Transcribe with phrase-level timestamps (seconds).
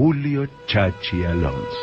[0.00, 1.76] Julio Chachi Alonso.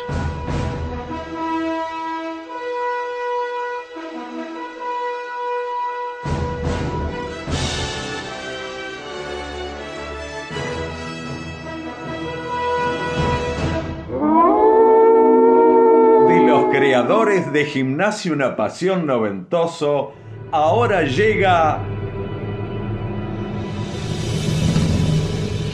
[16.72, 20.12] Creadores de Gimnasio Una Pasión Noventoso,
[20.50, 21.78] ahora llega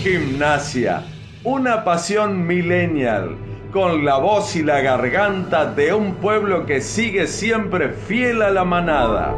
[0.03, 1.14] Gimnasia,
[1.45, 3.37] una pasión millennial,
[3.71, 8.65] con la voz y la garganta de un pueblo que sigue siempre fiel a la
[8.65, 9.35] manada.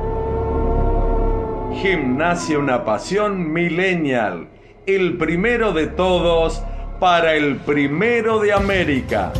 [1.83, 4.47] Gimnasia, una pasión millennial,
[4.87, 6.63] el primero de todos
[7.01, 9.33] para el primero de América.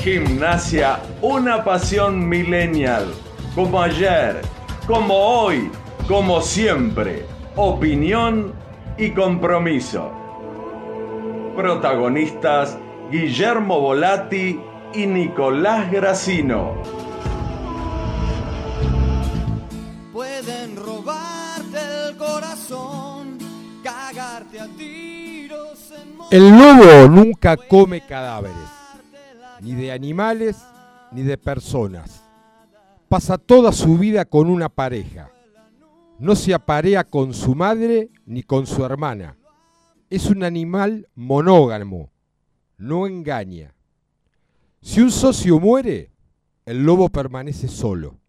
[0.00, 3.06] Gimnasia, una pasión millennial,
[3.54, 4.40] como ayer,
[4.84, 5.70] como hoy,
[6.08, 7.24] como siempre.
[7.54, 8.52] Opinión
[8.98, 10.23] y compromiso.
[11.54, 12.76] Protagonistas
[13.10, 14.60] Guillermo Volati
[14.92, 16.74] y Nicolás Gracino.
[20.12, 23.38] Pueden robarte el corazón,
[23.82, 28.56] cagarte a tiros en El lobo nunca come cadáveres,
[29.60, 30.64] ni de animales
[31.12, 32.24] ni de personas.
[33.08, 35.30] Pasa toda su vida con una pareja.
[36.18, 39.36] No se aparea con su madre ni con su hermana.
[40.14, 42.12] Es un animal monógamo.
[42.78, 43.74] No engaña.
[44.80, 46.12] Si un socio muere,
[46.66, 48.20] el lobo permanece solo.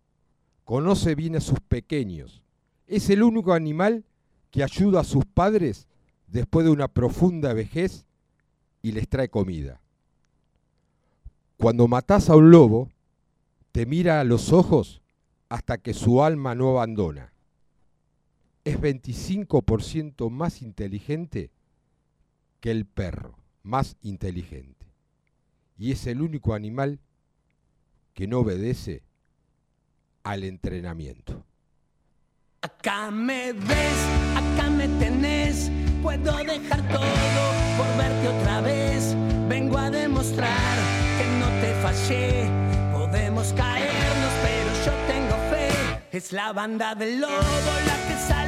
[0.64, 2.42] Conoce bien a sus pequeños.
[2.88, 4.03] Es el único animal
[4.50, 5.88] que ayuda a sus padres
[6.25, 8.08] después de una profunda vejez
[8.81, 9.80] y les trae comida.
[11.55, 12.89] Cuando matas a un lobo,
[13.72, 15.03] te mira a los ojos
[15.49, 17.31] hasta que su alma no abandona.
[18.64, 21.52] Es 25% más inteligente
[22.66, 24.88] que el perro, más inteligente.
[25.77, 26.99] Y es el único animal
[28.16, 29.03] que no obedece
[30.23, 31.45] al entrenamiento.
[32.64, 33.98] Acá me ves,
[34.36, 35.70] acá me tenés,
[36.02, 37.45] puedo dejar todo
[37.77, 39.15] por verte otra vez.
[39.48, 40.75] Vengo a demostrar
[41.20, 42.49] que no te fallé,
[42.92, 46.17] podemos caernos, pero yo tengo fe.
[46.17, 48.45] Es la banda del lobo la que sale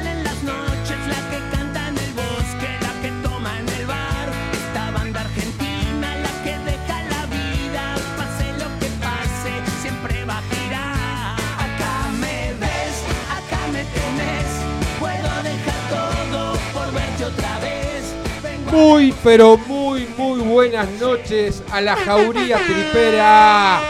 [18.72, 23.80] Muy, pero muy, muy buenas noches a la jauría tripera.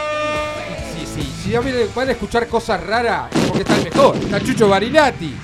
[0.95, 1.61] Sí, sí, si ya
[1.95, 4.17] van a escuchar cosas raras, porque está el mejor.
[4.17, 5.35] Está Chucho Barilati.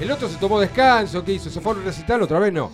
[0.00, 1.50] El otro se tomó descanso, ¿qué hizo?
[1.50, 2.52] ¿Se fue a un recital otra vez?
[2.52, 2.72] No.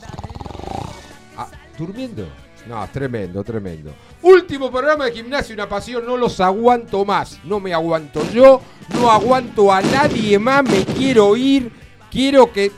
[1.37, 2.27] Ah, ¿Durmiendo?
[2.67, 3.93] No, tremendo, tremendo.
[4.23, 7.39] Último programa de gimnasio, una pasión, no los aguanto más.
[7.45, 8.61] No me aguanto yo,
[8.95, 11.73] no aguanto a nadie más, me quiero ir,
[12.11, 12.71] quiero que...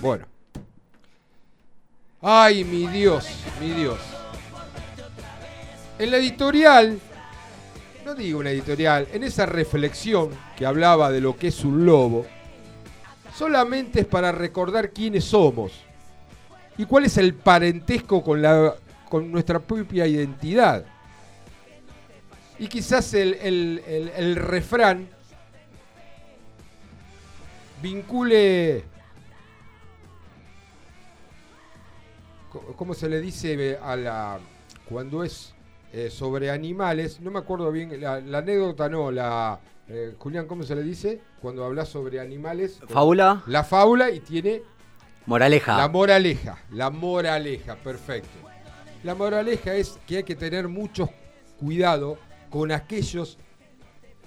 [0.00, 0.27] Bueno.
[2.20, 3.26] Ay, mi Dios,
[3.60, 3.98] mi Dios.
[5.98, 6.98] En la editorial,
[8.04, 12.26] no digo una editorial, en esa reflexión que hablaba de lo que es un lobo,
[13.36, 15.72] solamente es para recordar quiénes somos
[16.76, 18.74] y cuál es el parentesco con, la,
[19.08, 20.84] con nuestra propia identidad.
[22.60, 25.08] Y quizás el, el- refrán
[27.80, 28.82] vincule
[32.76, 34.38] ¿cómo se le dice eh, a la
[34.88, 35.54] cuando es
[35.92, 37.20] eh, sobre animales?
[37.20, 41.20] No me acuerdo bien, la, la anécdota no, la eh, Julián, ¿cómo se le dice?
[41.40, 42.80] Cuando hablas sobre animales.
[42.88, 44.62] Fábula, La fábula y tiene
[45.26, 45.76] moraleja.
[45.76, 48.38] la moraleja, la moraleja, perfecto.
[49.04, 51.08] La moraleja es que hay que tener mucho
[51.58, 52.18] cuidado
[52.50, 53.38] con aquellos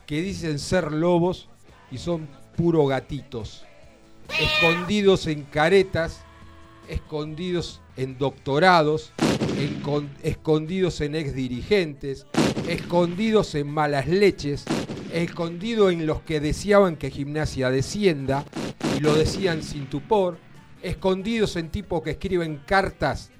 [0.05, 1.49] que dicen ser lobos
[1.91, 3.65] y son puro gatitos,
[4.39, 6.21] escondidos en caretas,
[6.87, 9.13] escondidos en doctorados,
[10.23, 12.25] escondidos en exdirigentes,
[12.67, 14.65] escondidos en malas leches,
[15.13, 18.45] escondidos en los que deseaban que gimnasia descienda
[18.97, 20.37] y lo decían sin tupor,
[20.81, 23.31] escondidos en tipos que escriben cartas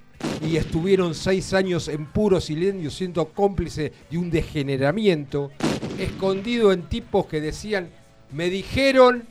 [0.46, 5.52] y estuvieron seis años en puro silencio siendo cómplice de un degeneramiento,
[5.98, 7.90] escondido en tipos que decían,
[8.32, 9.28] me dijeron,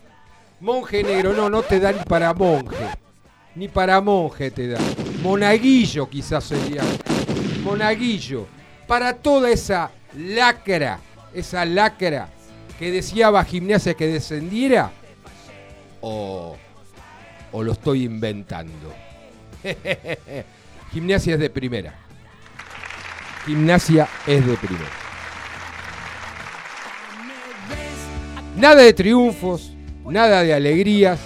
[0.60, 2.76] monje negro, no, no te dan para monje,
[3.60, 4.82] ni para monje te dan,
[5.22, 6.80] monaguillo quizás sería,
[7.62, 8.46] monaguillo,
[8.86, 10.98] para toda esa lacra,
[11.34, 12.30] esa lacra
[12.78, 14.90] que deseaba gimnasia que descendiera,
[16.00, 16.56] o,
[17.52, 18.94] o lo estoy inventando.
[20.92, 21.94] Gimnasia es de primera.
[23.44, 24.90] Gimnasia es de primera.
[28.56, 29.74] Nada de triunfos,
[30.06, 31.20] nada de alegrías.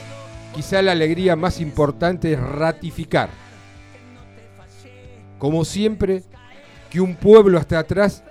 [0.54, 3.28] Quizá la alegría más importante es ratificar,
[5.38, 6.22] como siempre,
[6.90, 8.22] que un pueblo está atrás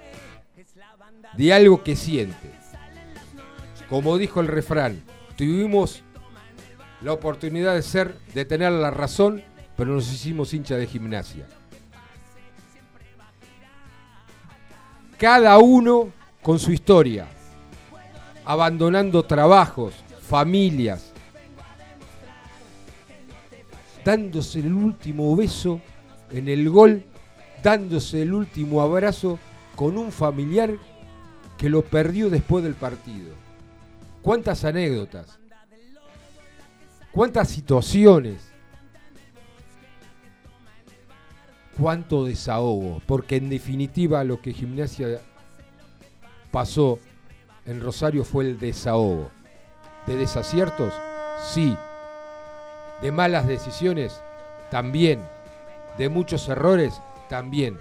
[1.36, 2.52] de algo que siente.
[3.90, 5.04] Como dijo el refrán,
[5.36, 6.02] tuvimos
[7.02, 9.44] la oportunidad de ser, de tener la razón,
[9.76, 11.46] pero nos hicimos hincha de gimnasia.
[15.18, 16.12] Cada uno
[16.42, 17.28] con su historia,
[18.46, 21.13] abandonando trabajos, familias,
[24.04, 25.82] dándose el último beso
[26.32, 27.04] en el gol,
[27.62, 29.40] dándose el último abrazo
[29.76, 30.72] con un familiar
[31.58, 33.34] que lo perdió después del partido.
[34.22, 35.40] ¿Cuántas anécdotas?
[37.12, 38.52] ¿Cuántas situaciones?
[41.78, 43.02] ¿Cuánto desahogo?
[43.06, 45.20] Porque en definitiva lo que Gimnasia
[46.52, 47.00] pasó
[47.66, 49.32] en Rosario fue el desahogo.
[50.06, 50.94] ¿De desaciertos?
[51.54, 51.76] Sí.
[53.04, 54.22] ¿De malas decisiones?
[54.72, 55.22] También.
[55.98, 57.02] ¿De muchos errores?
[57.28, 57.78] También.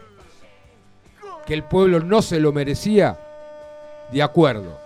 [1.46, 3.16] ¿Que el pueblo no se lo merecía?
[4.10, 4.80] De acuerdo.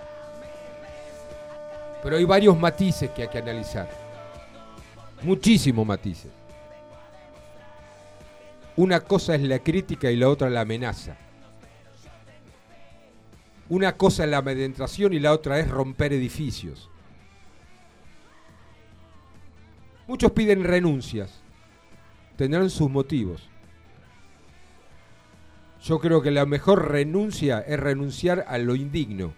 [2.03, 3.89] Pero hay varios matices que hay que analizar.
[5.23, 6.31] Muchísimos matices.
[8.77, 11.17] Una cosa es la crítica y la otra la amenaza.
[13.71, 16.91] Una cosa es la amedrentación y la otra es romper edificios.
[20.07, 21.41] Muchos piden renuncias.
[22.37, 23.49] Tendrán sus motivos.
[25.83, 29.33] Yo creo que la mejor renuncia es renunciar a lo indigno.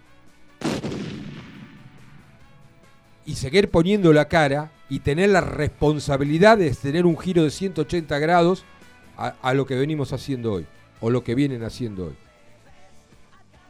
[3.25, 8.17] Y seguir poniendo la cara y tener la responsabilidad de tener un giro de 180
[8.19, 8.65] grados
[9.15, 10.65] a, lo que venimos haciendo hoy.
[11.01, 12.15] O lo que vienen haciendo hoy.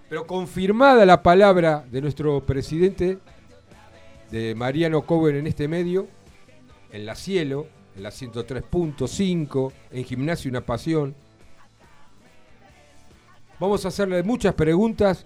[0.10, 3.20] Pero confirmada la palabra de nuestro presidente,
[4.32, 6.08] de Mariano Coben en este medio,
[6.92, 11.16] en la Cielo, en la 103.5, en Gimnasio Una Pasión.
[13.60, 15.26] Vamos a hacerle muchas preguntas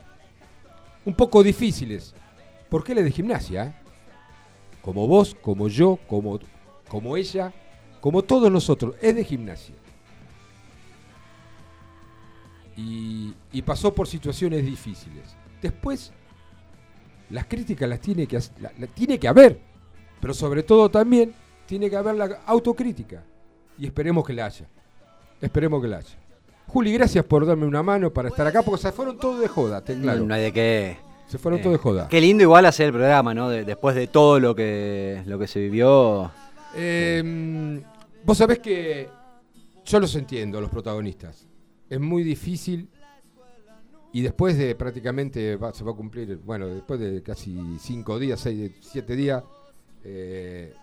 [1.06, 2.16] un poco difíciles.
[2.70, 3.80] ¿Por qué le de gimnasia?
[4.82, 6.40] Como vos, como yo, como,
[6.88, 7.54] como ella,
[8.02, 8.96] como todos nosotros.
[9.02, 9.76] Es de gimnasia.
[12.76, 15.36] Y, y pasó por situaciones difíciles.
[15.62, 16.12] Después,
[17.30, 18.40] las críticas las tiene que,
[18.96, 19.60] tiene que haber.
[20.20, 23.24] Pero sobre todo también tiene que haber la autocrítica.
[23.78, 24.66] Y esperemos que la haya.
[25.42, 26.18] Esperemos que la haya.
[26.68, 29.84] Juli, gracias por darme una mano para estar acá, porque se fueron todos de joda,
[29.84, 30.20] te claro.
[30.22, 30.98] No, no hay de qué.
[31.28, 32.08] Se fueron Eh, todos de joda.
[32.08, 33.50] Qué lindo igual hacer el programa, ¿no?
[33.50, 36.32] De- después de todo lo que, lo que se vivió.
[36.76, 37.82] Eh,
[38.24, 39.10] vos sabés que
[39.86, 41.48] yo los entiendo, los protagonistas.
[41.90, 42.90] Es muy difícil
[44.12, 48.40] y después de prácticamente va- se va a cumplir, bueno, después de casi cinco días,
[48.40, 49.44] seis, siete días,
[50.04, 50.74] eh,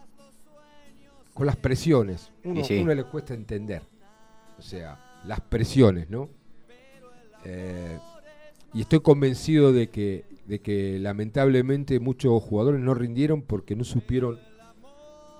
[1.34, 2.78] con las presiones, uno, sí.
[2.80, 3.82] uno le cuesta entender.
[4.58, 6.28] O sea, las presiones, ¿no?
[7.44, 7.98] Eh,
[8.74, 14.38] y estoy convencido de que, de que lamentablemente muchos jugadores no rindieron porque no supieron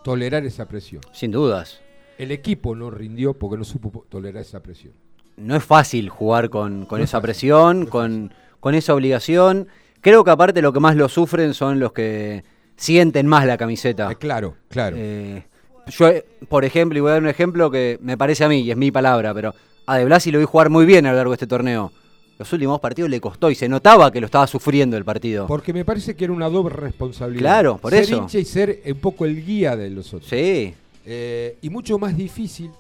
[0.03, 1.03] tolerar esa presión.
[1.13, 1.81] Sin dudas.
[2.19, 4.95] El equipo no rindió porque no supo po- tolerar esa presión.
[5.37, 9.69] No es fácil jugar con, con No esa fácil, presión, no con, con esa obligación.
[10.01, 12.43] Creo que aparte lo que más lo sufren son los que
[12.77, 14.11] sienten más la camiseta.
[14.11, 14.97] Eh, claro, claro.
[14.99, 15.44] Eh,
[15.91, 16.11] yo,
[16.49, 18.77] por ejemplo, y voy a dar un ejemplo que me parece a mí, y es
[18.77, 19.55] mi palabra, pero
[19.87, 21.93] a De Blasi lo vi jugar muy bien a lo largo de este torneo.
[22.39, 25.47] Los últimos partidos le costó y se notaba que lo estaba sufriendo el partido.
[25.47, 27.41] porque me parece que era una doble responsabilidad.
[27.43, 28.17] Claro, por ser eso.
[28.17, 30.31] hincha y ser un poco el guía de los otros.
[30.31, 32.70] Sí, Eh, y mucho más difícil,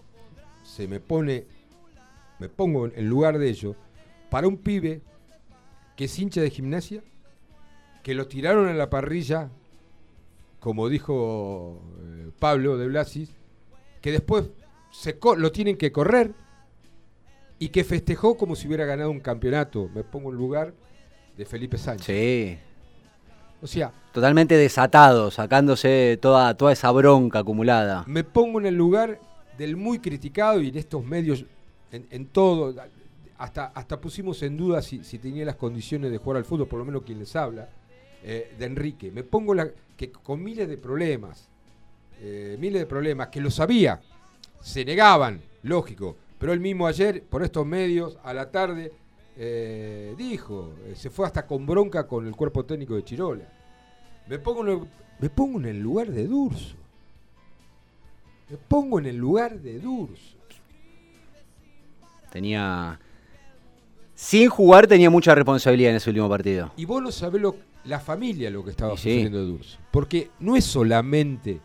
[0.62, 1.44] se me pone,
[2.38, 3.74] me pongo en lugar de ello,
[4.30, 5.00] para un pibe
[5.96, 7.02] que es hincha de gimnasia,
[8.02, 9.50] que lo tiraron en la parrilla,
[10.60, 13.30] como dijo eh, Pablo de Blasis,
[14.00, 14.50] que después
[14.92, 16.32] se lo tienen que correr
[17.58, 19.90] y que festejó como si hubiera ganado un campeonato.
[19.94, 20.74] Me pongo en lugar
[21.36, 22.06] de Felipe Sánchez.
[22.06, 22.58] sí.
[23.62, 28.04] O sea, Totalmente desatado, sacándose toda, toda esa bronca acumulada.
[28.06, 29.20] me pongo en el lugar
[29.58, 31.44] del muy criticado y en estos medios,
[31.92, 32.74] en, en todo,
[33.36, 36.78] hasta, hasta pusimos en duda si, si tenía las condiciones de jugar al fútbol, por
[36.78, 37.68] lo menos quien les habla,
[38.22, 39.10] eh, de Enrique.
[39.10, 41.48] Me pongo la, que con miles de problemas,
[42.20, 44.00] eh, miles de problemas, que lo sabía,
[44.60, 48.92] se negaban, lógico, pero él mismo ayer, por estos medios, a la tarde,
[49.36, 53.44] eh, dijo, se fue hasta con bronca con el cuerpo técnico de Chirola.
[54.26, 54.80] Me pongo en el,
[55.18, 56.76] me pongo en el lugar de Durso.
[58.48, 60.36] Me pongo en el lugar de Durso.
[62.30, 62.98] Tenía.
[64.14, 66.72] Sin jugar tenía mucha responsabilidad en ese último partido.
[66.76, 69.14] Y vos no sabés lo, la familia lo que estaba sí.
[69.14, 69.78] sufriendo Durso.
[69.90, 71.60] Porque no es solamente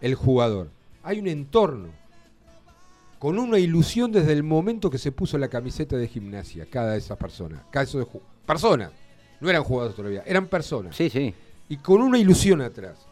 [0.00, 0.70] el jugador,
[1.02, 1.88] hay un entorno.
[3.18, 6.98] Con una ilusión desde el momento que se puso la camiseta de gimnasia, cada de
[6.98, 7.60] esas personas.
[7.70, 8.06] Cada de
[8.46, 8.92] personas.
[9.40, 10.96] No eran jugadores todavía, eran personas.
[10.96, 11.34] Sí, sí.
[11.68, 13.06] Y con una ilusión atrás.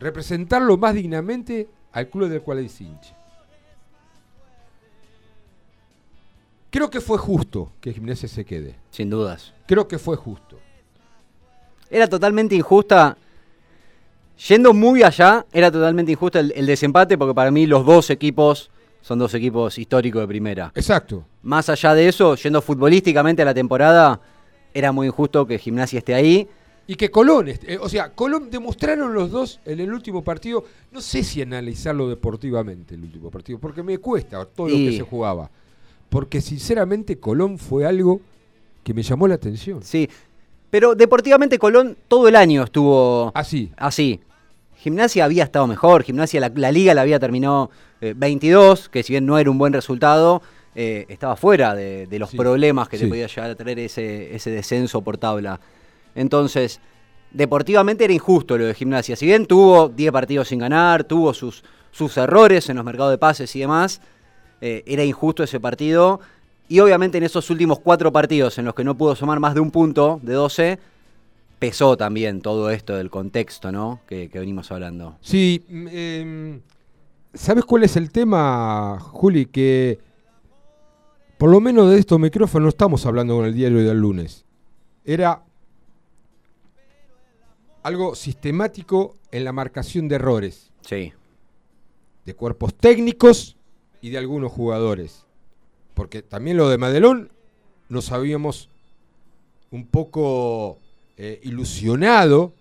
[0.00, 3.16] Representarlo más dignamente al club del cual es hincha.
[6.70, 8.76] Creo que fue justo que Gimnasia se quede.
[8.90, 9.52] Sin dudas.
[9.66, 10.58] Creo que fue justo.
[11.92, 13.18] Era totalmente injusta.
[14.48, 18.70] Yendo muy allá, era totalmente injusto el, el desempate porque para mí los dos equipos
[19.02, 20.72] son dos equipos históricos de primera.
[20.74, 21.24] Exacto.
[21.42, 24.20] Más allá de eso, yendo futbolísticamente a la temporada,
[24.72, 26.48] era muy injusto que Gimnasia esté ahí.
[26.86, 31.00] Y que Colón, eh, o sea, Colón demostraron los dos en el último partido, no
[31.00, 35.50] sé si analizarlo deportivamente el último partido, porque me cuesta todo lo que se jugaba.
[36.08, 38.20] Porque sinceramente Colón fue algo
[38.82, 39.82] que me llamó la atención.
[39.82, 40.08] Sí.
[40.72, 43.70] Pero deportivamente Colón todo el año estuvo Así.
[43.76, 44.20] así.
[44.76, 49.12] Gimnasia había estado mejor, Gimnasia la, la liga la había terminado eh, 22, que si
[49.12, 50.40] bien no era un buen resultado,
[50.74, 53.04] eh, estaba fuera de, de los Sí, problemas que sí.
[53.04, 55.60] te podía llegar a traer ese, ese descenso por tabla.
[56.14, 56.80] Entonces,
[57.32, 59.14] deportivamente era injusto lo de Gimnasia.
[59.14, 63.18] Si bien tuvo 10 partidos sin ganar, tuvo sus, sus errores en los mercados de
[63.18, 64.00] pases y demás,
[64.62, 66.18] eh, era injusto ese partido.
[66.72, 69.60] Y obviamente en esos últimos cuatro partidos en los que no pudo sumar más de
[69.60, 70.78] un punto de 12,
[71.58, 74.00] pesó también todo esto del contexto, ¿no?
[74.06, 75.18] Que, que venimos hablando.
[75.20, 76.62] Sí, em,
[77.34, 79.44] ¿sabes cuál es el tema, Juli?
[79.44, 79.98] Que
[81.36, 84.46] por lo menos de estos micrófonos no estamos hablando con el diario del lunes.
[85.04, 85.42] Era
[87.82, 91.12] algo sistemático en la marcación de errores Sí.
[92.24, 93.58] de cuerpos técnicos
[94.00, 95.26] y de algunos jugadores.
[95.94, 97.30] Porque también lo de Madelón
[97.88, 98.68] nos habíamos
[99.70, 100.78] un poco
[101.16, 102.52] eh, ilusionado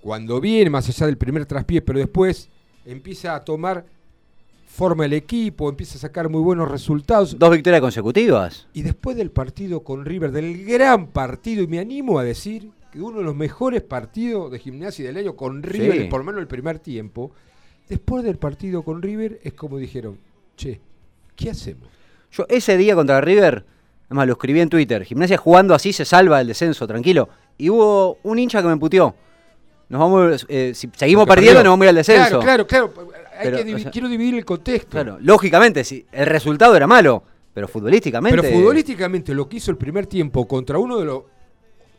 [0.00, 2.48] cuando viene, más allá del primer traspié, pero después
[2.86, 3.84] empieza a tomar
[4.66, 7.38] forma el equipo, empieza a sacar muy buenos resultados.
[7.38, 8.66] Dos victorias consecutivas.
[8.72, 13.00] Y después del partido con River, del gran partido, y me animo a decir que
[13.00, 16.08] uno de los mejores partidos de gimnasia del año con River, Sí.
[16.08, 17.30] por lo menos el primer tiempo,
[17.88, 20.18] después del partido con River es como dijeron,
[20.56, 20.80] che,
[21.36, 21.88] ¿qué hacemos?
[22.32, 23.64] Yo ese día contra River,
[24.06, 27.28] además lo escribí en Twitter, Gimnasia jugando así se salva del descenso, tranquilo.
[27.58, 29.14] Y hubo un hincha que me puteó.
[29.88, 31.64] Nos vamos, eh, si seguimos Porque perdiendo, perdió.
[31.64, 32.40] nos vamos a ir al descenso.
[32.40, 33.12] Claro, claro, claro.
[33.36, 34.90] Hay Pero, que divi- o sea, quiero dividir el contexto.
[34.90, 38.40] Claro, lógicamente, sí, el resultado era malo, pero futbolísticamente.
[38.40, 41.22] Pero futbolísticamente lo que hizo el primer tiempo contra uno de los,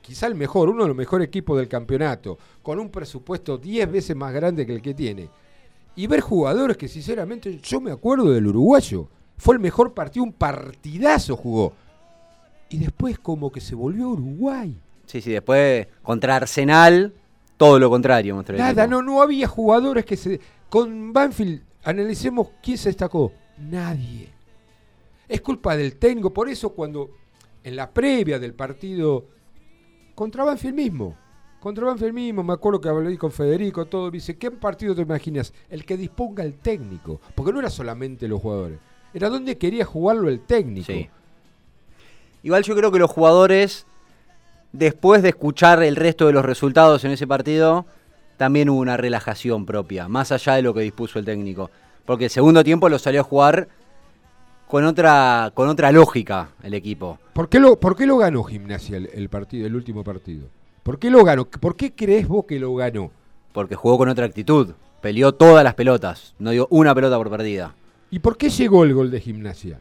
[0.02, 4.16] quizá el mejor, uno de los mejores equipos del campeonato, con un presupuesto 10 veces
[4.16, 5.30] más grande que el que tiene.
[5.98, 9.10] Y ver jugadores que sinceramente yo me acuerdo del uruguayo.
[9.42, 11.74] Fue el mejor partido, un partidazo jugó.
[12.70, 14.80] Y después como que se volvió Uruguay.
[15.08, 17.12] Sí, sí, después contra Arsenal,
[17.58, 18.40] todo lo contrario.
[18.50, 20.40] Nada, no, no había jugadores que se...
[20.70, 23.32] Con Banfield, analicemos quién se destacó.
[23.58, 24.30] Nadie.
[25.28, 26.32] Es culpa del técnico.
[26.32, 27.10] Por eso cuando
[27.64, 29.26] en la previa del partido
[30.14, 31.18] contra Banfield mismo,
[31.60, 35.02] contra Banfield mismo, me acuerdo que hablé con Federico, todo, me dice, ¿qué partido te
[35.02, 35.52] imaginas?
[35.68, 37.20] El que disponga el técnico.
[37.34, 38.78] Porque no era solamente los jugadores.
[39.14, 40.92] Era donde quería jugarlo el técnico.
[40.92, 41.10] Sí.
[42.44, 43.86] Igual yo creo que los jugadores,
[44.72, 47.86] después de escuchar el resto de los resultados en ese partido,
[48.38, 51.70] también hubo una relajación propia, más allá de lo que dispuso el técnico.
[52.06, 53.68] Porque el segundo tiempo lo salió a jugar
[54.68, 57.20] con otra, con otra lógica el equipo.
[57.34, 60.48] ¿Por qué lo, por qué lo ganó Gimnasia el, el partido, el último partido?
[60.82, 61.46] ¿Por qué lo ganó?
[61.46, 63.12] ¿Por qué crees vos que lo ganó?
[63.54, 64.72] Porque jugó con otra actitud.
[65.02, 66.34] Peleó todas las pelotas.
[66.40, 67.76] No dio una pelota por perdida.
[68.12, 69.80] ¿Y por qué llegó el gol de Gimnasia?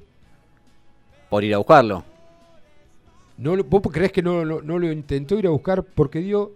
[1.29, 2.05] Por ir a buscarlo.
[3.37, 6.53] ¿No, ¿Vos creés que no, no- no lo intentó ir a buscar porque dio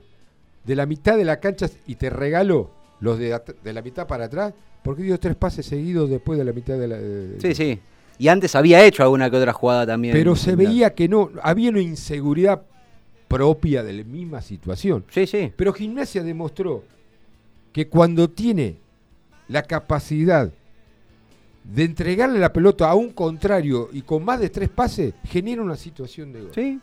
[0.65, 4.53] de la mitad de la cancha y te regaló los de, la mitad para atrás?
[4.83, 6.97] ¿Por qué dio tres pases seguidos después de la mitad de la...
[6.99, 7.81] de- Sí, sí.
[8.19, 10.13] Y antes había hecho alguna que otra jugada también.
[10.13, 12.63] Pero se veía que no, había una inseguridad
[13.27, 15.05] propia de la misma situación.
[15.11, 15.53] Sí, sí.
[15.57, 16.85] Pero Gimnasia demostró
[17.73, 18.77] que cuando tiene
[19.49, 20.53] la capacidad
[21.65, 25.77] de entregarle la pelota a un contrario y con más de tres pases, genera una
[25.77, 26.51] situación de gol.
[26.55, 26.81] Sí.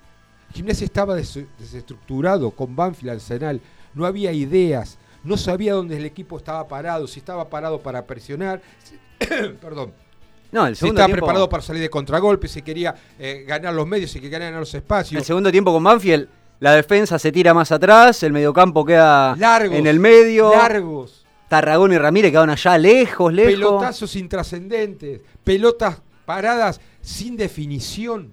[0.53, 3.61] Gimnasia estaba des- desestructurado con Banfield Arsenal,
[3.93, 8.61] no había ideas, no sabía dónde el equipo estaba parado, si estaba parado para presionar,
[8.83, 8.97] si-
[9.61, 9.93] perdón,
[10.51, 11.25] No, el si segundo estaba tiempo.
[11.25, 14.73] preparado para salir de contragolpe, si quería eh, ganar los medios, si quería ganar los
[14.73, 15.17] espacios.
[15.19, 16.27] El segundo tiempo con Banfield,
[16.59, 20.51] la defensa se tira más atrás, el mediocampo queda Largos, en el medio.
[20.51, 21.20] largos,
[21.51, 23.51] Tarragón y Ramírez quedaron allá lejos, lejos.
[23.53, 28.31] pelotazos intrascendentes, pelotas paradas sin definición.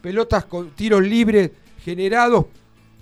[0.00, 1.52] Pelotas con tiros libres
[1.84, 2.46] generados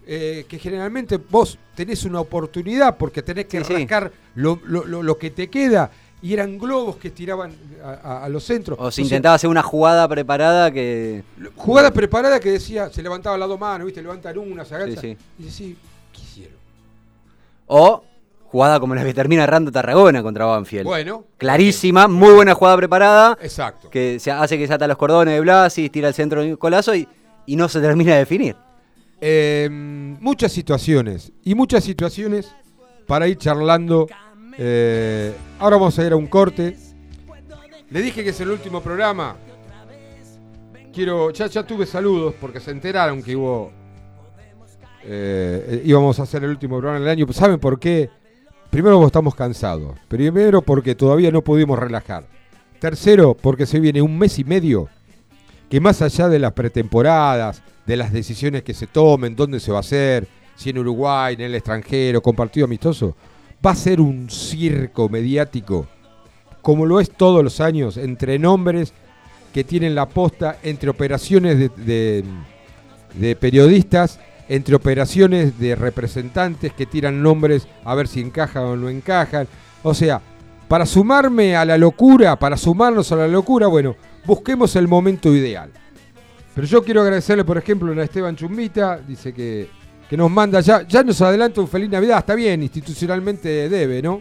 [0.06, 3.72] eh, que generalmente vos tenés una oportunidad porque tenés que Sí, sí.
[3.72, 7.50] rascar lo, lo- lo- lo que te queda y eran globos que tiraban
[7.82, 8.76] a, a- a los centros.
[8.78, 11.22] O se intentaba hacer una jugada preparada que.
[11.56, 14.02] Jugada preparada que decía, se levantaba las dos manos, ¿viste?
[14.02, 15.00] Levantan una, se agacha.
[15.00, 15.16] Sí, sí.
[15.38, 15.76] Y decís,
[16.12, 16.56] ¿qué hicieron?
[17.68, 18.04] O
[18.50, 20.84] jugada como la que termina errando Tarragona contra Banfield.
[20.84, 23.38] Bueno, Clarísima, muy buena jugada preparada.
[23.40, 23.88] exacto.
[23.90, 26.94] Que se hace que se ata los cordones de Blasis, tira el centro de Colazo
[26.94, 27.06] y,
[27.46, 28.56] y no se termina de definir.
[29.20, 32.52] Eh, muchas situaciones y muchas situaciones
[33.06, 34.08] para ir charlando.
[34.58, 36.76] Eh, ahora vamos a ir a un corte.
[37.90, 39.36] Le dije que es el último programa.
[40.92, 43.70] Quiero, ya, ya tuve saludos porque se enteraron que hubo.
[45.04, 47.32] eh, íbamos a hacer el último programa del año.
[47.32, 48.10] ¿Saben por qué?
[48.70, 49.98] Primero, estamos cansados.
[50.06, 52.24] Primero, porque todavía no pudimos relajar.
[52.78, 54.88] Tercero, porque se viene un mes y medio
[55.68, 59.78] que más allá de las pretemporadas, de las decisiones que se tomen, dónde se va
[59.78, 63.16] a hacer, si en Uruguay, en el extranjero, con partido amistoso,
[63.64, 65.86] va a ser un circo mediático,
[66.62, 68.92] como lo es todos los años, entre nombres
[69.52, 72.24] que tienen la posta, entre operaciones de
[73.38, 79.46] periodistas, entre operaciones de representantes que tiran nombres a ver si encajan o no encajan.
[79.84, 80.20] O sea,
[80.66, 83.94] para sumarme a la locura, para sumarnos a la locura, bueno,
[84.26, 85.70] busquemos el momento ideal.
[86.52, 89.68] Pero yo quiero agradecerle, por ejemplo, a Esteban Chumbita, dice que,
[90.08, 94.20] que nos manda ya, ya nos adelanta un feliz Navidad, está bien, institucionalmente debe, ¿no?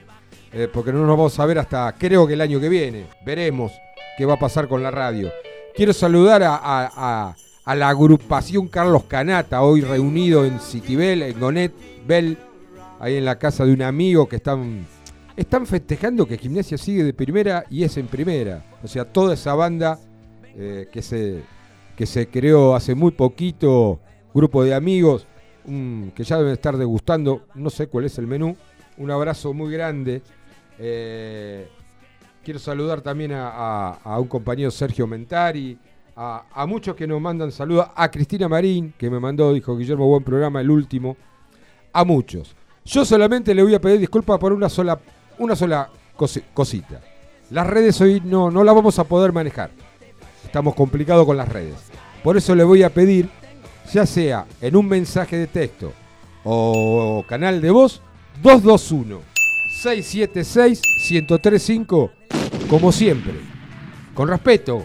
[0.54, 3.08] Eh, porque no nos vamos a ver hasta creo que el año que viene.
[3.26, 3.72] Veremos
[4.16, 5.32] qué va a pasar con la radio.
[5.76, 7.36] Quiero saludar a,
[7.70, 11.72] a la agrupación Carlos Canata, hoy reunido en Citibel, en Gonet,
[12.08, 12.36] Bell,
[13.00, 14.88] ahí en la casa de un amigo que están,
[15.38, 18.66] están festejando que Gimnasia sigue de primera y es en primera.
[18.84, 20.00] O sea, toda esa banda
[20.56, 21.44] eh, que, se,
[21.96, 24.00] que se creó hace muy poquito,
[24.34, 25.28] grupo de amigos,
[25.68, 28.58] que ya deben estar degustando, no sé cuál es el menú.
[28.98, 30.24] Un abrazo muy grande.
[30.80, 31.68] Eh,
[32.44, 35.78] quiero saludar también a- a un compañero Sergio Mentari,
[36.22, 40.24] a, muchos que nos mandan saludos, a Cristina Marín, que me mandó, dijo Guillermo, buen
[40.24, 41.16] programa, el último,
[41.94, 42.56] a muchos.
[42.84, 45.00] Yo solamente le voy a pedir disculpas por una sola,
[45.38, 47.00] una sola cosi- cosita.
[47.52, 49.72] Las redes hoy no, no las vamos a poder manejar.
[50.44, 51.76] Estamos complicados con las redes.
[52.24, 53.30] Por eso le voy a pedir,
[53.94, 55.94] ya sea en un mensaje de texto
[56.44, 58.02] o canal de voz,
[58.44, 59.22] 221
[59.82, 62.12] 676 1035
[62.70, 63.36] como siempre.
[64.14, 64.84] Con respeto.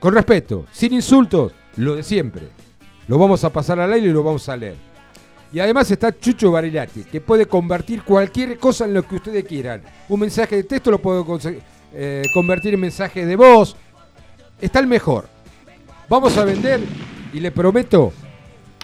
[0.00, 2.48] Con respeto, sin insultos, lo de siempre.
[3.06, 4.76] Lo vamos a pasar al aire y lo vamos a leer.
[5.52, 9.82] Y además está Chucho Barilati, que puede convertir cualquier cosa en lo que ustedes quieran.
[10.08, 11.26] Un mensaje de texto lo puedo
[11.92, 13.76] eh, convertir en mensaje de voz.
[14.58, 15.28] Está el mejor.
[16.08, 16.80] Vamos a vender
[17.34, 18.12] y le prometo,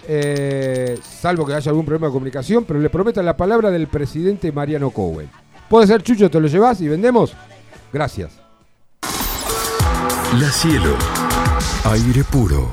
[0.07, 4.53] eh, salvo que haya algún problema de comunicación, pero le prometo la palabra del presidente
[4.53, 5.31] Mariano Cowen.
[5.71, 6.31] ¿Puede ser Chucho?
[6.31, 7.33] ¿Te lo llevas y vendemos?
[7.93, 8.46] Gracias.
[10.35, 10.97] La cielo.
[11.85, 12.71] Aire puro.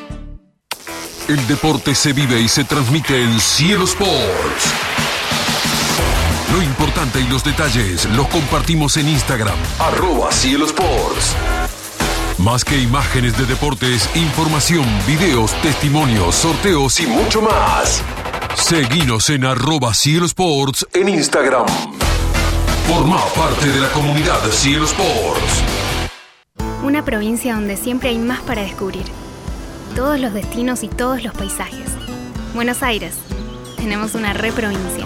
[1.27, 4.73] El deporte se vive y se transmite en Cielo Sports.
[6.51, 11.35] Lo importante y los detalles los compartimos en Instagram, arroba Cielo Sports.
[12.37, 18.01] Más que imágenes de deportes, información, videos, testimonios, sorteos y mucho más.
[18.55, 21.67] Seguinos en arroba Cielo Sports en Instagram.
[22.87, 25.63] Forma parte de la comunidad Cielo Sports.
[26.83, 29.05] Una provincia donde siempre hay más para descubrir.
[29.95, 31.91] Todos los destinos y todos los paisajes.
[32.55, 33.13] Buenos Aires.
[33.75, 35.05] Tenemos una re provincia.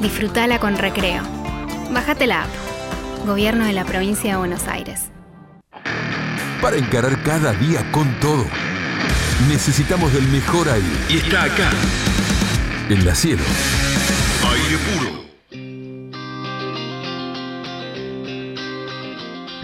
[0.00, 1.22] Disfrutala con recreo.
[1.92, 2.50] Bájate la app.
[3.26, 5.10] Gobierno de la provincia de Buenos Aires.
[6.62, 8.46] para encarar cada día con todo.
[9.48, 10.88] Necesitamos del mejor aire.
[11.10, 11.70] Y está acá.
[12.88, 13.42] En la cielo.
[14.50, 15.33] Aire puro.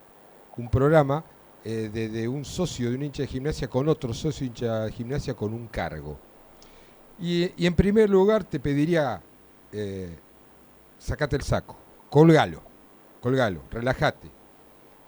[0.56, 1.24] un programa
[1.64, 5.34] eh, de, un socio de un hincha de gimnasia con otro socio hincha de gimnasia
[5.34, 6.18] con un cargo.
[7.18, 9.22] Y, y en primer lugar te pediría,
[9.72, 10.16] eh,
[10.98, 11.76] sacate el saco,
[12.08, 12.62] colgalo,
[13.20, 14.30] colgalo, relájate.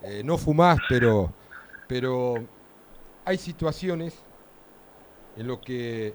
[0.02, 1.32] Eh, no fumás, pero,
[1.88, 2.34] pero
[3.24, 4.14] hay situaciones
[5.36, 6.12] en lo que,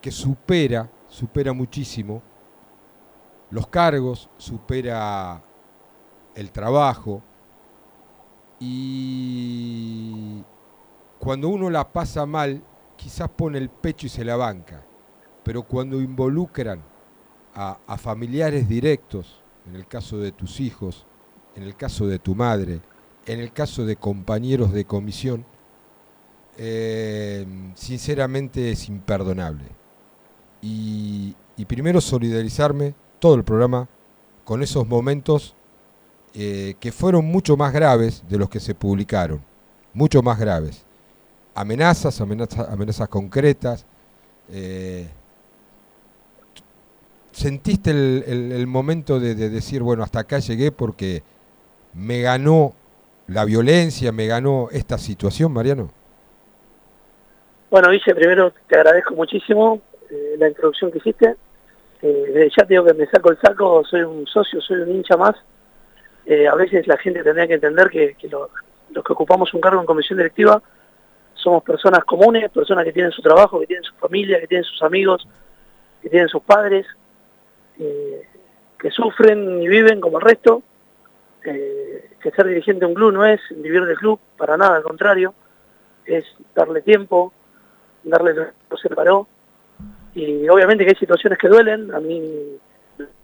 [0.00, 2.22] que supera, supera muchísimo
[3.50, 5.42] los cargos, supera
[6.34, 7.22] el trabajo
[8.66, 10.42] y
[11.18, 12.62] cuando uno la pasa mal,
[12.96, 14.84] quizás pone el pecho y se la banca,
[15.42, 16.82] pero cuando involucran
[17.54, 21.06] a, familiares directos, en el caso de tus hijos,
[21.54, 22.80] en el caso de tu madre,
[23.26, 25.44] en el caso de compañeros de comisión,
[26.56, 29.68] eh, sinceramente es imperdonable.
[30.60, 31.36] Y
[31.68, 33.88] primero solidarizarme, todo el programa,
[34.44, 35.54] con esos momentos
[36.34, 39.40] eh, que fueron mucho más graves de los que se publicaron,
[39.92, 40.84] mucho más graves.
[41.54, 43.86] Amenazas, amenazas, amenazas concretas.
[44.50, 45.08] eh,
[47.30, 51.24] ¿Sentiste el, momento de, de decir, bueno, hasta acá llegué porque
[51.92, 52.74] me ganó
[53.26, 55.90] la violencia, me ganó esta situación, Mariano?
[57.70, 61.34] Bueno, Guille, primero te agradezco muchísimo eh, la introducción que hiciste.
[62.02, 65.16] Eh, ya te digo que me saco el saco, soy un socio, soy un hincha
[65.16, 65.34] más.
[66.26, 68.50] Eh, a veces la gente tendría que entender que, que lo-
[68.90, 70.62] los que ocupamos un cargo en comisión directiva
[71.34, 74.82] somos personas comunes, personas que tienen su trabajo, que tienen su familia, que tienen sus
[74.82, 75.26] amigos,
[76.00, 76.86] que tienen sus padres,
[77.78, 78.22] eh,
[78.78, 80.62] que sufren y viven como el resto.
[81.44, 84.82] Eh, que ser dirigente de un club no es vivir del club, para nada, al
[84.82, 85.34] contrario,
[86.06, 87.34] es darle tiempo,
[88.02, 89.26] darle lo que se paró.
[90.14, 92.56] Y obviamente que hay situaciones que duelen, a mí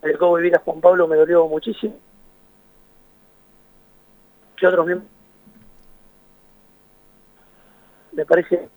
[0.02, 1.96] el cómo vivir a Juan Pablo me dolió muchísimo.
[4.60, 5.10] Que otros miembros
[8.12, 8.68] me parece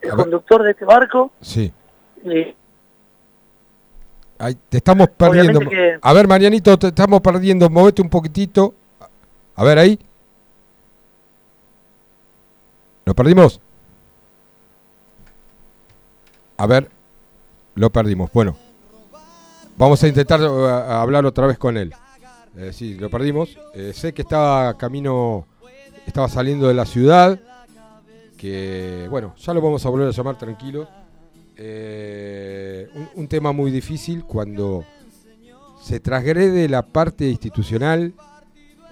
[0.00, 1.72] el conductor de este barco Sí.
[2.24, 2.56] y
[4.42, 5.60] Ay, te estamos perdiendo.
[5.60, 7.68] Que- A ver, Marianito, te estamos perdiendo.
[7.68, 8.74] Movete un poquitito.
[9.54, 9.98] A ver ahí.
[13.04, 13.60] ¿Lo perdimos?
[16.56, 16.88] A ver,
[17.74, 18.32] lo perdimos.
[18.32, 18.56] Bueno,
[19.76, 21.92] vamos a intentar a hablar otra vez con él.
[22.56, 23.56] Eh, sí, lo perdimos.
[23.74, 25.46] Eh, sé que estaba camino,
[26.06, 27.38] estaba saliendo de la ciudad.
[28.36, 30.88] Que bueno, ya lo vamos a volver a llamar tranquilo.
[31.56, 34.84] Eh, un, un tema muy difícil cuando
[35.82, 38.14] se transgrede la parte institucional.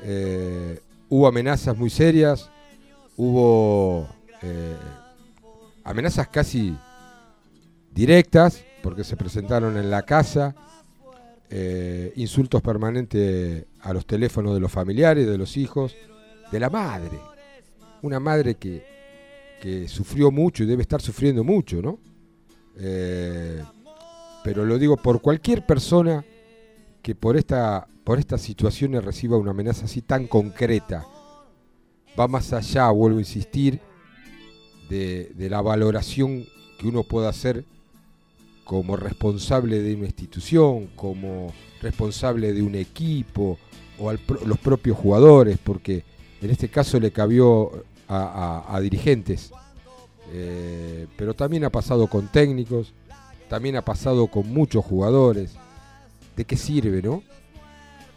[0.03, 2.51] eh, hubo amenazas muy serias,
[3.17, 4.07] hubo
[5.83, 6.77] amenazas casi
[7.93, 10.55] directas, porque se presentaron en la casa,
[11.51, 15.97] eh, insultos permanentes a los teléfonos de los familiares, de los hijos,
[16.51, 17.19] de la madre.
[18.03, 18.85] Una madre que,
[19.61, 21.99] que sufrió mucho y debe estar sufriendo mucho, ¿no?
[22.77, 23.63] Eh,
[24.45, 26.25] pero lo digo por cualquier persona
[27.03, 31.07] que por esta por estas situaciones reciba una amenaza así tan concreta,
[32.19, 33.81] va más allá, vuelvo a insistir,
[34.89, 36.47] de, de la valoración
[36.79, 37.67] que uno pueda hacer
[38.69, 43.57] como responsable de una institución, como responsable de un equipo
[43.99, 46.05] o pro- los propios jugadores, porque
[46.43, 47.73] en este caso le cabió
[48.09, 48.19] a,
[48.69, 49.51] a- a dirigentes,
[50.31, 52.93] Eh, pero también ha pasado con técnicos,
[53.49, 55.55] también ha pasado con muchos jugadores.
[56.37, 57.23] ¿De qué sirve, no?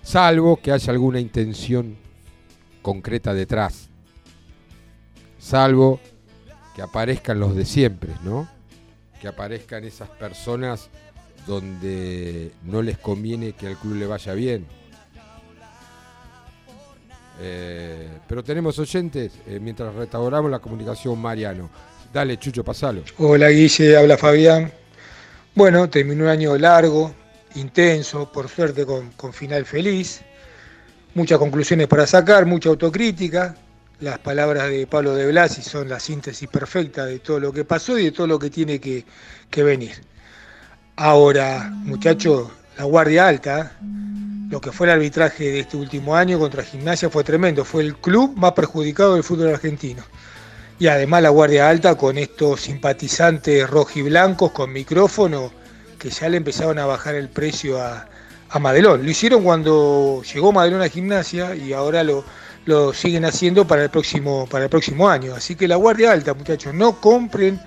[0.03, 1.95] Salvo que haya alguna intención
[2.81, 3.87] concreta detrás.
[5.39, 6.01] Salvo
[6.75, 8.49] que aparezcan los de siempre, ¿no?
[9.21, 10.89] Que aparezcan esas personas
[11.45, 14.65] donde no les conviene que al club le vaya bien.
[17.39, 21.69] Eh, pero tenemos oyentes, eh, mientras restauramos la comunicación, Mariano.
[22.13, 23.03] Dale, Chucho, pasalo.
[23.17, 24.71] Hola Guille, habla Fabián.
[25.55, 27.13] Bueno, terminó un año largo,
[27.55, 30.21] intenso, por suerte con, con final feliz.
[31.13, 33.55] Muchas conclusiones para sacar, mucha autocrítica.
[34.01, 37.99] Las palabras de Pablo de Blasi son la síntesis perfecta de todo lo que pasó
[37.99, 39.05] y de todo lo que tiene que,
[39.63, 39.91] venir.
[40.95, 43.73] Ahora, muchachos, la guardia alta,
[44.49, 47.63] lo que fue el arbitraje de este último año contra Gimnasia fue tremendo.
[47.63, 50.01] Fue el club más perjudicado del fútbol argentino.
[50.79, 55.51] Y además la Guardia Alta con estos simpatizantes rojiblancos con micrófono
[55.99, 58.07] que ya le empezaron a bajar el precio a,
[58.49, 59.03] a Madelón.
[59.03, 62.25] Lo hicieron cuando llegó Madelón a gimnasia y ahora lo,
[62.65, 65.33] lo siguen haciendo para el próximo, para el próximo año.
[65.35, 67.59] Así que la Guardia Alta, muchachos, no compren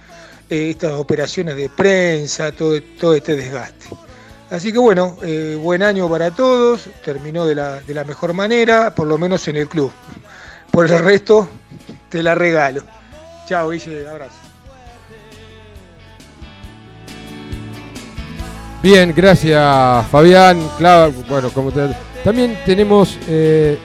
[0.50, 3.86] eh, estas operaciones de prensa, todo, todo este desgaste.
[4.50, 8.94] Así que bueno, eh, buen año para todos, terminó de la, de la mejor manera,
[8.94, 9.90] por lo menos en el club.
[10.70, 11.48] Por el resto,
[12.08, 12.82] te la regalo.
[13.48, 14.34] Chao, Guille, abrazo.
[18.82, 20.60] Bien, gracias Fabián.
[20.78, 23.78] Claro, bueno, como te- también tenemos eh,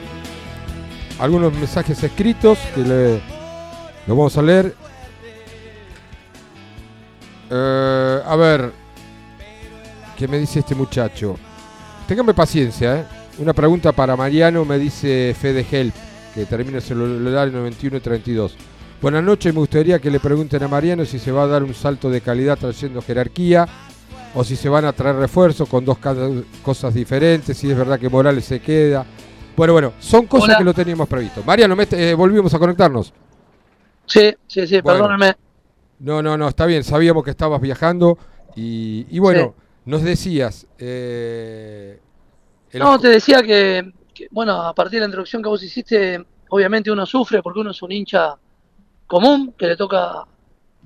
[1.20, 3.12] algunos mensajes escritos que le,
[4.06, 4.74] los vamos a leer.
[7.50, 8.72] Eh, a ver,
[10.16, 11.36] ¿qué me dice este muchacho?
[12.08, 13.04] Téngame paciencia, ¿eh?
[13.38, 15.94] Una pregunta para Mariano, me dice Fede Help,
[16.34, 18.56] que termina el celular 91 y 32.
[19.00, 21.72] Buenas noches, me gustaría que le pregunten a Mariano si se va a dar un
[21.72, 23.66] salto de calidad trayendo jerarquía
[24.34, 25.98] o si se van a traer refuerzos con dos
[26.62, 29.06] cosas diferentes, si es verdad que Morales se queda.
[29.56, 30.58] Bueno, bueno, son cosas Hola.
[30.58, 31.42] que lo teníamos previsto.
[31.44, 33.12] Mariano, me- eh, volvimos a conectarnos.
[34.06, 35.00] Sí, sí, sí, Bueno.
[35.00, 35.36] perdóname.
[36.00, 38.16] No, no, no, está bien, sabíamos que estabas viajando
[38.56, 40.66] y, y bueno, nos decías...
[40.78, 42.00] eh,
[42.72, 46.24] el- No, te decía que, que, bueno, a partir de la introducción que vos hiciste,
[46.48, 48.34] obviamente uno sufre porque uno es un hincha
[49.06, 50.24] común, que le toca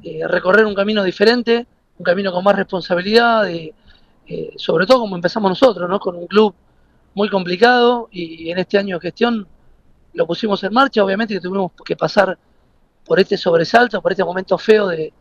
[0.02, 1.64] eh, recorrer un camino diferente,
[1.98, 3.72] un camino con más responsabilidad, de,
[4.26, 6.00] eh, sobre todo como empezamos nosotros, ¿no?
[6.00, 6.54] Con un club
[7.14, 9.46] muy complicado y en este año de gestión
[10.12, 12.38] lo pusimos en marcha, obviamente que tuvimos que pasar
[13.04, 15.12] por este sobresalto, por este momento feo de,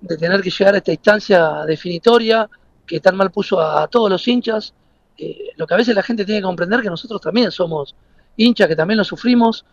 [0.00, 2.48] de tener que llegar a esta instancia definitoria
[2.86, 4.74] que tan mal puso a, todos los hinchas.
[5.16, 7.94] Eh, lo que a veces la gente tiene que comprender que nosotros también somos
[8.36, 9.64] hinchas, que también lo sufrimos,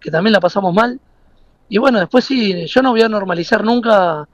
[0.00, 1.00] que también la pasamos mal.
[1.68, 4.28] Y bueno, después sí, yo no voy a normalizar nunca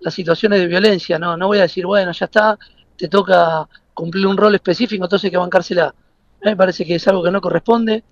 [0.00, 2.58] las situaciones de violencia, no, no voy a decir, bueno, ya está,
[2.96, 3.68] te toca
[4.00, 5.94] cumplir un rol específico, entonces hay que bancársela.
[6.42, 8.02] Me parece que es algo que no corresponde,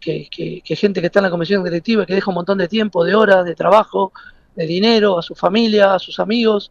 [0.00, 3.14] que, gente que está en la comisión directiva, que deja un montón de tiempo, de
[3.14, 4.12] horas, de trabajo,
[4.54, 6.70] de dinero, a su familia, a sus amigos,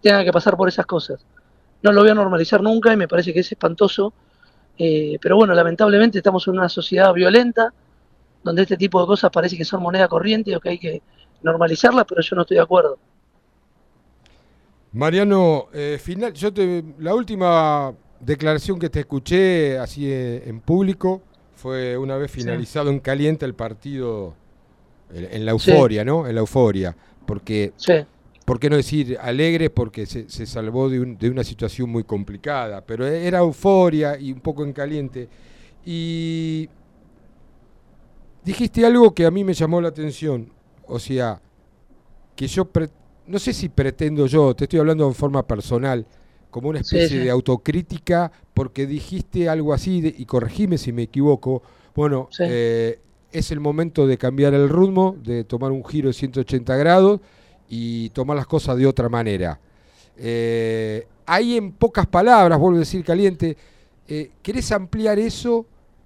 [0.00, 1.24] tengan que pasar por esas cosas.
[1.82, 4.12] No lo voy a normalizar nunca y me parece que es espantoso.
[4.78, 7.72] eh, pero bueno, lamentablemente estamos en una sociedad violenta,
[8.42, 11.02] donde este tipo de cosas parece que son moneda corriente o que hay que
[11.42, 12.98] normalizarlas, pero yo no estoy de acuerdo.
[14.92, 21.20] Mariano, eh, final, yo te, la última declaración que te escuché así eh, en público
[21.56, 24.34] fue una vez finalizado en caliente el partido,
[25.12, 25.70] en, la Sí.
[25.70, 26.26] euforia, ¿no?
[26.26, 27.92] En la euforia, porque, Sí.
[28.44, 29.70] ¿por qué no decir alegre?
[29.70, 34.32] Porque se, se salvó de, un- de una situación muy complicada, pero era euforia y
[34.32, 35.28] un poco en caliente.
[35.84, 36.68] Y
[38.44, 40.50] dijiste algo que a mí me llamó la atención,
[40.86, 41.40] o sea,
[42.34, 42.88] que yo pre-
[43.26, 46.04] no sé si pretendo yo, te estoy hablando en forma personal,
[46.52, 47.18] como una especie sí.
[47.18, 51.62] de autocrítica, porque dijiste algo así, de- y corregime si me equivoco,
[51.96, 52.44] bueno, Sí.
[52.46, 53.00] eh,
[53.32, 57.20] es el momento de cambiar el ritmo, de tomar un giro de 180 grados
[57.68, 59.58] y tomar las cosas de otra manera.
[60.18, 63.56] Eh, ahí en pocas palabras, vuelvo a decir caliente,
[64.06, 65.64] eh, ¿querés ampliar eso?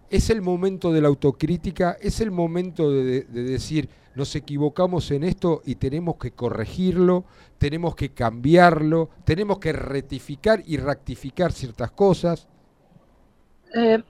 [0.08, 1.96] ¿Es el momento de la autocrítica?
[2.00, 7.26] ¿Es el momento de, de decir, nos equivocamos en esto y tenemos que corregirlo,
[7.58, 12.48] tenemos que cambiarlo, tenemos que rectificar y rectificar ciertas cosas?
[13.74, 14.02] Eh,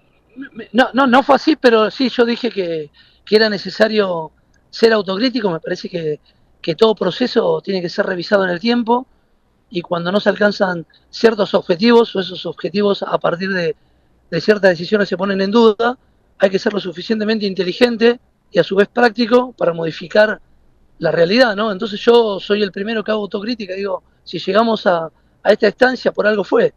[0.73, 2.90] no, no, no fue así, pero sí yo dije que,
[3.25, 4.31] que era necesario
[4.71, 5.51] ser autocrítico.
[5.51, 6.21] Me parece que,
[6.62, 9.09] que, todo proceso tiene que ser revisado en el tiempo
[9.71, 13.75] y cuando no se alcanzan ciertos objetivos o esos objetivos a partir de,
[14.31, 15.99] de ciertas decisiones se ponen en duda,
[16.38, 18.21] hay que ser lo suficientemente inteligente
[18.57, 20.40] y a su vez práctico para modificar
[20.99, 21.71] la realidad, ¿no?
[21.71, 25.11] Entonces yo soy el primero que hago autocrítica, digo, si llegamos a,
[25.42, 26.73] a esta instancia por algo fue.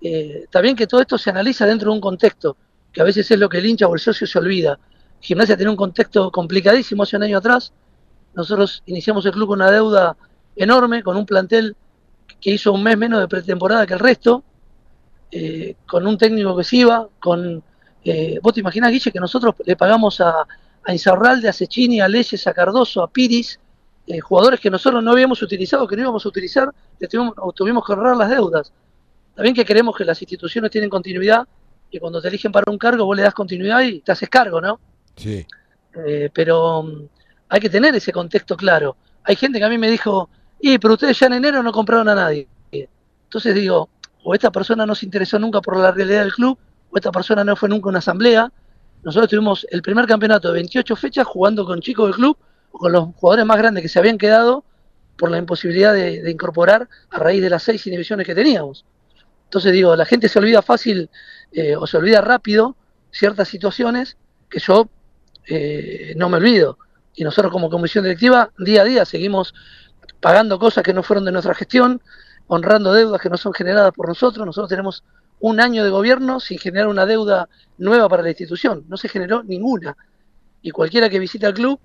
[0.00, 2.56] Eh, también que todo esto se analiza dentro de un contexto,
[2.92, 4.80] que a veces es lo que el hincha o el socio se olvida.
[5.20, 7.72] Gimnasia tiene un contexto complicadísimo hace un año atrás.
[8.34, 10.16] Nosotros iniciamos el club con una deuda
[10.56, 11.76] enorme, con un plantel
[12.40, 14.42] que hizo un mes menos de pretemporada que el resto,
[15.30, 17.62] eh, con un técnico que se iba, con...
[18.04, 20.44] Eh, vos te imaginás, Guille, que nosotros le pagamos a,
[20.84, 23.58] a Insaurralde, a Cecchini, a Leyes, a Cardoso, a Piris,
[24.06, 27.86] eh, jugadores que nosotros no habíamos utilizado, que no íbamos a utilizar, le tuvimos, tuvimos
[27.86, 28.72] que ahorrar las deudas.
[29.34, 31.46] También que queremos que las instituciones tienen continuidad,
[31.90, 34.60] y cuando te eligen para un cargo vos le das continuidad y te haces cargo,
[34.60, 34.80] ¿no?
[35.16, 35.46] Sí.
[36.06, 37.06] Eh, pero um,
[37.48, 38.96] hay que tener ese contexto claro.
[39.24, 42.08] Hay gente que a mí me dijo, y pero ustedes ya en enero no compraron
[42.08, 42.48] a nadie.
[42.72, 43.88] Entonces digo,
[44.24, 46.58] o esta persona no se interesó nunca por la realidad del club,
[46.90, 48.50] o esta persona no fue nunca a una asamblea,
[49.02, 52.36] nosotros tuvimos el primer campeonato de 28 fechas jugando con chicos del club
[52.70, 54.64] con los jugadores más grandes que se habían quedado
[55.16, 58.84] por la imposibilidad de, de incorporar a raíz de las seis inhibiciones que teníamos.
[59.52, 61.10] Entonces digo, la gente se olvida fácil
[61.52, 62.74] eh, o se olvida rápido
[63.10, 64.16] ciertas situaciones
[64.48, 64.88] que yo
[65.46, 66.78] eh, no me olvido.
[67.14, 69.54] Y nosotros como comisión directiva, día a día, seguimos
[70.20, 72.00] pagando cosas que no fueron de nuestra gestión,
[72.46, 74.46] honrando deudas que no son generadas por nosotros.
[74.46, 75.04] Nosotros tenemos
[75.42, 78.84] un año de gobierno sin generar una deuda nueva para la institución.
[78.88, 79.96] No se generó ninguna.
[80.62, 81.80] Y cualquiera que visita el club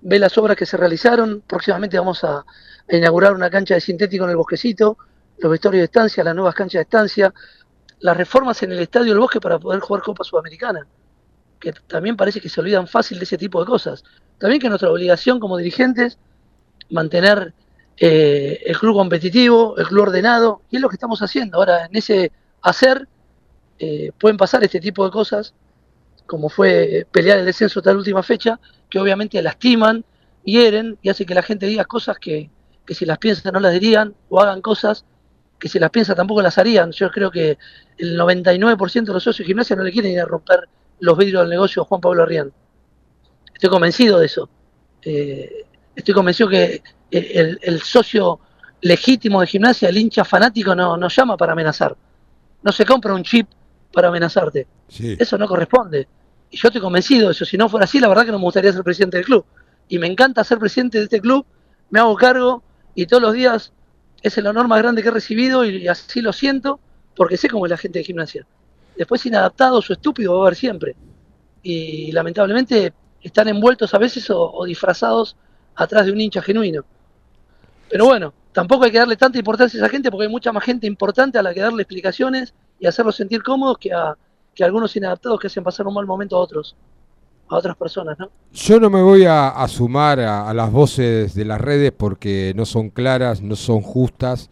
[0.00, 1.40] ve las obras que se realizaron.
[1.46, 2.44] Próximamente vamos a,
[2.90, 4.98] inaugurar una cancha de sintético en el bosquecito,
[5.38, 7.32] los vestuarios de estancia, las nuevas canchas de estancia,
[8.00, 10.84] las reformas en el estadio del bosque para poder jugar Copa Sudamericana.
[11.60, 14.02] Que también parece que se olvidan fácil de ese tipo de cosas.
[14.38, 16.18] También que nuestra obligación como dirigentes
[16.90, 17.54] mantener
[17.98, 21.58] eh, el club competitivo, el club ordenado, y es lo que estamos haciendo.
[21.58, 23.08] Ahora, en ese hacer,
[23.78, 25.54] eh, pueden pasar este tipo de cosas,
[26.26, 28.58] como fue pelear el descenso hasta la última fecha,
[28.90, 30.04] que obviamente lastiman,
[30.44, 32.50] hieren y hace que la gente diga cosas que,
[32.86, 35.04] que si las piensa no las dirían, o hagan cosas
[35.58, 36.92] que si las piensa tampoco las harían.
[36.92, 37.58] Yo creo que
[37.98, 40.68] el 99% de los socios de gimnasia no le quieren ir a romper
[41.00, 42.52] los vidrios del negocio a Juan Pablo Arrián.
[43.54, 44.48] Estoy convencido de eso.
[45.02, 45.64] Eh,
[45.94, 48.40] estoy convencido que el, el, socio
[48.82, 51.96] legítimo de gimnasia, el hincha fanático, no, no llama para amenazar.
[52.66, 53.48] No se compra un chip
[53.92, 54.66] para amenazarte.
[54.88, 55.16] Sí.
[55.20, 56.08] Eso no corresponde.
[56.50, 57.44] Y yo estoy convencido de eso.
[57.44, 59.44] Si no fuera así, la verdad que no me gustaría ser presidente del club.
[59.88, 61.46] Y me encanta ser presidente de este club,
[61.90, 62.64] me hago cargo
[62.96, 63.72] y todos los días
[64.20, 66.80] es el honor más grande que he recibido y así lo siento
[67.14, 68.44] porque sé cómo es la gente de gimnasia.
[68.96, 70.96] Después inadaptados o estúpidos va a haber siempre.
[71.62, 75.36] Y lamentablemente están envueltos a veces o, o disfrazados
[75.76, 76.84] atrás de un hincha genuino.
[77.88, 80.64] Pero bueno, tampoco hay que darle tanta importancia a esa gente porque hay mucha más
[80.64, 84.16] gente importante a la que darle explicaciones y hacerlos sentir cómodos que a,
[84.56, 86.74] que algunos inadaptados que hacen pasar un mal momento a otros,
[87.48, 88.30] a otras personas, ¿no?
[88.52, 92.64] Yo no me voy a, sumar a, a, las voces de las redes porque no
[92.64, 94.50] son claras, no son justas.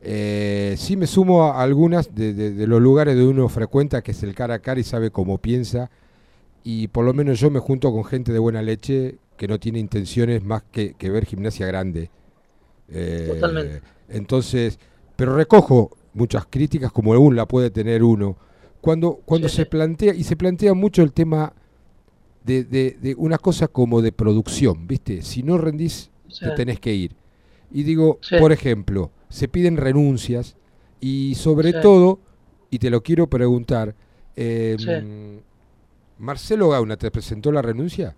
[0.00, 4.12] Eh, sí me sumo a algunas de, de, de, los lugares donde uno frecuenta, que
[4.12, 5.90] es el cara a cara y sabe cómo piensa.
[6.62, 9.80] Y por lo menos yo me junto con gente de buena leche que no tiene
[9.80, 12.10] intenciones más que ver gimnasia grande.
[12.90, 13.82] Eh, Totalmente.
[14.08, 14.78] Entonces,
[15.16, 18.36] pero recojo muchas críticas como aún la puede tener uno.
[18.80, 21.52] Cuando, cuando sí, se plantea, y se plantea mucho el tema
[22.44, 25.22] de, de, de, una cosa como de producción, ¿viste?
[25.22, 26.44] Si no rendís, sí.
[26.44, 27.14] te tenés que ir.
[27.70, 30.56] Y digo, por ejemplo, se piden renuncias
[31.00, 32.18] y sobre todo,
[32.70, 33.94] y te lo quiero preguntar,
[34.36, 34.76] eh,
[36.18, 38.14] ¿Marcelo Gauna te presentó la renuncia?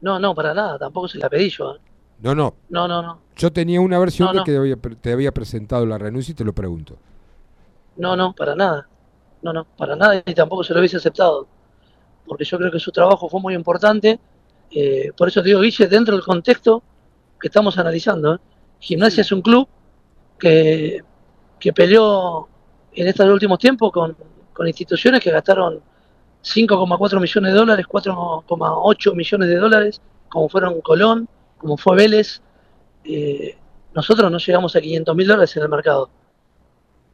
[0.00, 1.76] No, no, para nada, tampoco se la pedí yo.
[1.76, 1.78] ¿eh?
[2.20, 2.54] No, no.
[2.70, 3.20] No, no, no.
[3.36, 4.38] Yo tenía una versión no, no.
[4.40, 6.96] de que te había, te había, presentado la renuncia y te lo pregunto.
[7.96, 8.88] No, no, para nada.
[9.42, 11.46] No, no, para nada y tampoco se lo hubiese aceptado.
[12.26, 14.20] Porque yo creo que su trabajo fue muy importante.
[14.70, 16.82] Eh, por eso te digo, Guille, dentro del contexto
[17.40, 18.34] que estamos analizando.
[18.34, 18.38] ¿eh?
[18.78, 19.28] Gimnasia sí.
[19.28, 19.68] es un club
[20.38, 21.00] que,
[21.58, 22.48] que peleó
[22.94, 24.16] en estos últimos tiempos con,
[24.52, 25.80] con instituciones que gastaron
[26.42, 31.28] 5,4 millones de dólares, 4,8 millones de dólares, como fueron Colón,
[31.58, 32.42] como fue Vélez,
[33.04, 33.56] eh,
[33.94, 36.08] nosotros no llegamos a 500 mil dólares en el mercado.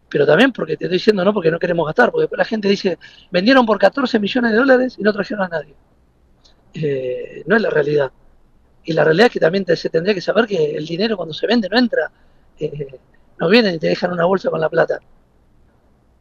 [0.08, 2.68] Pero también porque te estoy diciendo no porque no queremos gastar, porque después la gente
[2.68, 2.98] dice,
[3.30, 5.74] vendieron por 14 millones de dólares y no trajeron a nadie.
[6.74, 8.10] Eh, no es la realidad.
[8.84, 11.34] Y la realidad es que también te- se tendría que saber que el dinero cuando
[11.34, 12.10] se vende no entra,
[12.58, 12.98] eh,
[13.38, 14.98] no vienen y te dejan una bolsa con la plata.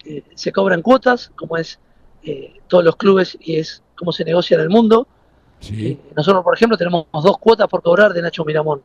[0.05, 1.79] Eh, se cobran cuotas, como es
[2.23, 5.07] eh, todos los clubes y es como se negocia en el mundo.
[6.15, 8.81] Nosotros, por ejemplo, tenemos dos cuotas por cobrar de Nacho Miramón.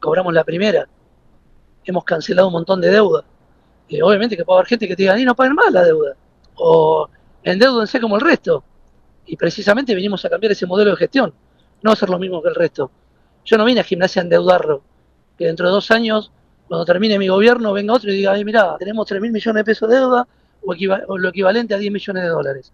[0.00, 0.88] Cobramos la primera.
[1.84, 3.24] Hemos cancelado un montón de deuda.
[3.88, 6.16] Eh, obviamente que puede haber gente que te diga, y no paguen más la deuda.
[6.56, 7.08] O
[7.42, 8.64] endeudense como el resto.
[9.26, 11.32] Y precisamente vinimos a cambiar ese modelo de gestión.
[11.82, 12.90] No hacer lo mismo que el resto.
[13.44, 14.82] Yo no vine a gimnasia a endeudarlo.
[15.38, 16.32] Que dentro de dos años,
[16.68, 19.64] cuando termine mi gobierno, venga otro y diga, ay, mira, tenemos 3 mil millones de
[19.64, 20.26] pesos de deuda
[20.64, 20.74] o,
[21.08, 22.72] o lo equivalente a 10 millones de dólares.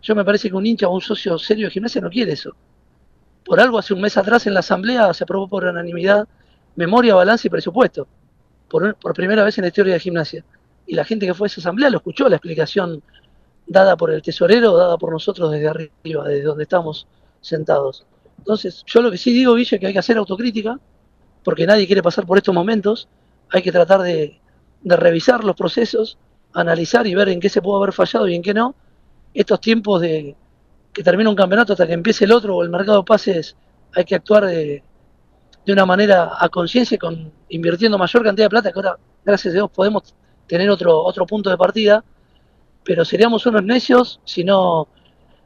[0.00, 2.54] Yo me parece que un hincha o un socio serio de gimnasia no quiere eso.
[3.44, 6.28] Por algo, hace un mes atrás en la asamblea se aprobó por unanimidad
[6.78, 8.06] memoria, balance y presupuesto.
[8.68, 10.44] Por, primera vez en la historia de gimnasia.
[10.86, 13.02] Y la gente que fue a esa asamblea lo escuchó, la explicación
[13.66, 17.06] dada por el tesorero, dada por nosotros desde arriba, desde donde estamos
[17.40, 18.06] sentados.
[18.38, 20.78] Entonces, yo lo que sí digo, Guille, que hay que hacer autocrítica,
[21.42, 23.08] porque nadie quiere pasar por estos momentos.
[23.50, 24.40] Hay que tratar de,
[24.82, 26.16] de revisar los procesos,
[26.52, 28.76] analizar y ver en qué se pudo haber fallado y en qué no.
[29.34, 30.36] Estos tiempos de
[30.92, 33.56] que termina un campeonato hasta que empiece el otro o el mercado de pases,
[33.94, 34.82] hay que actuar de,
[35.66, 39.56] de una manera a conciencia, con invirtiendo mayor cantidad de plata, que ahora, gracias a
[39.56, 40.14] Dios, podemos
[40.46, 42.02] tener otro, otro punto de partida,
[42.84, 44.88] pero seríamos unos necios si no,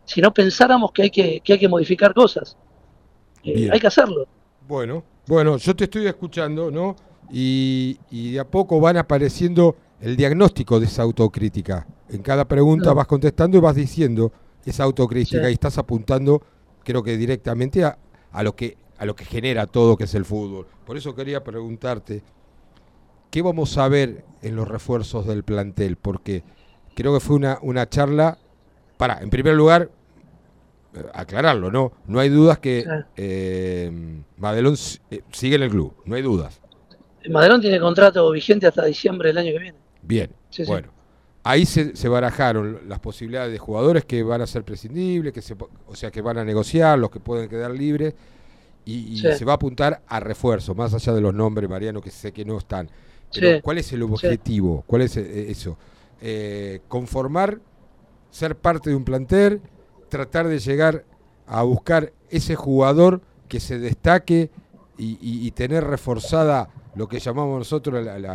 [0.05, 2.57] si no pensáramos que hay que, que hay que modificar cosas.
[3.43, 4.27] Eh, hay que hacerlo.
[4.69, 6.95] Bueno, bueno, yo te estoy escuchando, ¿no?
[7.33, 11.87] Y, y de a poco van apareciendo el diagnóstico de esa autocrítica.
[12.09, 14.33] En cada pregunta vas contestando y vas diciendo
[14.65, 15.51] esa autocrítica Sí.
[15.51, 16.43] y estás apuntando,
[16.85, 17.99] creo que directamente a,
[18.31, 20.67] a lo que a lo que genera todo, que es el fútbol.
[20.87, 22.23] Por eso quería preguntarte,
[23.31, 25.97] ¿qué vamos a ver en los refuerzos del plantel?
[25.97, 26.43] Porque
[26.95, 28.39] creo que fue una, una charla,
[28.97, 29.91] para, en primer lugar,
[30.95, 31.93] eh, aclararlo, ¿no?
[32.07, 32.85] No hay dudas que
[33.17, 34.77] eh, Madelón
[35.11, 36.61] eh, sigue en el club, no hay dudas.
[37.31, 39.79] Madelón tiene contrato vigente hasta diciembre del año que viene.
[40.03, 40.71] Bien, Sí, sí.
[40.71, 40.89] bueno.
[41.45, 45.57] Ahí se, se barajaron las posibilidades de jugadores que van a ser prescindibles, que se,
[45.87, 48.15] o sea, que van a negociar, los que pueden quedar libres,
[48.85, 49.29] y, y Sí.
[49.39, 52.45] se va a apuntar a refuerzo, más allá de los nombres, Mariano, que sé que
[52.45, 52.91] no están.
[53.33, 53.61] Pero, Sí.
[53.63, 54.05] ¿cuál es el Sí.
[54.05, 54.85] objetivo?
[54.87, 55.79] ¿Cuál es eh, eso?
[56.21, 57.59] Eh, conformar,
[58.31, 59.61] ser parte de un plantel,
[60.09, 61.05] tratar de llegar
[61.47, 64.51] a buscar ese jugador que se destaque
[64.99, 68.27] y, y- y tener reforzada lo que llamamos nosotros la,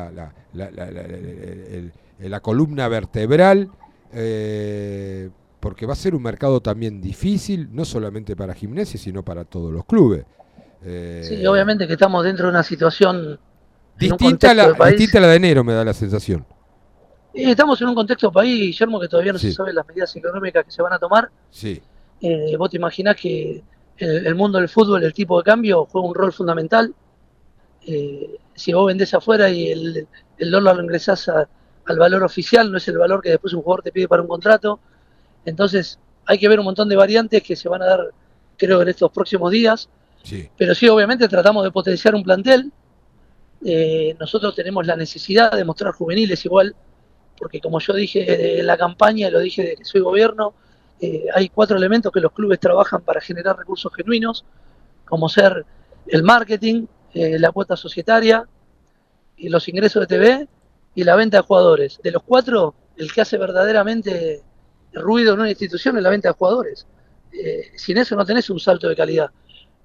[2.42, 3.70] columna vertebral,
[4.14, 5.30] eh,
[5.68, 9.70] porque va a ser un mercado también difícil, no solamente para gimnasia, sino para todos
[9.74, 10.24] los clubes.
[10.82, 13.38] Eh, Sí, obviamente que estamos dentro de una situación un
[13.98, 14.98] distinta, a la, país.
[14.98, 16.46] distinta a la de enero, me da la sensación.
[17.34, 19.50] Estamos en un contexto país, Guillermo, que todavía no Sí.
[19.50, 21.30] se saben las medidas económicas que se van a tomar.
[21.52, 21.82] Sí,
[22.22, 23.62] Eh, vos te imaginás que
[23.98, 26.96] el, el mundo del fútbol, el tipo de cambio, juega un rol fundamental.
[27.86, 30.08] Eh, si vos vendés afuera y el,
[30.38, 31.48] el dólar lo ingresás a-
[31.86, 34.28] al valor oficial, no es el valor que después un jugador te pide para un
[34.30, 34.80] contrato.
[35.48, 38.12] Entonces, hay que ver un montón de variantes que se van a dar,
[38.58, 39.90] creo, en estos próximos días.
[40.24, 40.50] sí.
[40.58, 42.72] Pero sí, obviamente tratamos de potenciar un plantel.
[43.64, 46.76] Eh, nosotros tenemos la necesidad de mostrar juveniles igual,
[47.38, 50.54] porque como yo dije en la campaña, lo dije de que soy gobierno,
[51.00, 54.44] eh, hay cuatro elementos que los clubes trabajan para generar recursos genuinos,
[55.06, 55.66] como ser
[56.08, 58.46] el marketing, eh, la cuota societaria,
[59.38, 60.48] y los ingresos de TV
[60.94, 62.02] y la venta de jugadores.
[62.04, 64.42] De los cuatro, el que hace verdaderamente
[65.02, 66.88] ruido en una institución es la venta de jugadores.
[67.32, 69.30] Eh, sin eso no tenés un salto de calidad.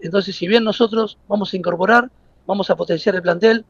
[0.01, 2.11] Entonces, si bien nosotros vamos a incorporar,
[2.47, 3.65] vamos a potenciar el plantel,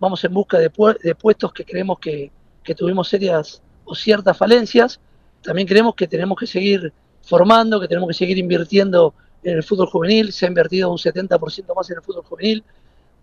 [0.00, 2.30] vamos en busca de, pu- de puestos que creemos que,
[2.62, 5.00] que tuvimos serias o ciertas falencias,
[5.42, 9.86] también creemos que tenemos que seguir formando, que tenemos que seguir invirtiendo en el fútbol
[9.88, 12.64] juvenil, se ha invertido un 70% más en el fútbol juvenil,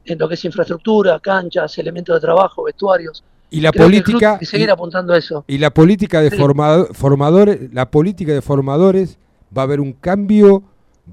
[0.05, 3.23] en lo que es infraestructura, canchas, elementos de trabajo, vestuarios.
[3.49, 5.45] Y la Creo política- que seguir y- apuntando a eso.
[5.47, 6.37] Y la política de Sí.
[6.37, 9.17] formado- formadores, la política de formadores,
[9.55, 10.63] va a haber un cambio,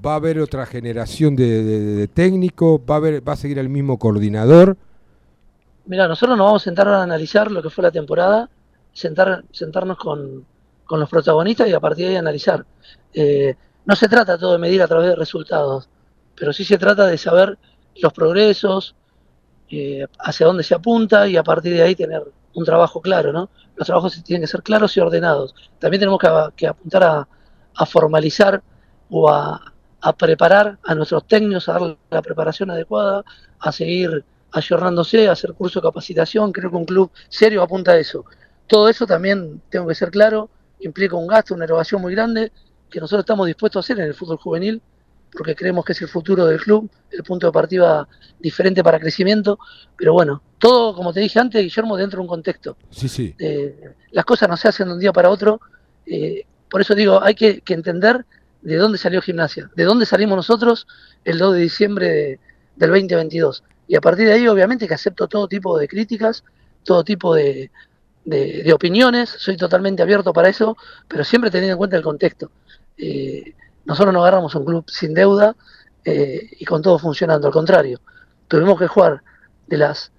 [0.05, 3.59] va a haber otra generación de, de- de técnicos, va a haber, va a seguir
[3.59, 4.75] el mismo coordinador.
[5.85, 8.49] Mira, nosotros nos vamos a sentar a analizar lo que fue la temporada,
[8.93, 10.45] sentar, sentarnos con,
[10.85, 12.65] con los protagonistas y a partir de ahí analizar.
[13.13, 13.55] Eh,
[13.85, 15.89] no se trata todo de medir a través de resultados,
[16.35, 17.57] pero sí se trata de saber
[18.01, 18.95] los progresos,
[19.79, 23.49] eh, hacia dónde se apunta y a partir de ahí tener un trabajo claro, ¿no?
[23.75, 25.55] Los trabajos tienen que ser claros y ordenados.
[25.79, 27.27] También tenemos que, que apuntar a,
[27.75, 28.61] a formalizar
[29.09, 33.23] o a, a preparar a nuestros técnicos, a darle la preparación adecuada,
[33.59, 38.25] a seguir ayornándose, hacer curso de capacitación, creo que un club serio apunta a eso.
[38.67, 40.49] Todo eso también, tengo que ser claro,
[40.79, 42.51] implica un gasto, una erogación muy grande
[42.89, 44.81] que nosotros estamos dispuestos a hacer en el fútbol juvenil,
[45.37, 48.07] porque creemos que es el futuro del club, el punto de partida
[48.39, 49.57] diferente para crecimiento,
[49.97, 52.77] pero bueno, todo, como te dije antes, Guillermo, dentro de un contexto.
[52.89, 53.35] Sí, sí.
[53.39, 55.59] Eh, las cosas no se hacen de un día para otro,
[56.05, 58.25] eh, por eso digo, hay que, que entender
[58.61, 60.87] de dónde salió gimnasia, de dónde salimos nosotros
[61.25, 62.39] el 2 de diciembre de-
[62.75, 63.63] del 2022.
[63.87, 66.43] Y a partir de ahí, obviamente, que acepto todo tipo de críticas,
[66.83, 67.69] todo tipo de,
[68.25, 70.77] de- de opiniones, soy totalmente abierto para eso,
[71.07, 72.51] pero siempre teniendo en cuenta el contexto.
[72.97, 73.53] Eh,
[73.85, 75.55] nosotros no agarramos un club sin deuda
[76.05, 77.99] eh, y con todo funcionando, al contrario,
[78.47, 79.21] tuvimos que jugar
[79.67, 80.11] de las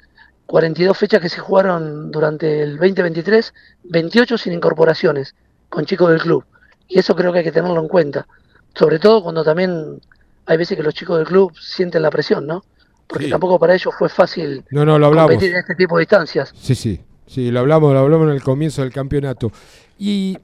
[0.47, 3.55] 42 fechas que se jugaron durante el 2023,
[3.85, 5.35] 28 sin incorporaciones,
[5.69, 6.45] con chicos del club.
[6.89, 8.27] Y eso creo que hay que tenerlo en cuenta.
[8.75, 10.01] Sobre todo cuando también
[10.47, 12.65] hay veces que los chicos del club sienten la presión, ¿no?
[13.07, 15.31] Porque tampoco para ellos fue fácil No, no, lo hablamos.
[15.33, 16.53] competir en este tipo de distancias.
[16.57, 19.53] Sí, sí, sí, lo hablamos, lo hablamos en el comienzo del campeonato.
[19.99, 20.39] Y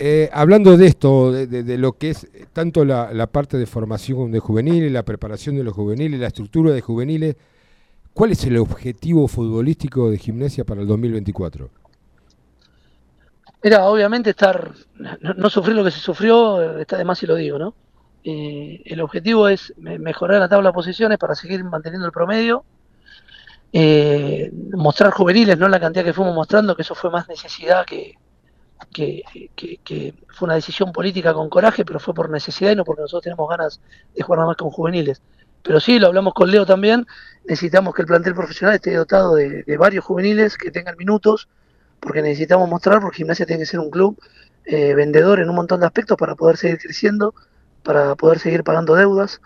[0.00, 4.40] eh, hablando de esto, de, lo que es eh, tanto la, parte de formación de
[4.40, 7.36] juveniles, la preparación de los juveniles, la estructura de juveniles,
[8.14, 11.70] ¿cuál es el objetivo futbolístico de gimnasia para el 2024?
[13.62, 14.72] Mira, obviamente estar,
[15.20, 17.74] no, sufrir lo que se sufrió, eh, está de más si lo digo, ¿no?
[18.24, 22.64] Eh, el objetivo es me- mejorar la tabla de posiciones para seguir manteniendo el promedio,
[23.72, 28.14] eh, mostrar juveniles, no la cantidad que fuimos mostrando, que eso fue más necesidad que,
[28.92, 33.24] que, fue una decisión política con coraje, pero fue por necesidad y no porque nosotros
[33.24, 33.80] tenemos ganas
[34.14, 35.22] de jugar nada más con juveniles.
[35.62, 37.06] Pero sí, lo hablamos con Leo también,
[37.44, 41.48] necesitamos que el plantel profesional esté dotado de, de varios juveniles que tengan minutos,
[42.00, 44.18] porque necesitamos mostrar, porque Gimnasia tiene que ser un club
[44.64, 47.34] eh, vendedor en un montón de aspectos para poder seguir creciendo,
[47.82, 49.40] para poder seguir pagando deudas.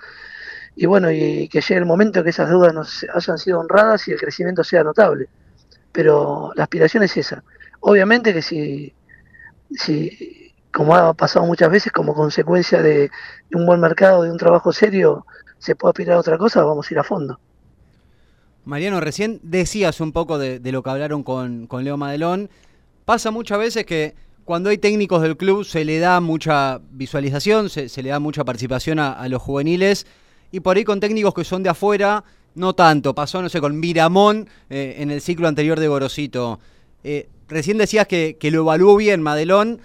[0.77, 4.13] Y bueno, y que llegue el momento que esas deudas nos hayan sido honradas y
[4.13, 5.29] el crecimiento sea notable.
[5.93, 7.45] Pero la aspiración es esa.
[7.81, 8.93] Obviamente que si,
[9.77, 13.11] si como ha pasado muchas veces, como consecuencia de,
[13.53, 15.25] un buen mercado, de un trabajo serio,
[15.59, 17.39] se puede aspirar a otra cosa, vamos a ir a fondo.
[18.65, 22.51] Mariano, recién decías un poco de, lo que hablaron con, con Leo Madelón.
[23.05, 24.15] Pasa muchas veces que
[24.45, 28.45] cuando hay técnicos del club se le da mucha visualización, se, se le da mucha
[28.45, 30.07] participación a, a los juveniles
[30.51, 33.15] y por ahí con técnicos que son de afuera, no tanto.
[33.15, 36.61] Pasó, no sé, con Miramón eh, en el ciclo anterior de Gorosito.
[37.03, 39.81] Eh, recién decías que, que lo evaluó bien Madelón.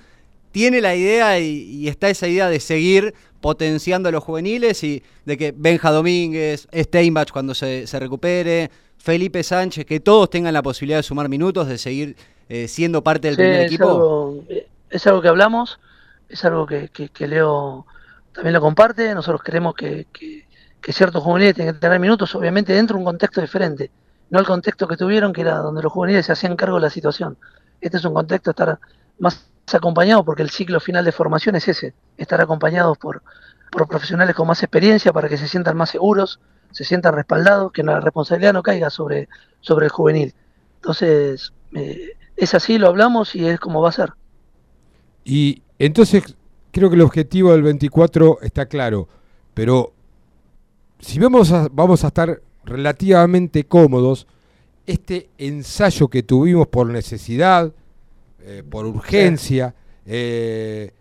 [0.52, 5.04] Tiene la idea y, y está esa idea de seguir potenciando a los juveniles y
[5.26, 10.62] de que Benja Domínguez, Steinbach cuando se, se recupere, Felipe Sánchez, que todos tengan la
[10.64, 12.16] posibilidad de sumar minutos, de seguir
[12.50, 13.90] eh, siendo parte del Sí, primer es equipo.
[13.90, 15.80] algo, eh, es algo que hablamos,
[16.28, 17.86] es algo que, que- que Leo
[18.34, 19.14] también lo comparte.
[19.14, 20.46] Nosotros creemos que, que-
[20.82, 23.92] que ciertos juveniles tienen que tener minutos, obviamente dentro de un contexto diferente,
[24.30, 26.90] no el contexto que tuvieron, que era donde los juveniles se hacían cargo de la
[26.90, 27.38] situación.
[27.82, 28.80] Este es un contexto estar
[29.20, 33.22] más acompañados, porque el ciclo final de formación es ese, estar acompañados por,
[33.72, 36.40] por profesionales con más experiencia para que se sientan más seguros,
[36.72, 39.28] se sientan respaldados, que la responsabilidad no caiga sobre,
[39.62, 40.34] sobre el juvenil.
[40.76, 44.14] Entonces, eh, es así, lo hablamos y es como va a ser.
[45.24, 46.36] Y entonces
[46.72, 49.08] creo que el objetivo del 24 está claro,
[49.54, 49.94] pero
[51.00, 54.28] si vamos a, vamos a estar relativamente cómodos,
[54.86, 57.72] este ensayo que tuvimos por necesidad,
[58.42, 60.92] eh, por urgencia, eh,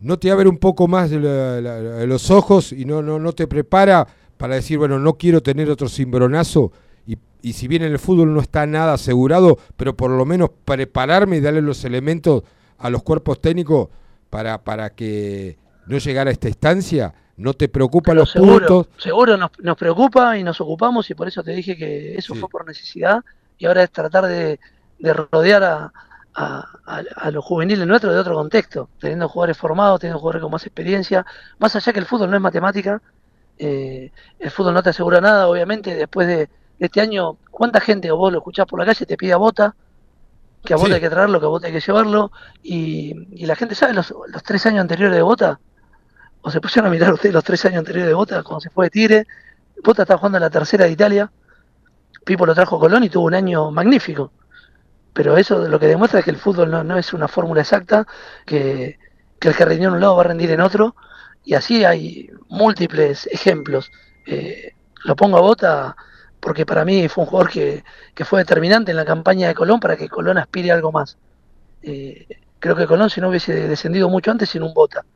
[0.00, 4.56] no te abre un poco más los ojos y no, no, no te prepara para
[4.56, 6.72] decir, bueno, no quiero tener otro cimbronazo.
[7.06, 10.50] Y, y si bien en el fútbol no está nada asegurado, pero por lo menos
[10.64, 12.42] prepararme y darle los elementos
[12.76, 13.88] a los cuerpos técnicos
[14.28, 19.02] para, para que no llegara a esta instancia, no te preocupan los seguro, puntos.
[19.02, 22.48] seguro nos, nos preocupa y nos ocupamos y por eso te dije que eso fue
[22.48, 23.24] por necesidad
[23.58, 24.60] y ahora es tratar de,
[24.98, 25.92] de rodear a,
[26.34, 30.52] a- a- a los juveniles nuestros de otro contexto, teniendo jugadores formados, teniendo jugadores con
[30.52, 31.24] más experiencia,
[31.58, 33.00] más allá que el fútbol no es matemática,
[33.58, 36.50] eh, el fútbol no te asegura nada, obviamente después de, de
[36.86, 39.74] este año, ¿cuánta gente o vos lo escuchás por la calle te pide a bota?
[40.64, 40.92] Que a vos Sí.
[40.92, 42.32] hay que traerlo, que a vos hay que llevarlo,
[42.62, 45.60] y, y la gente sabe los, los tres años anteriores de bota,
[46.46, 48.86] o se pusieron a mirar ustedes los tres años anteriores de Bota, cuando se fue
[48.86, 49.26] de Tigre.
[49.82, 51.32] Bota está jugando en la tercera de Italia.
[52.22, 54.30] Pipo lo trajo a Colón y tuvo un año magnífico.
[55.14, 58.06] Pero eso lo que demuestra es que el fútbol no, no es una fórmula exacta,
[58.44, 58.98] que,
[59.38, 60.94] que el que rindió en un lado va a rendir en otro.
[61.44, 63.90] Y así hay múltiples ejemplos.
[64.26, 64.74] Eh,
[65.04, 65.96] lo pongo a Bota
[66.40, 67.84] porque para mí fue un jugador que,
[68.14, 71.16] que fue determinante en la campaña de Colón para que Colón aspire a algo más.
[71.80, 72.26] Eh,
[72.58, 75.06] creo que Colón si no hubiese descendido mucho antes sin un Bota.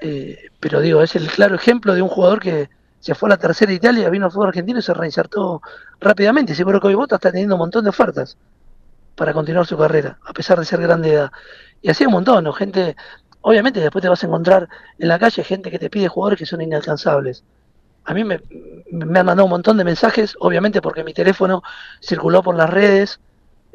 [0.00, 2.68] Eh, pero digo, es el claro ejemplo de un jugador que,
[3.00, 5.62] se fue a la tercera Italia, vino al fútbol argentino y se reinsertó
[6.00, 6.54] rápidamente.
[6.54, 8.36] Seguro que hoy Bota está teniendo un montón de ofertas
[9.16, 11.32] para continuar su carrera, a pesar de ser grande edad.
[11.80, 12.52] Y así un montón, ¿no?
[12.52, 12.96] Gente,
[13.40, 16.46] obviamente después te vas a encontrar en la calle gente que te pide jugadores que
[16.46, 17.42] son inalcanzables.
[18.04, 18.42] A mí me,
[18.92, 21.62] me han mandado un montón de mensajes, obviamente porque mi teléfono
[22.02, 23.20] circuló por las redes,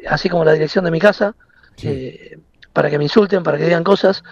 [0.08, 1.36] así como la dirección de mi casa,
[1.82, 2.38] eh,
[2.74, 4.24] para que me insulten, para que digan cosas.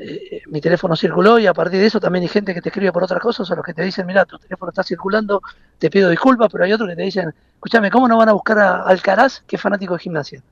[0.00, 2.92] Eh, mi teléfono circuló y a partir de eso también hay gente que te escribe
[2.92, 5.42] por otras cosas, o los que te dicen, mira, tu teléfono está circulando,
[5.78, 8.58] te pido disculpas, pero hay otros que te dicen, escúchame, ¿cómo no van a buscar
[8.60, 10.42] a Alcaraz, que es fanático de gimnasia?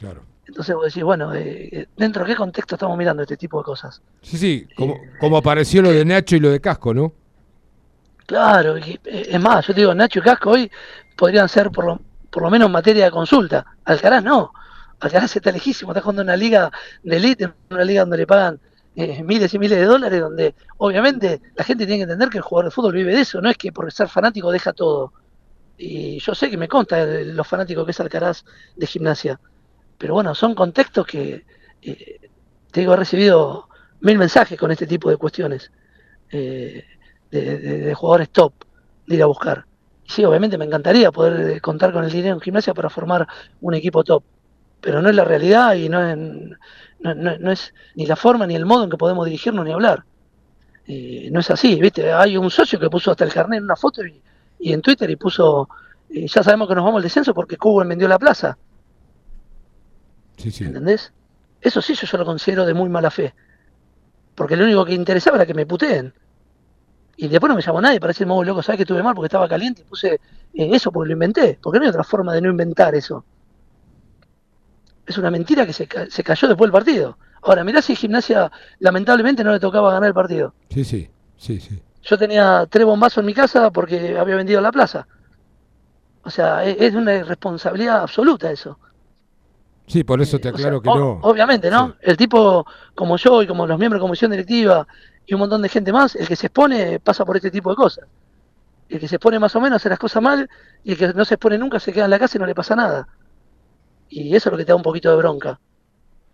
[0.00, 0.22] Claro.
[0.46, 4.02] Entonces vos decís, bueno, eh, ¿dentro de qué contexto estamos mirando este tipo de cosas?
[4.22, 7.12] Sí, sí, como, como apareció lo de Nacho y lo de Casco, ¿no?
[8.26, 10.70] Claro, y, eh, es más, yo te digo, Nacho y Casco hoy
[11.16, 13.64] podrían ser por lo, por lo menos en materia de consulta.
[13.84, 14.52] Alcaraz no.
[14.98, 16.70] Alcaraz está lejísimo, está jugando en una liga
[17.04, 18.58] de élite, en una liga donde le pagan
[18.94, 22.44] eh, miles y miles de dólares, donde obviamente la gente tiene que entender que el
[22.44, 25.12] jugador de fútbol vive de eso, no es que por ser fanático deja todo.
[25.76, 28.44] Y yo sé que me consta los fanáticos que es Alcaraz
[28.76, 29.40] de gimnasia.
[29.98, 31.44] Pero bueno, son contextos que,
[31.82, 32.20] eh,
[32.72, 33.68] te digo, he recibido
[34.00, 35.72] mil mensajes con este tipo de cuestiones
[36.30, 36.84] eh,
[37.30, 38.54] de, de- de jugadores top
[39.06, 39.66] de ir a buscar.
[40.04, 43.26] Y sí, obviamente me encantaría poder eh, contar con el dinero en gimnasia para formar
[43.60, 44.24] un equipo top,
[44.80, 46.18] pero no es la realidad y no es,
[47.00, 49.72] no, no- no es ni la forma ni el modo en que podemos dirigirnos ni
[49.72, 50.04] hablar.
[50.86, 52.12] Eh, no es así, ¿viste?
[52.12, 54.20] Hay un socio que puso hasta el carnet en una foto y,
[54.58, 55.68] y en Twitter y puso,
[56.08, 58.56] eh, ya sabemos que nos vamos al descenso porque Cuba vendió la plaza.
[60.36, 60.64] Sí, sí.
[60.64, 61.12] ¿Entendés?
[61.60, 63.34] Eso sí yo, yo lo considero de muy mala fe.
[64.34, 66.12] Porque lo único que interesaba era que me puteen.
[67.16, 69.26] Y después no me llamó nadie para decirme, "Oh, loco, ¿sabes que estuve mal porque
[69.26, 71.58] estaba caliente y puse eh, eso porque lo inventé?
[71.62, 73.24] Porque no hay otra forma de no inventar eso.
[75.10, 77.18] Es una mentira que se, se cayó después del partido.
[77.42, 78.48] Ahora, mirá si Gimnasia
[78.78, 80.54] lamentablemente no le tocaba ganar el partido.
[80.68, 81.82] Sí, sí, sí, sí.
[82.04, 85.08] Yo tenía tres bombazos en mi casa porque había vendido la plaza.
[86.22, 88.78] O sea, e- es una irresponsabilidad absoluta eso.
[89.88, 91.18] Sí, por eso te aclaro que no.
[91.22, 91.96] Obviamente, ¿no?
[92.02, 94.86] El tipo como yo y como los miembros de comisión directiva
[95.26, 97.74] y un montón de gente más, el que se expone pasa por este tipo de
[97.76, 98.06] cosas.
[98.88, 100.48] El que se expone más o menos hace las cosas mal
[100.84, 102.54] y el que no se expone nunca se queda en la casa y no le
[102.54, 103.08] pasa nada.
[104.10, 105.58] Y eso es lo que te da un poquito de bronca.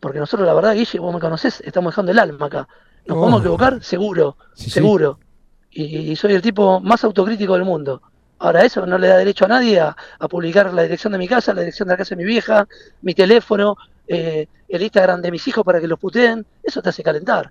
[0.00, 2.68] Porque nosotros, la verdad, Guille, vos me conocés, estamos dejando el alma acá.
[3.06, 3.20] ¿Nos Oh.
[3.20, 3.82] podemos equivocar?
[3.84, 4.70] Seguro, Sí, sí.
[4.70, 5.18] seguro.
[5.70, 8.02] Y, y soy el tipo más autocrítico del mundo.
[8.38, 11.28] Ahora, eso no le da derecho a nadie a, a publicar la dirección de mi
[11.28, 12.66] casa, la dirección de la casa de mi vieja,
[13.02, 13.76] mi teléfono,
[14.08, 16.44] eh, el Instagram de mis hijos para que los puteen.
[16.62, 17.50] Eso te hace calentar.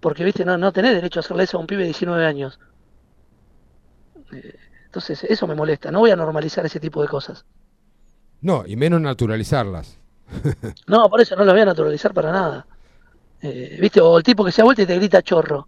[0.00, 2.58] Porque, viste, no, no tenés derecho a hacerle eso a un pibe de 19 años.
[4.32, 4.54] Eh,
[4.86, 5.90] entonces, eso me molesta.
[5.90, 7.44] No voy a normalizar ese tipo de cosas.
[8.44, 9.98] No, y menos naturalizarlas.
[10.86, 12.66] No, por eso no lo voy a naturalizar para nada.
[13.40, 14.00] Eh, ¿Viste?
[14.02, 15.66] O el tipo que se ha vuelto y te grita chorro.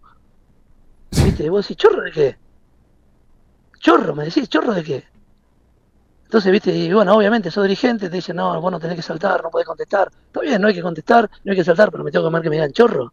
[1.11, 1.43] ¿Viste?
[1.45, 2.37] Y vos decís, ¿chorro de qué?
[3.79, 5.03] Chorro, me decís, ¿chorro de qué?
[6.25, 6.71] Entonces, ¿viste?
[6.71, 9.65] Y bueno, obviamente, sos dirigente, te dicen, no, vos no tenés que saltar, no podés
[9.65, 10.11] contestar.
[10.27, 12.41] Está bien, no hay que contestar, no hay que saltar, pero me tengo que comer
[12.43, 13.11] que me digan chorro.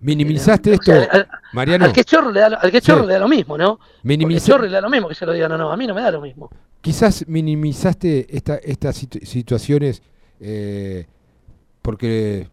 [0.00, 1.84] Minimizaste esto, sea, al- Mariano.
[1.84, 2.92] Al que chorro le da, lo- al que Sí.
[3.06, 3.76] le da lo mismo, ¿no?
[3.76, 5.70] Porque Minimiza- chorro le da lo mismo que se lo digan o no.
[5.70, 6.50] A mí no me da lo mismo.
[6.80, 10.02] Quizás minimizaste esta, estas situ- situaciones
[10.40, 11.06] eh,
[11.82, 12.48] porque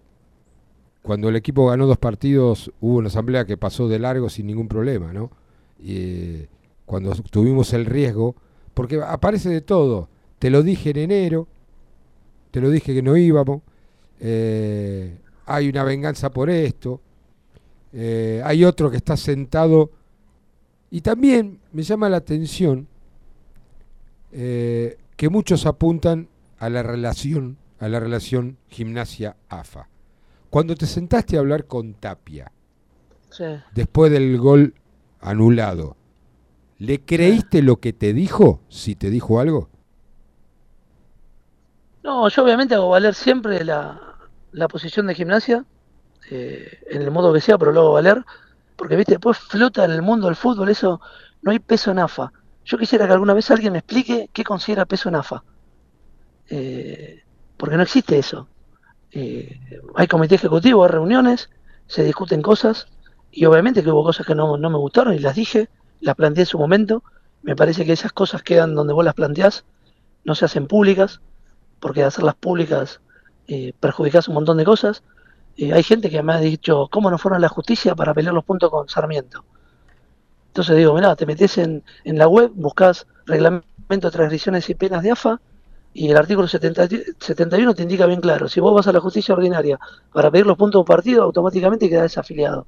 [1.01, 4.67] cuando el equipo ganó dos partidos hubo una asamblea que pasó de largo sin ningún
[4.67, 5.31] problema, ¿no?
[5.81, 6.49] Y, eh,
[6.85, 8.35] cuando tuvimos el riesgo,
[8.73, 10.09] porque aparece de todo.
[10.39, 11.47] Te lo dije en enero,
[12.51, 13.61] te lo dije que no íbamos,
[14.19, 16.99] eh, hay una venganza por esto,
[17.93, 19.91] eh, hay otro que está sentado
[20.89, 22.87] y también me llama la atención
[24.31, 26.29] eh, que muchos apuntan
[26.59, 29.87] a la relación, a la relación gimnasia-AFA.
[30.49, 32.51] Cuando te sentaste a hablar con Tapia,
[33.29, 33.43] Sí.
[33.73, 34.73] después del gol
[35.19, 35.97] anulado,
[36.79, 38.61] ¿le creíste lo que te dijo?
[38.69, 39.69] Si te dijo algo.
[42.03, 43.99] No, yo obviamente hago valer siempre la,
[44.51, 45.65] la posición de gimnasia,
[46.29, 48.23] eh, en el modo que sea, pero lo hago valer,
[48.75, 51.01] porque viste, después flota en el mundo del fútbol, eso
[51.41, 52.31] no hay peso en AFA.
[52.65, 55.43] Yo quisiera que alguna vez alguien me explique qué considera peso en AFA.
[56.49, 57.23] Eh,
[57.55, 58.47] porque no existe eso.
[59.11, 59.59] Eh,
[59.95, 61.49] hay comité ejecutivo, hay reuniones,
[61.87, 62.87] se discuten cosas,
[63.31, 65.69] y obviamente que hubo cosas que no, no me gustaron y las dije,
[66.01, 67.03] las planteé en su momento.
[67.41, 69.65] Me parece que esas cosas quedan donde vos las planteás,
[70.23, 71.21] no se hacen públicas,
[71.79, 72.99] porque hacerlas públicas
[73.47, 75.03] eh, perjudicás un montón de cosas.
[75.59, 78.43] Hay gente que me ha dicho, ¿cómo no fueron a la justicia para pelear los
[78.43, 79.43] puntos con Sarmiento?
[80.47, 85.11] Entonces digo, mirá, te metes en, en la web, buscas reglamento transgresiones y penas de
[85.11, 85.39] AFA,
[85.93, 86.87] y el artículo 70
[87.19, 89.79] 71 te indica bien claro, si vos vas a la justicia ordinaria
[90.13, 92.67] para pedir los puntos de un partido, automáticamente quedás desafiliado.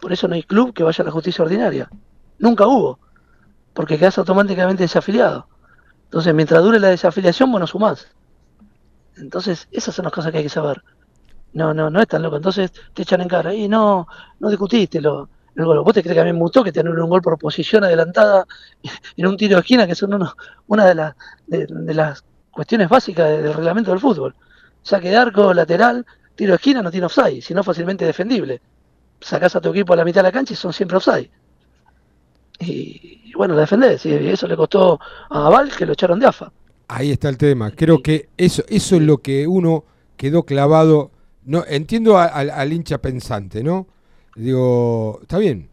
[0.00, 1.90] Por eso no hay club que vaya a la justicia ordinaria.
[2.38, 2.98] Nunca hubo.
[3.72, 5.48] Porque quedas automáticamente desafiliado.
[6.04, 8.06] Entonces, mientras dure la desafiliación, vos no sumás.
[9.16, 10.82] Entonces, esas son las cosas que hay que saber.
[11.52, 12.36] No, no, no es tan loco.
[12.36, 13.54] Entonces te echan en cara.
[13.54, 14.06] Y no,
[14.40, 15.80] no discutiste lo, el gol.
[15.80, 18.46] ¿Vos te crees que a mí me gustó que tener un gol por posición adelantada
[19.16, 20.34] en un tiro de esquina, que son uno,
[20.66, 21.14] una de, las
[21.46, 24.34] de, las cuestiones básicas del reglamento del fútbol?
[24.82, 26.04] Saque de arco, lateral,
[26.34, 28.60] tiro de esquina no tiene offside, sino fácilmente defendible.
[29.20, 31.30] Sacás a tu equipo a la mitad de la cancha y son siempre offside.
[32.60, 34.04] Y, bueno, la defendés.
[34.06, 35.00] Y eso le costó
[35.30, 36.52] a Val que lo echaron de AFA.
[36.88, 37.70] Ahí está el tema.
[37.70, 39.84] Creo que eso, eso es lo que uno
[40.16, 41.10] quedó clavado.
[41.44, 43.86] No, entiendo al hincha pensante, ¿no?
[44.36, 45.68] Digo, está bien,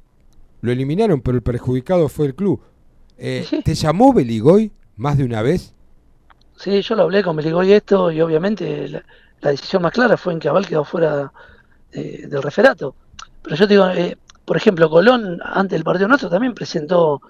[0.62, 2.62] lo eliminaron, pero el perjudicado fue el club.
[3.18, 5.74] Eh, ¿Te llamó Beligoy más de una vez?
[6.58, 9.04] Sí, yo lo hablé con Beligoy esto y obviamente la,
[9.42, 11.32] decisión más clara fue en que Aval quedó fuera
[11.92, 12.96] eh, del referato.
[13.42, 17.22] Pero yo te digo, eh, por ejemplo, Colón, antes del partido nuestro, también presentó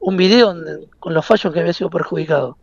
[0.00, 0.52] un video
[0.98, 2.56] con los fallos que había sido perjudicado.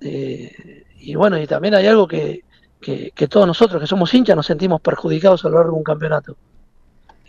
[0.00, 2.44] Y bueno, y también hay algo que,
[2.80, 5.84] que, que, todos nosotros que somos hinchas nos sentimos perjudicados a lo largo de un
[5.84, 6.36] campeonato.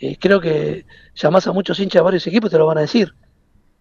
[0.02, 2.80] Eh, creo que llamás a muchos hinchas de varios equipos y te lo van a
[2.80, 3.14] decir,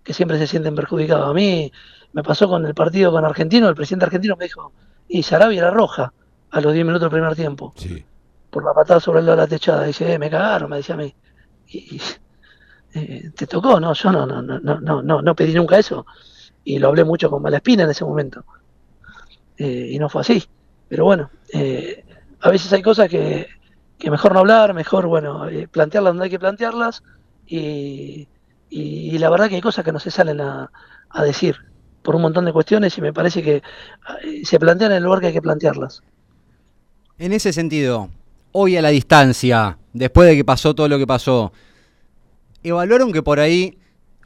[0.04, 1.28] que siempre se sienten perjudicados.
[1.28, 1.72] A mí
[2.14, 4.72] me pasó con el partido con Argentino, el presidente argentino me dijo,
[5.08, 6.14] y Sarabia era roja
[6.52, 7.74] a los 10 minutos del primer tiempo.
[8.52, 9.84] Por la patada sobre el de la techada.
[9.84, 11.16] Dice, eh, me cagaron, me decía a mí.
[11.70, 12.00] Y,
[12.94, 16.06] eh, te tocó, no, yo no, no, no, no, no, no pedí nunca eso.
[16.64, 18.46] Y lo hablé mucho con Malaspina en ese momento.
[19.68, 20.44] Y no fue así.
[20.90, 21.30] Pero bueno,
[22.42, 23.48] a veces hay cosas que,
[24.02, 27.04] que mejor no hablar, mejor, bueno, eh, plantearlas donde hay que plantearlas
[27.46, 28.28] y,
[28.70, 30.72] y, la verdad que hay cosas que no se salen a,
[31.24, 31.56] decir
[32.02, 35.20] por un montón de cuestiones y me parece que eh, se plantean en el lugar
[35.20, 36.02] que hay que plantearlas.
[37.20, 38.10] En ese sentido,
[38.54, 41.52] hoy a la distancia, después de que pasó todo lo que pasó,
[42.64, 43.78] ¿evaluaron que por ahí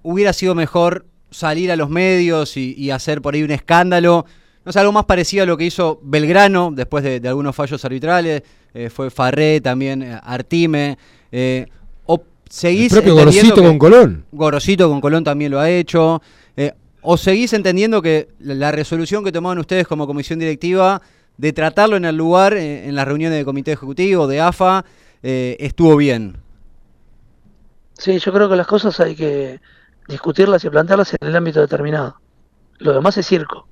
[0.04, 4.26] hubiera sido mejor salir a los medios y, hacer por ahí un escándalo?
[4.66, 8.42] No sé, algo más parecido a lo que hizo Belgrano después de algunos fallos arbitrales,
[8.76, 10.98] eh, fue Farré, también eh, Artime.
[11.32, 11.66] Eh,
[12.08, 14.26] o seguís el propio Gorosito con Colón.
[14.34, 16.22] Gorosito con Colón también lo ha hecho.
[17.02, 21.02] o seguís entendiendo que la resolución que tomaron ustedes como comisión directiva
[21.38, 24.84] de tratarlo en el lugar, en las reuniones de comité ejecutivo, de AFA,
[25.22, 26.38] estuvo bien.
[27.94, 29.62] Sí, yo creo que las cosas hay que
[30.08, 32.20] discutirlas y plantearlas en el ámbito determinado.
[32.80, 33.68] Lo demás es circo.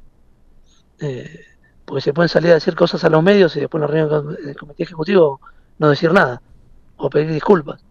[1.00, 1.46] Eh,
[1.86, 4.36] porque se pueden salir a decir cosas a los medios y después en la reunión
[4.36, 5.40] del comité ejecutivo
[5.80, 6.42] no decir nada
[6.98, 7.84] o pedir disculpas.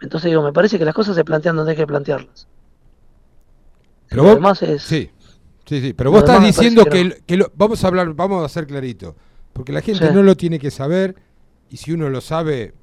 [0.00, 2.48] Entonces digo, me parece que las cosas se plantean donde hay que plantearlas.
[4.08, 5.10] Pero vos, es, sí,
[5.64, 9.16] sí, sí, pero vos estás diciendo que, vamos a hablar, vamos a hacer clarito,
[9.54, 11.14] porque la gente no lo tiene que saber
[11.70, 12.74] y si uno lo sabe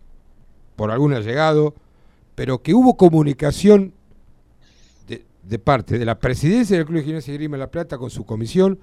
[0.76, 1.76] por algún llegado,
[2.34, 3.94] pero que hubo comunicación
[5.08, 8.00] de, de parte de la presidencia del Club de Gimnasia y Grima de La Plata
[8.00, 8.80] con su comisión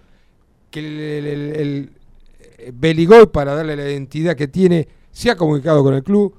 [0.77, 1.91] que el,
[2.59, 6.35] el, Beligoy, para darle la identidad que tiene, se ha comunicado con el club,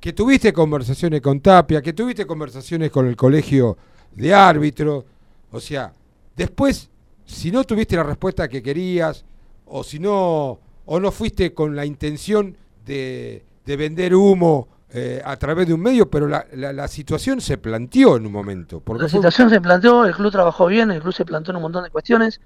[0.00, 3.76] que tuviste conversaciones con Tapia, que tuviste conversaciones con el colegio
[4.12, 5.04] de árbitros,
[5.52, 5.92] o sea,
[6.34, 6.90] después,
[7.24, 9.24] si no tuviste la respuesta que querías,
[9.66, 15.36] o si no, o no fuiste con la intención de, de vender humo eh, a
[15.36, 18.82] través de un medio, pero la, la, situación se planteó en un momento.
[18.98, 21.84] la situación se planteó, el club trabajó bien, el club se planteó en un montón
[21.84, 22.40] de cuestiones,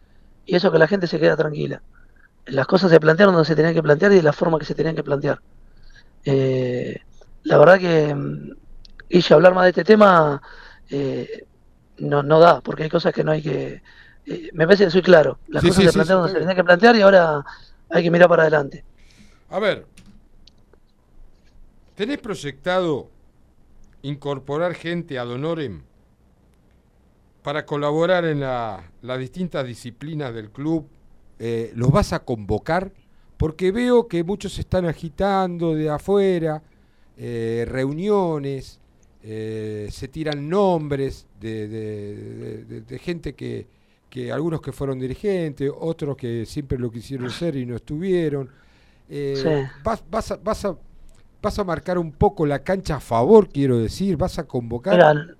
[0.46, 1.82] y eso que la gente se queda tranquila.
[2.46, 4.74] Las cosas se plantearon donde se tenían que plantear y de la forma que se
[4.74, 5.40] tenían que plantear.
[6.24, 7.00] Eh,
[7.44, 8.52] la verdad que, mm,
[9.08, 10.40] y hablar más de este tema
[10.90, 11.46] eh,
[11.98, 13.82] no, no da, porque hay cosas que no hay que...
[14.26, 15.38] Eh, me parece que soy claro.
[15.48, 17.44] Las cosas se plantearon donde se tenían que plantear y ahora
[17.88, 18.84] hay que mirar para adelante.
[19.48, 19.86] A ver,
[21.94, 23.08] ¿tenés proyectado
[24.02, 25.82] incorporar gente ad honorem
[27.42, 30.86] para colaborar en las distintas disciplinas del club,
[31.38, 32.92] eh, ¿los vas a convocar?
[33.36, 36.62] Porque veo que muchos se están agitando de afuera,
[37.16, 38.78] eh, reuniones,
[39.22, 43.66] eh, se tiran nombres de, gente que,
[44.10, 48.50] que, algunos que fueron dirigentes, otros que siempre lo quisieron ser y no estuvieron.
[49.82, 50.76] Vas, vas, a, vas, a,
[51.40, 55.36] vas a marcar un poco la cancha a favor, quiero decir, vas a convocar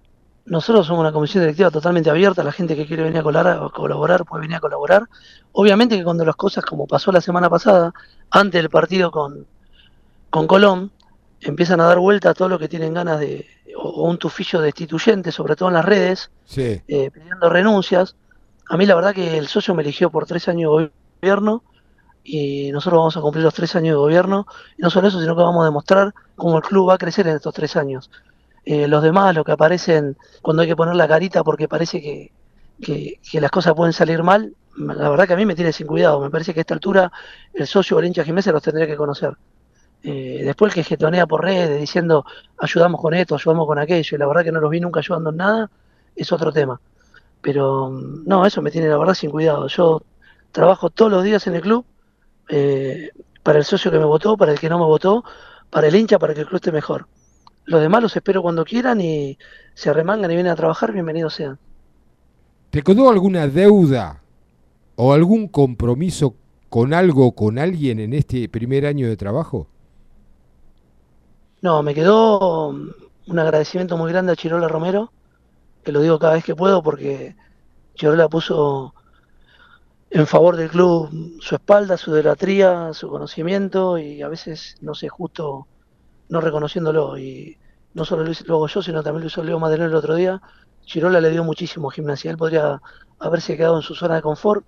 [0.47, 4.43] nosotros somos una comisión directiva totalmente abierta, la gente que quiere venir a colaborar, puede
[4.43, 5.09] venir a colaborar.
[5.53, 7.93] Obviamente que cuando las cosas, como pasó la semana pasada,
[8.31, 9.47] antes del partido con,
[10.31, 10.93] con Colón,
[11.41, 15.33] empiezan a dar vuelta a todo lo que tienen ganas de, o, un tufillo destituyente,
[15.33, 18.17] sobre todo en las redes, eh, pidiendo renuncias.
[18.69, 20.87] A mí la verdad que el socio me eligió por tres años de
[21.21, 21.63] gobierno
[22.23, 24.47] y nosotros vamos a cumplir los tres años de gobierno.
[24.77, 27.27] Y no solo eso, sino que vamos a demostrar cómo el club va a crecer
[27.27, 28.11] en estos tres años.
[28.65, 32.33] Eh, los demás, los que aparecen cuando hay que poner la carita porque parece que,
[32.81, 36.21] que, las cosas pueden salir mal, la verdad que a mí me tiene sin cuidado.
[36.21, 37.13] Me parece que a esta altura
[37.55, 39.35] el socio o el hincha gimnasia los tendría que conocer.
[40.03, 42.25] Eh, después el que getonea por redes diciendo
[42.59, 45.31] ayudamos con esto, ayudamos con aquello, y la verdad que no los vi nunca ayudando
[45.31, 45.71] en nada,
[46.17, 46.81] es otro tema.
[47.41, 49.67] Pero mm, no, eso me tiene la verdad sin cuidado.
[49.69, 50.03] Yo
[50.53, 51.85] trabajo todos los días en el club
[52.49, 53.11] eh,
[53.43, 55.25] para el socio que me votó, para el que no me votó,
[55.71, 57.07] para el hincha, para que el club esté mejor.
[57.65, 59.39] Los demás los espero cuando quieran y
[59.75, 61.59] se arremangan y vienen a trabajar, bienvenidos sean.
[62.71, 64.23] ¿Te quedó alguna deuda
[64.97, 66.35] o algún compromiso
[66.69, 69.67] con algo o con alguien en este primer año de trabajo?
[71.63, 75.13] No, me quedó un agradecimiento muy grande a Chirola Romero,
[75.83, 77.37] que lo digo cada vez que puedo porque
[77.95, 78.95] Chirola puso
[80.11, 85.09] en favor del club su espalda, su delatría, su conocimiento y a veces no sé,
[85.09, 85.67] justo
[86.31, 87.19] no reconociéndolo.
[87.19, 87.59] Y
[87.93, 90.41] no solo lo, lo hago yo, sino también lo hizo Leo el otro día.
[90.87, 92.31] Chirola le dio muchísimo gimnasia.
[92.31, 92.81] Él podría
[93.19, 94.65] haberse quedado en su zona de confort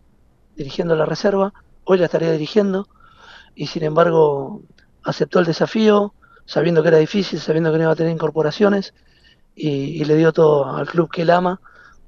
[0.56, 1.52] dirigiendo la reserva,
[1.84, 2.88] hoy la estaría dirigiendo
[3.54, 4.62] y sin embargo
[5.02, 8.94] aceptó el desafío, sabiendo que era difícil, sabiendo que no iba a tener incorporaciones
[9.54, 11.60] y, le dio todo al club que él ama.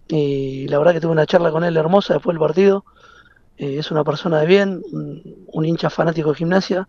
[0.08, 2.84] Y la verdad que tuve una charla con él hermosa después del partido.
[3.56, 6.86] Eh, es una persona de bien, un, hincha fanático de gimnasia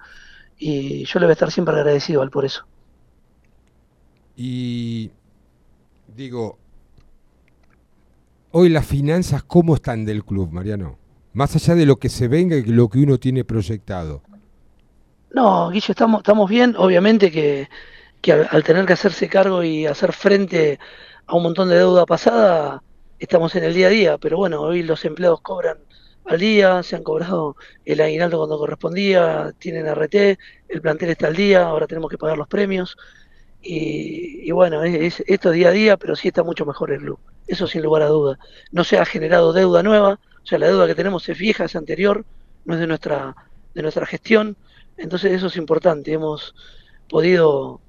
[0.58, 2.66] y yo le voy a estar siempre agradecido al por eso.
[4.36, 5.12] Y
[6.16, 6.58] digo,
[8.52, 10.98] hoy las finanzas, ¿cómo están del club, Mariano?
[11.34, 14.22] Más allá de lo que se venga y lo que uno tiene proyectado.
[15.32, 16.76] No, Guillo, estamos, estamos bien.
[16.78, 17.68] Obviamente que,
[18.22, 20.80] que al, al, tener que hacerse cargo y hacer frente
[21.26, 22.82] a un montón de deuda pasada,
[23.20, 24.18] estamos en el día a día.
[24.18, 25.78] Pero bueno, hoy los empleados cobran
[26.26, 27.56] al día, se han cobrado
[27.86, 30.38] el aguinaldo cuando correspondía, tienen RT,
[30.70, 32.98] el plantel está al día, ahora tenemos que pagar los premios.
[33.62, 37.00] Y, y bueno, es, es, esto día a día, pero sí está mucho mejor el
[37.00, 37.20] club.
[37.48, 38.40] Eso sin lugar a duda.
[38.72, 41.76] No se ha generado deuda nueva, o sea, la deuda que tenemos es vieja, es
[41.76, 42.26] anterior,
[42.66, 43.36] no es de nuestra,
[43.74, 44.58] de nuestra gestión.
[44.98, 46.14] Entonces eso es importante.
[46.14, 46.56] Hemos
[47.10, 47.82] podido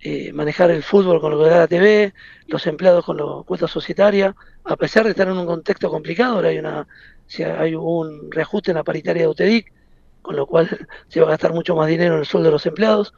[0.00, 2.12] eh, manejar el fútbol con lo que da la TV,
[2.48, 4.34] los empleados con la cuota societaria,
[4.64, 6.86] a pesar de estar en un contexto complicado, ahora hay una
[7.32, 9.72] si hay un reajuste en la paritaria de UTEDIC,
[10.20, 10.68] con lo cual
[11.08, 13.14] se va a gastar mucho más dinero en el sueldo de los empleados.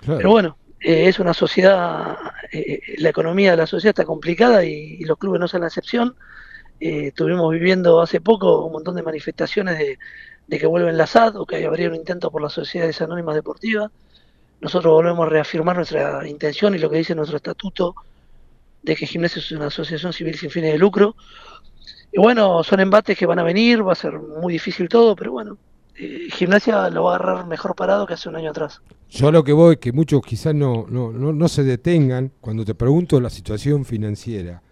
[0.00, 0.18] Claro.
[0.18, 2.18] Pero bueno, eh, es una sociedad,
[2.52, 5.68] eh, la economía de la sociedad está complicada y, y los clubes no son la
[5.68, 6.14] excepción.
[6.78, 9.98] Eh, estuvimos viviendo hace poco un montón de manifestaciones de,
[10.46, 13.90] de que vuelven la SAD o que habría un intento por las sociedades anónimas deportivas.
[14.60, 17.94] Nosotros volvemos a reafirmar nuestra intención y lo que dice nuestro estatuto
[18.82, 21.16] de que Gimnasia es una asociación civil sin fines de lucro.
[22.14, 25.32] Y bueno, son embates que van a venir, va a ser muy difícil todo, pero
[25.32, 25.58] bueno,
[25.96, 28.80] eh, Gimnasia lo va a agarrar mejor parado que hace un año atrás.
[29.10, 32.76] Yo lo que voy, que muchos quizás no, no, no, no se detengan cuando te
[32.76, 34.62] pregunto la situación financiera,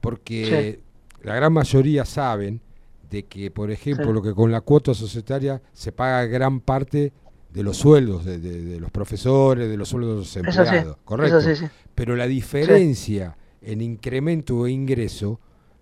[0.00, 1.26] porque sí.
[1.26, 2.62] la gran mayoría saben
[3.10, 4.12] de que, por ejemplo, sí.
[4.12, 7.12] lo que con la cuota societaria se paga gran parte
[7.52, 11.00] de los sueldos de, de, de los profesores, de los sueldos de los empleados, sí,
[11.04, 11.70] ¿correcto?
[11.94, 15.38] Pero la diferencia en incremento e ingreso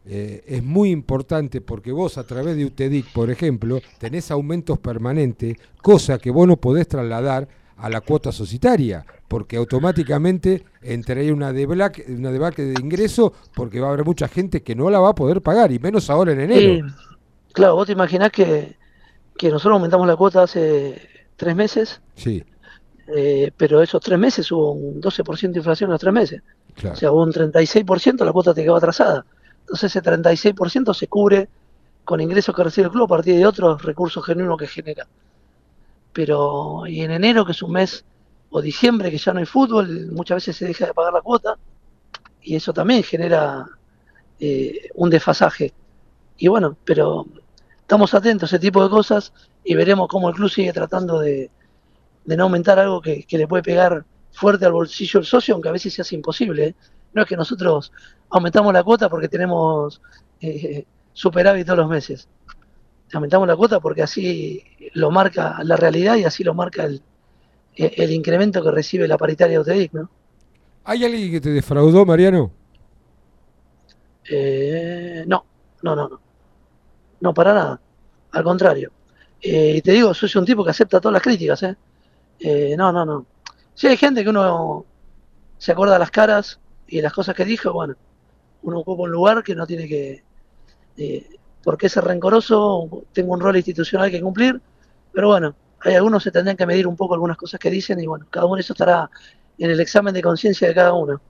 [0.09, 5.57] eh, es muy importante porque vos a través de UTEDIC, por ejemplo, tenés aumentos permanentes,
[5.83, 12.05] cosa que vos no podés trasladar a la cuota societaria, porque automáticamente entraría una debacle,
[12.09, 15.15] una debacle de ingreso porque va a haber mucha gente que no la va a
[15.15, 16.87] poder pagar, y menos ahora en enero.
[17.53, 18.77] Claro, vos te imaginás que,
[19.37, 21.01] que nosotros aumentamos la cuota hace
[21.37, 22.45] tres meses, sí.
[23.09, 26.43] Eh, pero esos tres meses hubo un 12% de inflación en los tres meses.
[26.75, 26.95] Claro.
[26.95, 29.25] O sea, hubo un 36%, la cuota te quedó atrasada.
[29.67, 31.49] Entonces ese 36% se cubre
[32.05, 35.09] con ingresos que recibe el club a partir de otros recursos genuinos que genera.
[36.13, 38.05] Pero, y en enero, que es un mes,
[38.51, 41.59] o diciembre, que ya no hay fútbol, muchas veces se deja de pagar la cuota,
[42.43, 43.67] y eso también genera
[44.39, 45.75] eh, un desfasaje.
[46.37, 47.27] Y bueno, pero
[47.81, 49.33] estamos atentos a ese tipo de cosas
[49.65, 51.51] y veremos cómo el club sigue tratando de,
[52.25, 55.73] de no aumentar algo que, le puede pegar fuerte al bolsillo del socio, aunque a
[55.73, 56.67] veces se hace imposible.
[56.67, 56.75] ¿eh?
[57.17, 57.91] No es que nosotros
[58.29, 60.03] aumentamos la cuota porque tenemos
[60.39, 62.29] eh, superávit todos los meses.
[63.15, 64.63] Aumentamos la cuota porque así
[64.93, 67.01] lo marca la realidad y así lo marca el,
[67.75, 70.11] el incremento que recibe la paritaria de UTEDIC, ¿no?
[70.85, 72.53] ¿Hay alguien que te defraudó, Mariano?
[74.31, 75.47] Eh, no,
[75.83, 76.21] no, no, no.
[77.21, 77.81] No, para nada.
[78.33, 78.93] Al contrario.
[79.41, 81.77] Eh, y te digo, soy un tipo que acepta todas las críticas, ¿eh?
[82.41, 83.25] Eh, no, no, no.
[83.73, 84.85] Si hay gente que uno
[85.57, 87.95] se acuerda de las caras y las cosas que dijo, bueno,
[88.63, 90.23] uno ocupa un lugar que no tiene que...
[90.97, 91.29] Eh,
[91.63, 93.05] ¿Por qué ser rencoroso?
[93.13, 94.61] Tengo un rol institucional que cumplir,
[95.13, 98.07] pero bueno, hay algunos que tendrían que medir un poco algunas cosas que dicen y
[98.07, 99.11] bueno, cada uno eso estará
[99.59, 101.21] en el examen de conciencia de cada uno.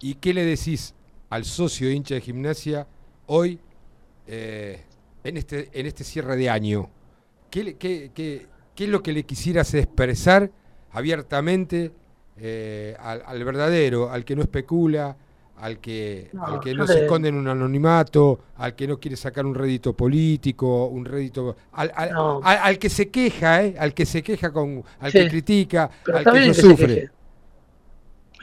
[0.00, 0.94] ¿Y qué le decís
[1.28, 2.86] al socio hincha de gimnasia
[3.26, 3.60] hoy
[4.26, 4.84] eh,
[5.22, 6.88] en, este, en este cierre de año?
[7.50, 10.50] ¿Qué, qué, qué, qué es lo que le quisieras expresar
[10.92, 11.92] abiertamente
[12.38, 15.16] eh, al, al, verdadero, al que no especula,
[15.58, 19.16] al que no, al que no se esconde en un anonimato, al que no quiere
[19.16, 22.40] sacar un rédito político, un rédito al, al, no.
[22.42, 23.74] al, al que se queja, ¿eh?
[23.78, 25.18] al que se queja con, al sí.
[25.18, 27.10] que critica, Pero al que no que sufre.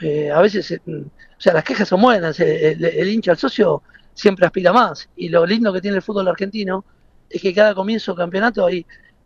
[0.00, 3.38] Eh, a veces, eh, o sea, las quejas son buenas, eh, el, el, hincha, el
[3.38, 3.82] socio
[4.12, 5.08] siempre aspira más.
[5.16, 6.84] Y lo lindo que tiene el fútbol argentino
[7.30, 8.84] es que cada comienzo de campeonato hay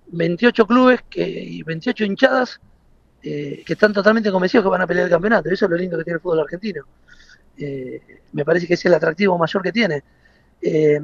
[0.09, 2.61] 28 clubes que, y 28 hinchadas
[3.23, 5.51] eh, que están totalmente convencidos que van a pelear el campeonato.
[5.51, 6.85] Eso es lo lindo que tiene el fútbol argentino.
[7.57, 8.01] Eh,
[8.33, 10.05] me parece que es el atractivo mayor que tiene.
[10.63, 11.01] Eh,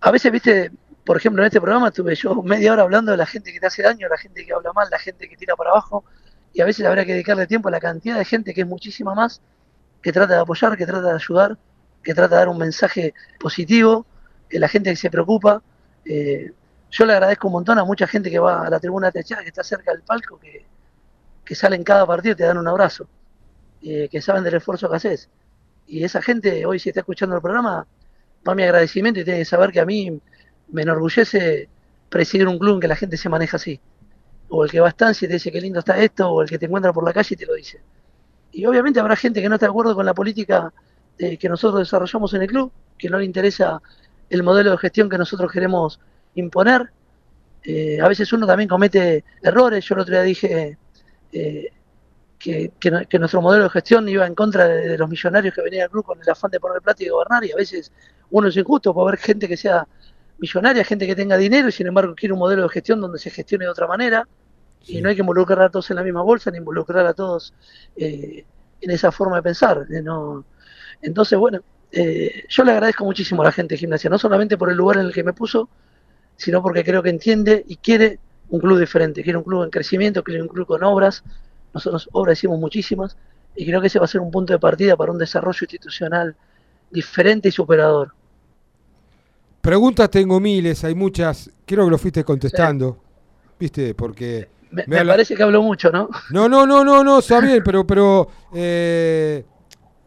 [0.00, 0.70] a veces, viste,
[1.04, 3.66] por ejemplo, en este programa estuve yo media hora hablando de la gente que te
[3.66, 6.04] hace daño, la gente que habla mal, la gente que tira para abajo,
[6.52, 9.14] y a veces habría que dedicarle tiempo a la cantidad de gente que es muchísima
[9.14, 9.40] más,
[10.02, 11.58] que trata de apoyar, que trata de ayudar,
[12.02, 14.06] que trata de dar un mensaje positivo,
[14.48, 15.62] que la gente que se preocupa.
[16.04, 16.52] Eh,
[16.90, 19.48] yo le agradezco un montón a mucha gente que va a la tribuna techada, que
[19.48, 20.66] está cerca del palco, que,
[21.44, 23.08] que sale en cada partido y te dan un abrazo
[23.82, 25.28] eh, que saben del esfuerzo que haces.
[25.86, 27.86] Y esa gente, hoy si está escuchando el programa,
[28.46, 30.20] va mi agradecimiento y tiene que saber que a mí
[30.68, 31.68] me enorgullece
[32.08, 33.80] presidir un club en que la gente se maneja así.
[34.48, 36.48] O el que va a estancia y te dice qué lindo está esto, o el
[36.48, 37.80] que te encuentra por la calle y te lo dice.
[38.52, 40.72] Y obviamente habrá gente que no está de acuerdo con la política
[41.18, 43.80] eh, que nosotros desarrollamos en el club, que no le interesa
[44.28, 46.00] el modelo de gestión que nosotros queremos
[46.34, 46.90] imponer.
[47.64, 49.84] Eh, a veces uno también comete errores.
[49.84, 50.78] Yo el otro día dije,
[51.32, 51.70] eh,
[52.38, 55.62] que, que, que, nuestro modelo de gestión iba en contra de, de, los millonarios que
[55.62, 57.92] venían al club con el afán de poner plata y gobernar, y a veces
[58.30, 59.86] uno es injusto por ver gente que sea
[60.38, 63.30] millonaria, gente que tenga dinero, y sin embargo quiere un modelo de gestión donde se
[63.30, 64.26] gestione de otra manera,
[64.82, 64.98] sí.
[64.98, 67.54] y no hay que involucrar a todos en la misma bolsa, ni involucrar a todos
[67.96, 68.44] eh,
[68.80, 69.86] en esa forma de pensar.
[69.88, 70.44] Eh, no.
[71.00, 71.60] Entonces, bueno,
[71.92, 74.98] eh, yo le agradezco muchísimo a la gente de gimnasia, no solamente por el lugar
[74.98, 75.68] en el que me puso,
[76.36, 78.18] sino porque creo que entiende y quiere
[78.52, 81.24] un club diferente, quiere un club en crecimiento, quiere un club con obras,
[81.72, 83.16] nosotros obras hicimos muchísimas
[83.56, 86.36] y creo que ese va a ser un punto de partida para un desarrollo institucional
[86.90, 88.12] diferente y superador.
[89.62, 93.54] Preguntas tengo miles, hay muchas, creo que lo fuiste contestando, sí.
[93.58, 93.94] ¿viste?
[93.94, 94.48] Porque...
[94.70, 96.10] Me, me, me parece que hablo mucho, ¿no?
[96.30, 99.44] No, no, no, no, no, está bien, pero, pero eh,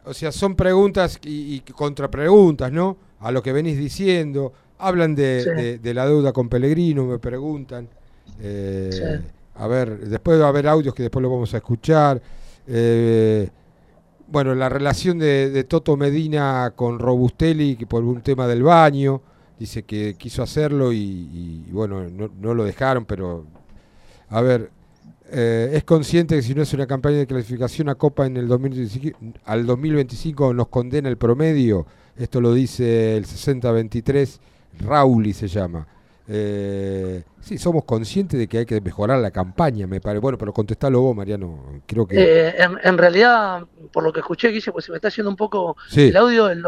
[0.04, 2.96] o sea, son preguntas y, y contrapreguntas, ¿no?
[3.18, 5.50] A lo que venís diciendo, hablan de, sí.
[5.50, 7.88] de, de la deuda con Pellegrino, me preguntan.
[8.40, 9.20] Eh,
[9.54, 12.20] a ver, después va a haber audios que después lo vamos a escuchar.
[12.66, 13.48] Eh,
[14.28, 19.22] bueno, la relación de, Toto Medina con Robustelli, que por un tema del baño,
[19.58, 23.46] dice que quiso hacerlo y, bueno, no, no, lo dejaron, pero
[24.28, 24.70] a ver,
[25.30, 28.48] eh, es consciente que si no es una campaña de clasificación a Copa en el
[28.48, 34.38] 2025, al 2025 nos condena el promedio, esto lo dice el 60-23,
[34.80, 35.86] Rauli se llama.
[36.28, 40.20] Eh, sí, somos conscientes de que hay que mejorar la campaña, me parece.
[40.20, 41.82] Bueno, pero contestalo vos, Mariano.
[41.86, 42.16] Creo que.
[42.16, 45.36] Eh, en, en, realidad, por lo que escuché, Guille, pues se me está haciendo un
[45.36, 46.08] poco sí.
[46.08, 46.48] el audio.
[46.48, 46.64] El,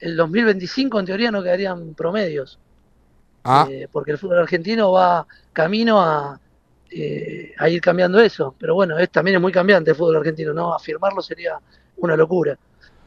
[0.00, 2.58] el 2025, en teoría, no quedarían promedios.
[3.44, 3.68] Ah.
[3.70, 6.40] Eh, porque el fútbol argentino va camino a,
[7.58, 8.54] a ir cambiando eso.
[8.58, 10.74] Pero bueno, es, también es muy cambiante el fútbol argentino, ¿no?
[10.74, 11.58] Afirmarlo sería
[11.98, 12.58] una locura.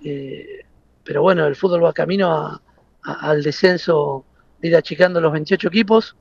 [0.02, 2.62] Pero bueno, el fútbol va camino a,
[3.04, 4.26] a, al descenso
[4.62, 6.16] ir achicando los 28 equipos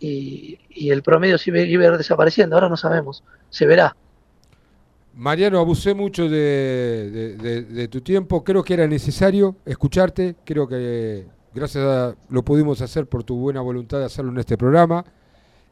[0.00, 2.56] y, y el promedio sí iba a ir desapareciendo.
[2.56, 3.94] Ahora no sabemos, se verá.
[5.14, 8.44] Mariano, abusé mucho de, de, de, de, tu tiempo.
[8.44, 10.36] Creo que era necesario escucharte.
[10.44, 14.56] Creo que gracias a lo pudimos hacer por tu buena voluntad de hacerlo en este
[14.56, 15.04] programa.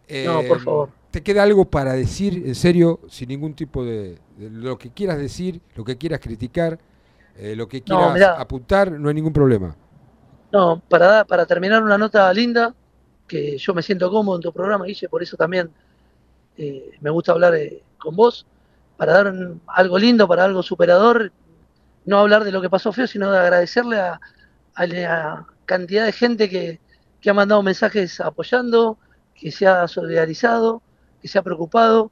[0.09, 0.89] Eh, no, por favor.
[1.11, 5.61] ¿Te queda algo para decir, en serio, sin ningún tipo de, lo que quieras decir,
[5.75, 6.79] lo que quieras criticar,
[7.37, 8.93] eh, lo que quieras no, apuntar?
[8.93, 9.77] No hay ningún problema.
[10.53, 12.75] No, para, para terminar una nota linda,
[13.27, 15.71] que yo me siento cómodo en tu programa, Guille, por eso también
[16.57, 18.47] eh, me gusta hablar eh, con vos,
[18.97, 21.33] para dar un, algo lindo, para algo superador,
[22.05, 24.21] no hablar de lo que pasó feo, sino de agradecerle a,
[24.75, 26.81] la cantidad de gente que,
[27.21, 28.99] que ha mandado mensajes apoyando,
[29.35, 30.83] que se ha solidarizado,
[31.21, 32.11] que se ha preocupado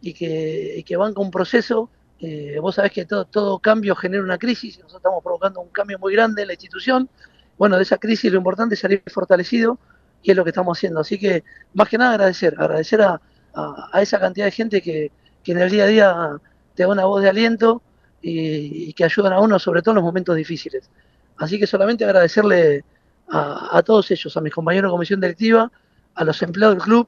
[0.00, 1.90] y que, que banca un proceso.
[2.20, 5.98] Eh, vos sabés que todo, todo cambio genera una crisis, nosotros estamos provocando un cambio
[5.98, 7.08] muy grande en la institución,
[7.62, 9.78] bueno, de esa crisis lo importante es salir fortalecido
[10.20, 10.98] y es lo que estamos haciendo.
[10.98, 11.44] Así que,
[11.74, 13.20] más que nada, agradecer, agradecer a,
[13.54, 15.12] a, esa cantidad de gente que,
[15.44, 16.40] que, en el día a día
[16.74, 17.80] te da una voz de aliento
[18.20, 20.90] y, y, que ayudan a uno, sobre todo en los momentos difíciles.
[21.36, 22.84] Así que solamente agradecerle
[23.28, 25.70] a, a todos ellos, a mis compañeros de comisión directiva,
[26.16, 27.06] a los empleados del club,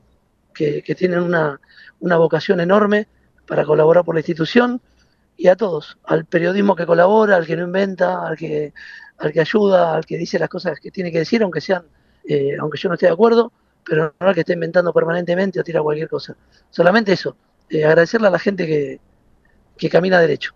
[0.55, 1.61] que, que tienen una,
[1.99, 3.09] una vocación enorme
[3.45, 4.81] para colaborar por la institución,
[5.37, 8.73] y a todos, al periodismo que colabora, al que no inventa, al que,
[9.19, 11.85] al que ayuda, al que dice las cosas que tiene que decir, aunque sean,
[12.29, 13.53] eh, aunque yo no esté de acuerdo,
[13.85, 16.37] pero no al que esté inventando permanentemente o tira cualquier cosa.
[16.71, 17.37] Solamente eso,
[17.69, 19.01] eh, agradecerle a la gente que,
[19.77, 20.53] que camina derecho.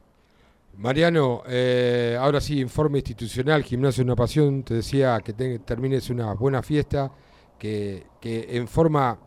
[0.77, 6.35] Mariano, eh, ahora sí, informe institucional, Gimnasio Una Pasión, te decía que te- termines una
[6.35, 7.11] buena fiesta,
[7.59, 9.19] que, que en forma,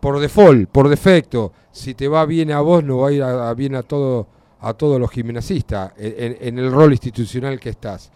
[0.00, 3.54] por default, por defecto, si te va bien a vos, no va a ir a-
[3.54, 4.26] bien a, todo,
[4.60, 8.12] a todos los gimnasistas, en- en el rol institucional que estás.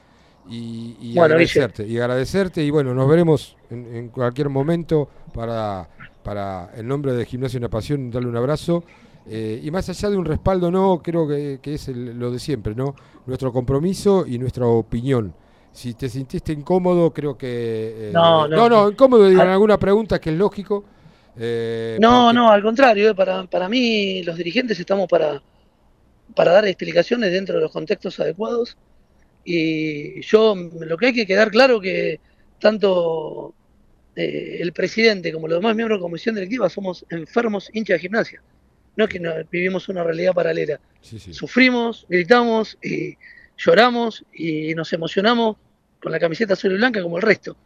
[0.48, 5.88] Y, y Bueno, agradecerte, y agradecerte, y bueno, nos veremos en, en cualquier momento para,
[6.22, 8.84] para, en nombre de Gimnasio Una Pasión, darle un abrazo.
[9.28, 12.38] Eh, y más allá de un respaldo, no, creo que, que es el- lo de
[12.38, 12.94] siempre, ¿no?
[13.26, 15.34] Nuestro compromiso y nuestra opinión.
[15.72, 18.08] Si te sintiste incómodo, creo que...
[18.08, 18.68] eh, No, no, no.
[18.68, 20.84] no, incómodo digo, en Al- alguna pregunta que es lógico.
[21.36, 25.42] eh, No, porque- no, al contrario, eh, para, para mí los dirigentes estamos para,
[26.36, 28.76] para dar explicaciones dentro de los contextos adecuados
[29.48, 32.18] y yo lo que hay que quedar claro que
[32.60, 33.54] tanto
[34.16, 38.00] eh, el presidente como los demás miembros de la comisión directiva somos enfermos hinchas de
[38.00, 38.42] gimnasia,
[38.96, 41.32] no es que no- vivimos una realidad paralela, Sí, sí.
[41.32, 43.14] sufrimos, gritamos y
[43.56, 45.56] lloramos y nos emocionamos
[46.02, 47.56] con la camiseta azul y blanca como el resto.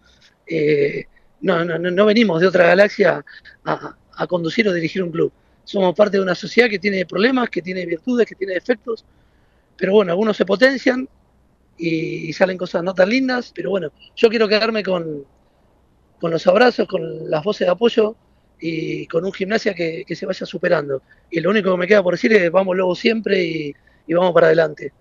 [0.46, 1.04] Eh,
[1.42, 3.24] no, no, no, venimos de otra galaxia
[3.64, 5.32] a, a conducir o dirigir un club.
[5.64, 9.04] Somos parte de una sociedad que tiene problemas, que tiene virtudes, que tiene defectos,
[9.76, 11.08] pero bueno, algunos se potencian
[11.80, 15.24] y, y salen cosas no tan lindas, pero bueno, yo quiero quedarme con,
[16.20, 18.14] con los abrazos, con las voces de apoyo
[18.60, 21.02] y con un gimnasia que, que se vaya superando.
[21.30, 23.74] Y lo único que me queda por decir es vamos luego siempre y,
[24.06, 24.92] y vamos para adelante.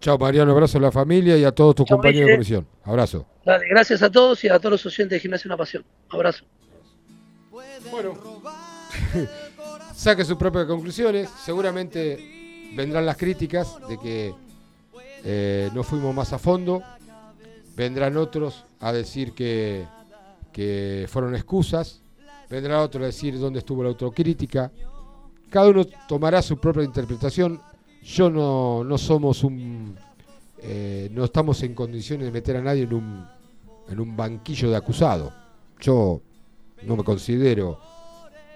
[0.00, 2.66] Chao Mariano, abrazo a la familia y a todos tus compañeros de comisión.
[2.84, 3.26] Abrazo.
[3.44, 5.84] Dale, gracias a todos y a todos los oyentes de Gimnasia Una Pasión.
[6.10, 6.44] Abrazo.
[9.94, 11.28] Saque sus propias conclusiones.
[11.44, 14.32] Seguramente vendrán las críticas de que
[15.24, 16.82] eh, no fuimos más a fondo.
[17.76, 19.84] Vendrán otros a decir que,
[20.52, 22.00] que fueron excusas.
[22.50, 24.72] Vendrá otro a decir dónde estuvo la autocrítica.
[25.50, 27.60] Cada uno tomará su propia interpretación.
[28.02, 29.96] Yo no, no somos un.
[30.62, 33.26] eh, no estamos en condiciones de meter a nadie en un,
[33.88, 35.32] en un banquillo de acusado.
[35.80, 36.20] Yo
[36.82, 37.78] no me considero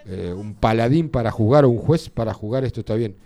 [0.07, 3.17] eh, un paladín para jugar o un juez para jugar esto está bien.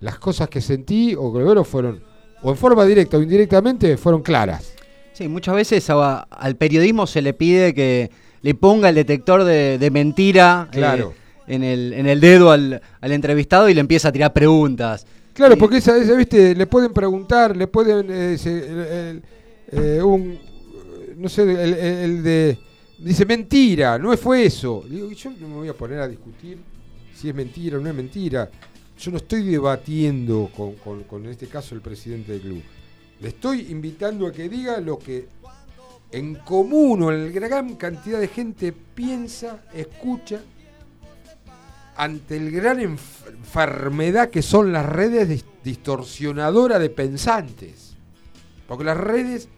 [0.00, 2.02] Las cosas que sentí o que fueron,
[2.42, 4.72] o en forma directa o indirectamente, fueron claras.
[5.12, 8.10] Sí, muchas veces a- al periodismo se le pide que
[8.42, 11.14] le ponga el detector de, de mentira eh, Claro.
[11.46, 15.06] en, el, en el dedo al, al entrevistado y le empieza a tirar preguntas.
[15.32, 19.20] Claro, porque esa, esa, viste, le pueden preguntar, le pueden, eh, se-
[19.72, 20.38] eh, un,
[21.16, 22.58] no sé, el, el- el de,
[22.98, 24.84] dice mentira, no fue eso.
[24.88, 26.58] Digo, yo no me voy a poner a discutir
[27.14, 28.50] si es mentira o no es mentira.
[28.98, 32.62] Yo no estoy debatiendo con, con- con, en este caso el presidente del club.
[33.20, 35.28] Le estoy invitando a que diga lo que
[36.12, 40.40] en común o en gran cantidad de gente piensa, escucha
[41.96, 47.94] ante el gran enf- enfermedad que son las redes dis- distorsionadoras de pensantes.
[48.68, 49.48] Porque las redes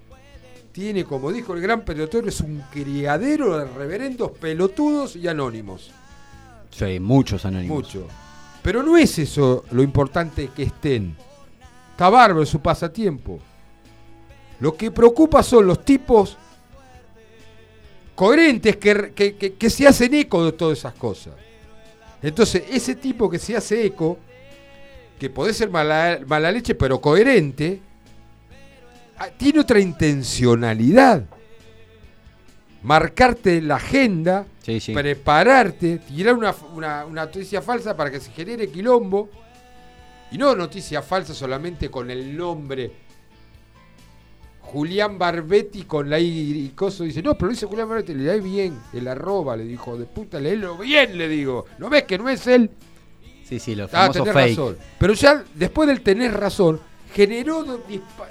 [0.72, 5.90] tiene, como dijo el gran pelotudo, es un criadero de reverendos pelotudos y anónimos.
[6.70, 7.76] Sí, muchos anónimos.
[7.76, 8.06] Mucho.
[8.62, 11.16] Pero no es eso lo importante que estén.
[11.92, 13.38] Está bárbaro su pasatiempo.
[14.60, 16.36] Lo que preocupa son los tipos
[18.14, 21.34] coherentes que, que- que- que se hacen eco de todas esas cosas.
[22.20, 24.18] Entonces, ese tipo que se hace eco,
[25.18, 27.80] que puede ser mala, mala leche, pero coherente,
[29.18, 31.24] ah, tiene otra intencionalidad.
[32.82, 34.92] Marcarte la agenda, Sí, sí.
[34.94, 39.28] prepararte, tirar una, una- una noticia falsa para que se genere quilombo.
[40.30, 42.92] Y no noticia falsa solamente con el nombre
[44.60, 47.04] Julián Barbetti con la I y coso.
[47.04, 50.04] Dice, no, pero lo dice Julián Barbetti, le da bien, el arroba, le dijo, de
[50.04, 51.64] puta, léelo bien, le digo.
[51.78, 52.70] ¿No ves que no es él?
[53.44, 54.50] Sí, sí, los Ah, tenés fake.
[54.50, 54.76] razón.
[54.98, 56.78] Pero ya después del tener razón,
[57.14, 57.80] generó,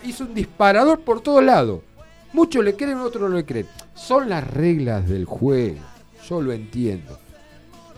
[0.04, 1.82] hizo un disparador por todos lados.
[2.34, 3.68] Muchos le creen, otros no le creen.
[3.96, 5.80] Son las reglas del juego.
[6.28, 7.18] Yo lo entiendo.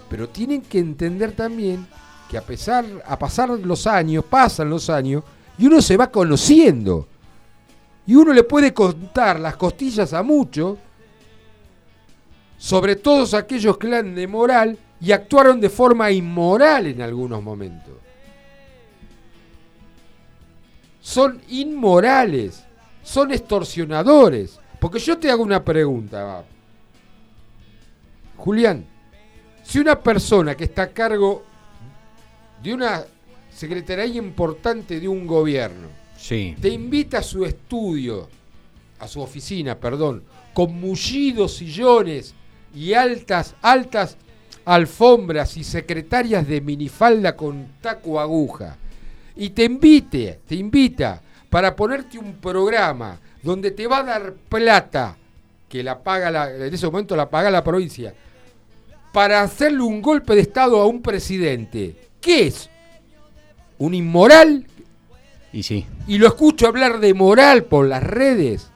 [0.10, 1.88] Pero tienen que entender también
[2.30, 5.24] que a pesar, a pasar los años, pasan los años,
[5.58, 7.08] y uno se va conociendo.
[8.06, 10.78] Y uno le puede contar las costillas a muchos
[12.58, 17.94] sobre todos aquellos que eran de moral y actuaron de forma inmoral en algunos momentos.
[21.02, 22.64] Son inmorales,
[23.04, 24.60] son extorsionadores.
[24.80, 26.44] Porque yo te hago una pregunta.
[28.38, 28.86] Julián,
[29.64, 31.44] si una persona que está a cargo
[32.64, 33.04] de una
[33.54, 36.56] secretaría importante de un gobierno, Sí.
[36.62, 38.30] te invita a su estudio,
[39.00, 40.24] a su oficina, perdón,
[40.54, 42.34] con mullidos sillones
[42.74, 44.18] y altas, altas
[44.66, 48.78] alfombras y secretarias de minifalda con taco aguja.
[49.36, 55.18] Y te invite, te invita para ponerte un programa donde te va a dar plata,
[55.68, 58.14] que la paga la, en ese momento la paga la provincia,
[59.12, 61.96] para hacerle un golpe de estado a un presidente.
[62.22, 62.70] ¿Qué es?
[63.78, 64.68] ¿Un inmoral?
[65.52, 65.86] Y sí.
[66.08, 68.70] Y lo escucho hablar de moral por las redes,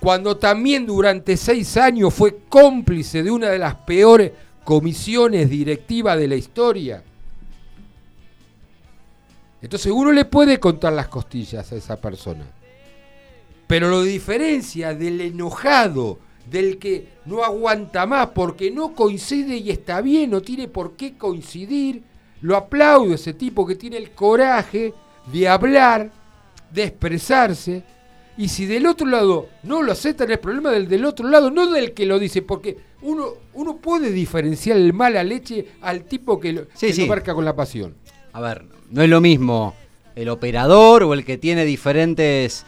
[0.00, 4.32] cuando también durante seis años fue cómplice de una de las peores
[4.64, 7.02] comisiones directivas de la historia.
[9.62, 12.44] Entonces uno le puede contar las costillas a esa persona.
[13.66, 16.18] Pero lo diferencia del enojado,
[16.50, 21.16] del que no aguanta más porque no coincide y está bien, no tiene por qué
[21.16, 22.02] coincidir,
[22.40, 24.92] lo aplaudo a ese tipo que tiene el coraje
[25.32, 26.10] de hablar,
[26.72, 27.84] de expresarse.
[28.36, 31.70] Y si del otro lado no lo aceptan, el problema del del otro lado, no
[31.70, 36.52] del que lo dice, porque uno, uno puede diferenciar el mala leche al tipo que
[36.52, 37.02] lo, Sí, que sí.
[37.02, 37.94] lo marca con la pasión.
[38.32, 39.74] A ver, no es lo mismo
[40.14, 42.64] el operador o el que tiene diferentes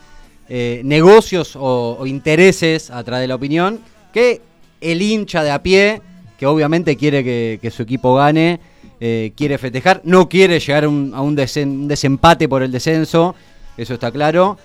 [0.48, 3.80] eh, negocios o, intereses atrás de la opinión
[4.12, 4.40] que
[4.80, 6.02] el hincha de a pie
[6.38, 8.60] que obviamente quiere que, su equipo gane,
[9.00, 13.34] eh, quiere festejar, no quiere llegar a a un desempate por el descenso,
[13.76, 14.58] eso está claro.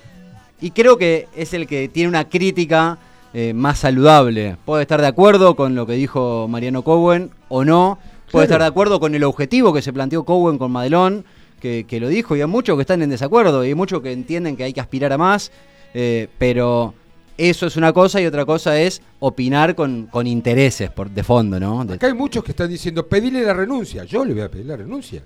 [0.61, 2.97] Y creo que es el que tiene una crítica
[3.33, 4.57] eh, más saludable.
[4.65, 7.99] Puede estar de acuerdo con lo que dijo Mariano Cowen o no.
[8.31, 8.55] Puede Claro.
[8.55, 11.25] estar de acuerdo con el objetivo que se planteó Cowen con Madelón,
[11.59, 14.11] que, que lo dijo, y hay muchos que están en desacuerdo, y hay muchos que
[14.11, 15.51] entienden que hay que aspirar a más,
[15.93, 16.93] eh, pero
[17.37, 21.59] eso es una cosa y otra cosa es opinar con, con intereses por, de fondo,
[21.59, 21.83] ¿no?
[21.85, 24.03] De- Acá hay muchos que están diciendo, pedirle la renuncia.
[24.03, 25.23] Yo le voy a pedir la renuncia.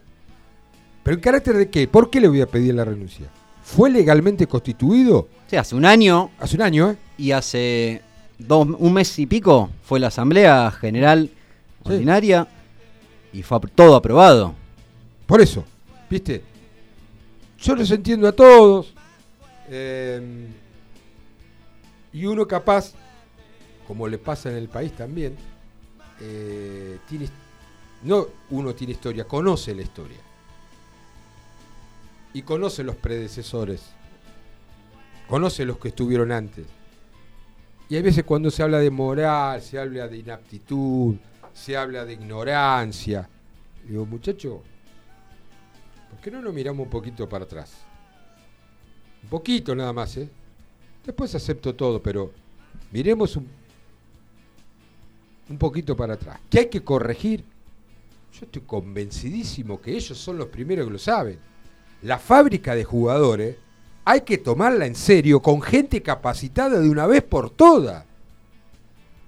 [1.04, 1.88] ¿Pero en carácter de qué?
[1.88, 3.28] ¿Por qué le voy a pedir la renuncia?
[3.64, 5.28] ¿Fue legalmente constituido?
[5.48, 6.32] Sí, hace un año.
[6.40, 6.96] Hace un año, ¿eh?
[7.18, 8.02] Y hace
[8.40, 11.30] dos, un mes y pico fue la Asamblea General
[11.84, 12.48] Ordinaria
[13.34, 14.54] y fue todo aprobado.
[15.26, 15.66] Por eso,
[16.10, 16.44] ¿viste?
[17.60, 18.94] Yo los entiendo a todos.
[19.70, 20.48] eh,
[22.14, 22.94] y uno capaz,
[23.88, 25.36] como le pasa en el país también,
[26.22, 27.28] eh, tiene,
[28.04, 30.20] no uno tiene historia, conoce la historia.
[32.34, 33.82] Y conoce los predecesores.
[35.28, 36.68] Conoce los que estuvieron antes.
[37.90, 41.16] Y hay veces cuando se habla de moral, se habla de inaptitud,
[41.54, 43.30] se habla de ignorancia.
[43.88, 44.62] Digo, muchacho,
[46.10, 47.74] ¿por qué no nos miramos un poquito para atrás?
[49.24, 50.30] Un poquito nada más, ¿eh?
[51.06, 52.32] Después acepto todo, pero
[52.92, 53.48] miremos un,
[55.50, 56.40] un poquito para atrás.
[56.50, 57.44] ¿Qué hay que corregir?
[58.34, 61.40] Yo estoy convencidísimo que ellos son los primeros que lo saben.
[62.02, 63.58] La fábrica de jugadores
[64.06, 68.06] hay que tomarla en serio con gente capacitada de una vez por todas.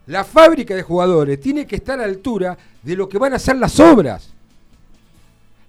[0.08, 3.40] La fábrica de jugadores tiene que estar a la altura de lo que van a
[3.40, 4.32] ser las obras.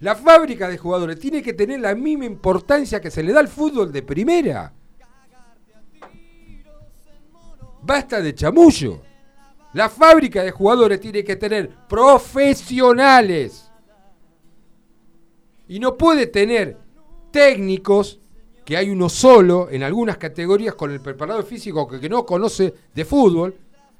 [0.00, 3.48] La fábrica de jugadores tiene que tener la misma importancia que se le da al
[3.48, 4.72] fútbol de primera.
[7.82, 9.00] Basta de chamullo.
[9.72, 13.70] La fábrica de jugadores tiene que tener profesionales.
[15.68, 16.76] Y no puede tener
[17.30, 18.20] técnicos,
[18.64, 23.04] que hay uno solo en algunas categorías con el preparador físico que no conoce de
[23.04, 23.54] fútbol.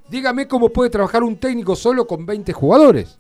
[0.09, 3.19] Dígame cómo puede trabajar un técnico solo con 20 jugadores.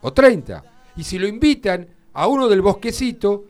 [0.00, 0.62] O 30.
[0.96, 3.44] Y si lo invitan a uno del bosquecito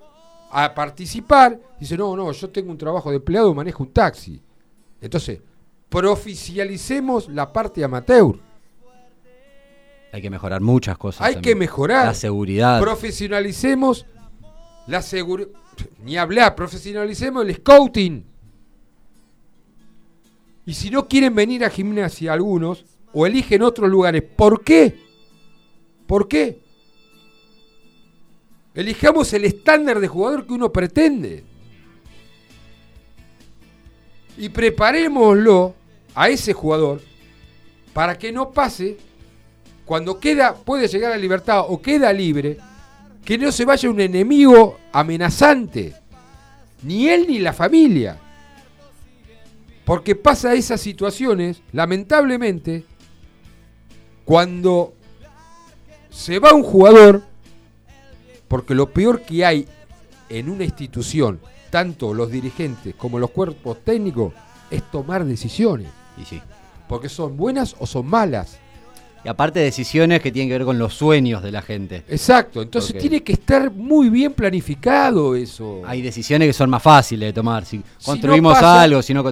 [0.50, 4.40] a participar, dice, no, no, yo tengo un trabajo de empleado, manejo un taxi.
[5.00, 5.40] Entonces,
[5.88, 8.38] proficialicemos la parte amateur.
[10.12, 11.22] Hay que mejorar muchas cosas.
[11.22, 11.54] Hay también.
[11.54, 12.06] que mejorar.
[12.06, 12.80] La seguridad.
[12.80, 14.06] Profesionalicemos
[14.86, 15.50] la seguridad.
[16.02, 18.31] Ni hablar, profesionalicemos el scouting.
[20.64, 24.98] Y si no quieren venir a gimnasia algunos, o eligen otros lugares, ¿por qué?
[26.06, 26.60] ¿Por qué?
[28.74, 31.44] Elijamos el estándar de jugador que uno pretende.
[34.38, 35.74] Y preparémoslo
[36.14, 37.02] a ese jugador
[37.92, 38.96] para que no pase
[39.84, 42.56] cuando queda, puede llegar a libertad o queda libre,
[43.24, 45.94] que no se vaya un enemigo amenazante.
[46.82, 48.18] Ni él ni la familia.
[49.92, 52.86] Porque pasa esas situaciones, lamentablemente,
[54.24, 54.94] cuando
[56.08, 57.22] se va un jugador,
[58.48, 59.68] porque lo peor que hay
[60.30, 64.32] en una institución, tanto los dirigentes como los cuerpos técnicos,
[64.70, 65.88] es tomar decisiones.
[66.16, 66.40] Y sí.
[66.88, 68.58] Porque son buenas o son malas.
[69.22, 72.02] Y aparte decisiones que tienen que ver con los sueños de la gente.
[72.08, 75.82] Exacto, entonces tiene que estar muy bien planificado eso.
[75.84, 77.66] Hay decisiones que son más fáciles de tomar.
[77.66, 79.22] Si construimos pasa- algo, si no...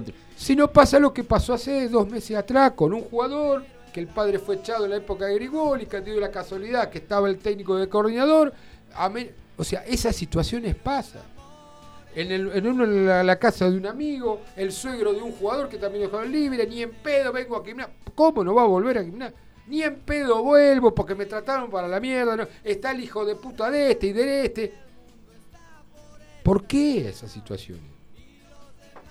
[0.41, 3.63] Si no pasa lo que pasó hace dos meses atrás con un jugador
[3.93, 6.89] que el padre fue echado en la época de Grigoli, que ha tenido la casualidad
[6.89, 8.51] que estaba el técnico de coordinador.
[9.55, 11.21] O sea, esas situaciones pasan.
[12.15, 16.65] En, la, casa de un amigo, el suegro de un jugador que también dejó libre,
[16.65, 17.93] ni en pedo vengo a gimnasia.
[18.15, 19.37] ¿Cómo no va a volver a gimnasia?
[19.67, 22.49] Ni en pedo vuelvo porque me trataron para la mierda.
[22.63, 24.73] Está el hijo de puta de este y de este.
[26.41, 27.90] ¿Por qué esas situaciones?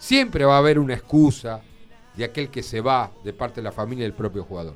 [0.01, 1.61] Siempre va a haber una excusa
[2.17, 4.75] de aquel que se va de parte de la familia del propio jugador.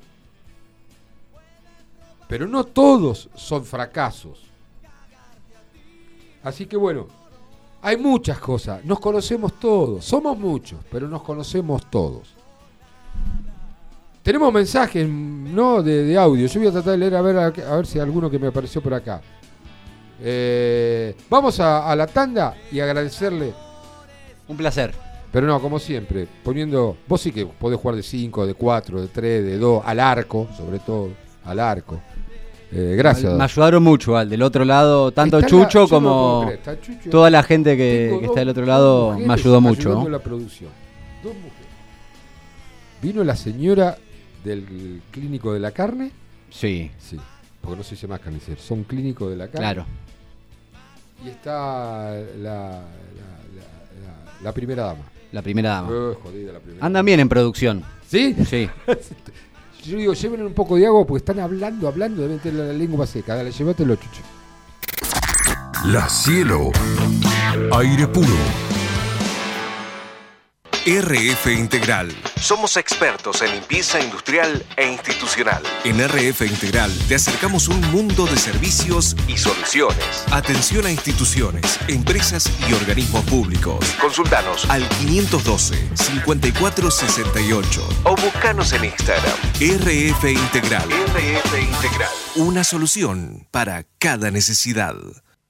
[2.28, 4.42] Pero no todos son fracasos.
[6.42, 7.08] Así que bueno,
[7.80, 8.84] hay muchas cosas.
[8.84, 10.04] Nos conocemos todos.
[10.04, 12.34] Somos muchos, pero nos conocemos todos.
[14.22, 15.82] Tenemos mensajes, ¿no?
[15.82, 16.46] De, audio.
[16.46, 18.38] Yo voy a tratar de leer a ver, a, a ver si hay alguno que
[18.38, 19.22] me apareció por acá.
[20.20, 23.54] Eh, vamos a, a la tanda y agradecerle.
[24.48, 25.03] Un placer.
[25.34, 26.96] Pero no, como siempre, poniendo.
[27.08, 30.46] Vos sí que podés jugar de 5, de 4, de 3, de 2, al arco,
[30.56, 31.08] sobre todo,
[31.44, 32.00] al arco.
[32.70, 33.32] Eh, gracias.
[33.34, 34.30] Me ayudaron mucho, Al.
[34.30, 37.10] Del otro lado, tanto Está la- Chucho no como creer, está Chucho.
[37.10, 39.92] toda la gente que, está del otro lado me ayudó mucho.
[39.92, 40.08] ¿no?
[40.08, 40.70] la producción.
[41.22, 41.52] Dos mujeres.
[43.02, 43.98] Vino la señora
[44.44, 46.12] del clínico de la carne.
[46.50, 46.92] Sí.
[46.98, 47.18] Sí,
[47.60, 49.58] porque no se dice más carnicero, son clínicos de la carne.
[49.60, 49.86] Claro.
[51.24, 55.02] Y está la, la, la- la primera dama.
[55.34, 55.88] La primera dama.
[55.90, 57.82] Eh, jodida la primera Andan bien en producción.
[58.06, 58.36] ¿Sí?
[58.48, 58.70] Sí.
[59.84, 63.04] Yo digo, llévenle un poco de agua porque están hablando, hablando, deben tener la lengua
[63.04, 63.34] seca.
[63.34, 64.22] Dale, llévatelo, chucho.
[65.86, 66.70] La Cielo.
[67.72, 68.63] Aire puro.
[70.86, 72.14] RF Integral.
[72.38, 75.62] Somos expertos en limpieza industrial e institucional.
[75.82, 80.26] En RF Integral te acercamos un mundo de servicios y soluciones.
[80.30, 83.82] Atención a instituciones, empresas y organismos públicos.
[83.98, 89.38] Consultanos al 512-5468 o buscanos en Instagram.
[89.54, 90.86] RF Integral.
[90.90, 92.10] RF Integral.
[92.36, 94.96] Una solución para cada necesidad.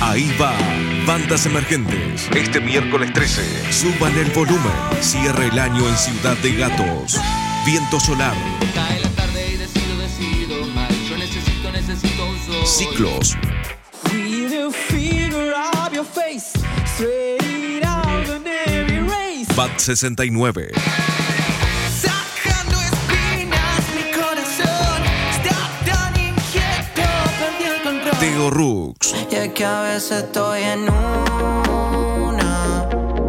[0.00, 0.54] Ahí va,
[1.06, 2.28] Bandas Emergentes.
[2.34, 3.72] Este miércoles 13.
[3.72, 4.72] Suban el volumen.
[5.00, 7.18] Cierra el año en Ciudad de Gatos.
[7.64, 8.34] Viento solar.
[12.66, 13.36] Ciclos.
[19.56, 20.72] Bat 69.
[28.26, 32.88] Teo Rux, Y es que a veces estoy en una,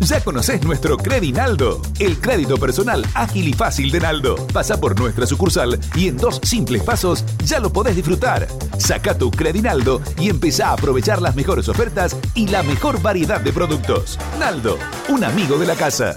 [0.00, 4.36] Ya conocés nuestro Credinaldo, el crédito personal ágil y fácil de Naldo.
[4.52, 8.48] Pasa por nuestra sucursal y en dos simples pasos ya lo podés disfrutar.
[8.78, 13.52] Saca tu Credinaldo y empezá a aprovechar las mejores ofertas y la mejor variedad de
[13.52, 14.18] productos.
[14.38, 16.16] Naldo, un amigo de la casa.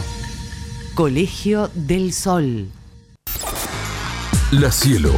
[0.96, 2.66] Colegio del Sol.
[4.50, 5.12] La Cielo.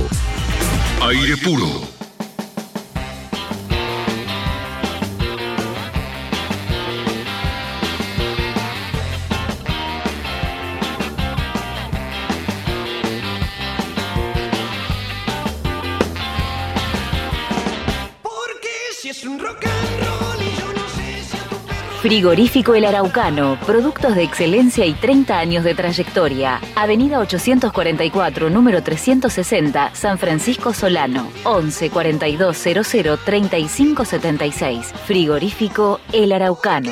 [1.01, 2.00] Aire puro.
[22.01, 26.59] Frigorífico El Araucano, productos de excelencia y 30 años de trayectoria.
[26.75, 31.31] Avenida 844, número 360, San Francisco Solano.
[31.45, 34.95] 11 42 00 35 76.
[35.07, 36.91] Frigorífico El Araucano.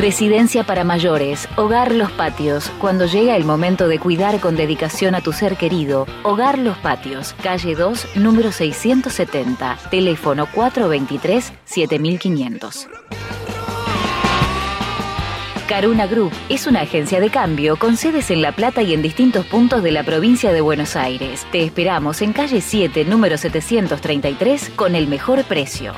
[0.00, 2.72] Residencia para mayores, Hogar Los Patios.
[2.80, 7.34] Cuando llega el momento de cuidar con dedicación a tu ser querido, Hogar Los Patios,
[7.42, 12.88] calle 2, número 670, teléfono 423-7500.
[15.68, 19.44] Caruna Group es una agencia de cambio con sedes en La Plata y en distintos
[19.44, 21.46] puntos de la provincia de Buenos Aires.
[21.52, 25.92] Te esperamos en calle 7, número 733, con el mejor precio.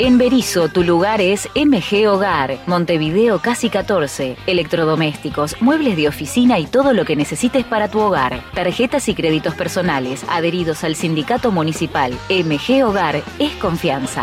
[0.00, 6.66] En Berizo, tu lugar es MG Hogar, Montevideo Casi 14, electrodomésticos, muebles de oficina y
[6.66, 8.40] todo lo que necesites para tu hogar.
[8.54, 12.12] Tarjetas y créditos personales, adheridos al sindicato municipal.
[12.30, 14.22] MG Hogar es confianza.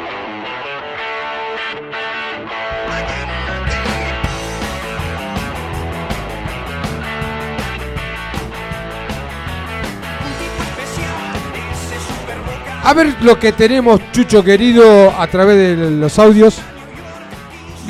[12.83, 16.59] A ver lo que tenemos, Chucho querido, a través de los audios.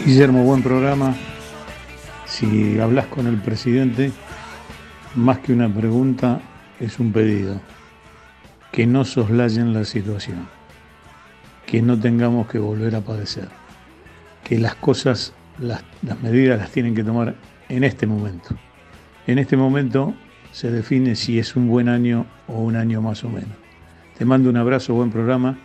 [0.06, 1.16] Guillermo, buen programa.
[2.26, 4.12] Si hablas con el presidente,
[5.16, 6.42] más que una pregunta,
[6.82, 7.62] es un pedido.
[8.74, 10.50] Que no soslayen la situación.
[11.66, 13.48] Que no tengamos que volver a padecer.
[14.44, 15.84] Que las cosas, las,
[16.22, 17.36] medidas las tienen que tomar
[17.70, 18.58] en este momento.
[19.26, 20.14] En este momento
[20.52, 23.61] se define si es un buen año o un año más o menos.
[24.22, 25.57] Te mando un abrazo, buen programa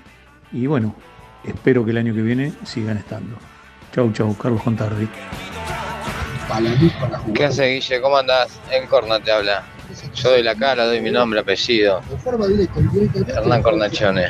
[0.51, 0.97] y bueno,
[1.45, 3.37] espero que el año que viene sigan estando.
[3.95, 5.07] Chau, chau, Carlos Contardi.
[7.35, 8.01] ¿Qué hace Guille?
[8.01, 8.59] ¿Cómo andás?
[8.71, 9.63] En Corna te habla.
[10.15, 12.01] Yo doy la cara, doy mi nombre, apellido.
[13.29, 14.29] Hernán Cornachone.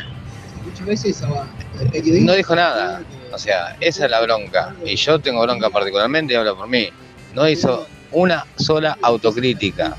[2.24, 3.02] No dijo nada.
[3.32, 4.74] O sea, esa es la bronca.
[4.84, 6.88] Y yo tengo bronca particularmente y hablo por mí.
[7.32, 9.96] No hizo una sola autocrítica.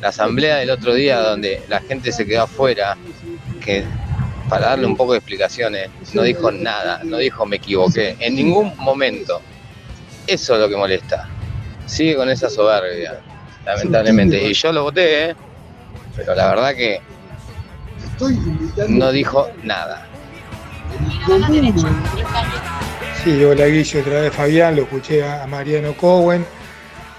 [0.00, 2.96] La asamblea del otro día donde la gente se quedó afuera,
[3.60, 3.84] que
[4.48, 8.76] para darle un poco de explicaciones, no dijo nada, no dijo me equivoqué, en ningún
[8.76, 9.40] momento.
[10.26, 11.28] Eso es lo que molesta.
[11.86, 13.20] Sigue con esa soberbia,
[13.64, 14.42] lamentablemente.
[14.42, 15.36] Y yo lo voté, ¿eh?
[16.16, 17.00] pero la verdad que
[18.88, 20.06] no dijo nada.
[23.22, 26.44] Sí, hola Guillo, otra vez Fabián, lo escuché a Mariano Cowen.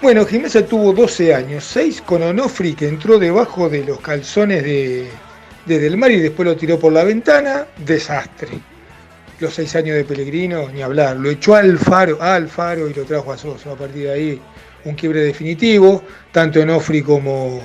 [0.02, 5.08] Bueno, Gimnasia tuvo 12 años, 6 con Onofri que entró debajo de los calzones de,
[5.66, 8.50] de Del Mar y después lo tiró por la ventana, desastre.
[9.40, 13.04] Los 6 años de Pellegrino, ni hablar, lo echó al Faro, al Faro y lo
[13.04, 13.72] trajo a Soso.
[13.72, 14.40] A partir de ahí,
[14.84, 17.60] un quiebre definitivo, tanto Onofri como,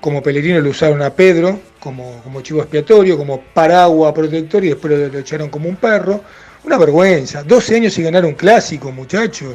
[0.00, 5.12] como Pellegrino lo usaron a Pedro como, como chivo expiatorio, como paraguas protector y después
[5.12, 6.22] lo, echaron como un perro.
[6.62, 7.42] Una vergüenza.
[7.42, 9.54] 12 años y ganar un clásico, muchachos.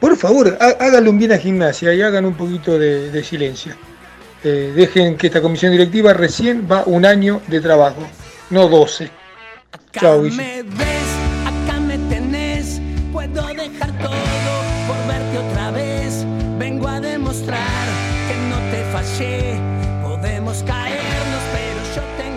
[0.00, 3.74] Por favor, há- háganle un bien a gimnasia y hagan un poquito de silencio.
[4.44, 8.02] Eh, dejen que esta comisión directiva recién va un año de trabajo,
[8.50, 9.08] no 12.
[9.92, 10.64] Chao, Guille.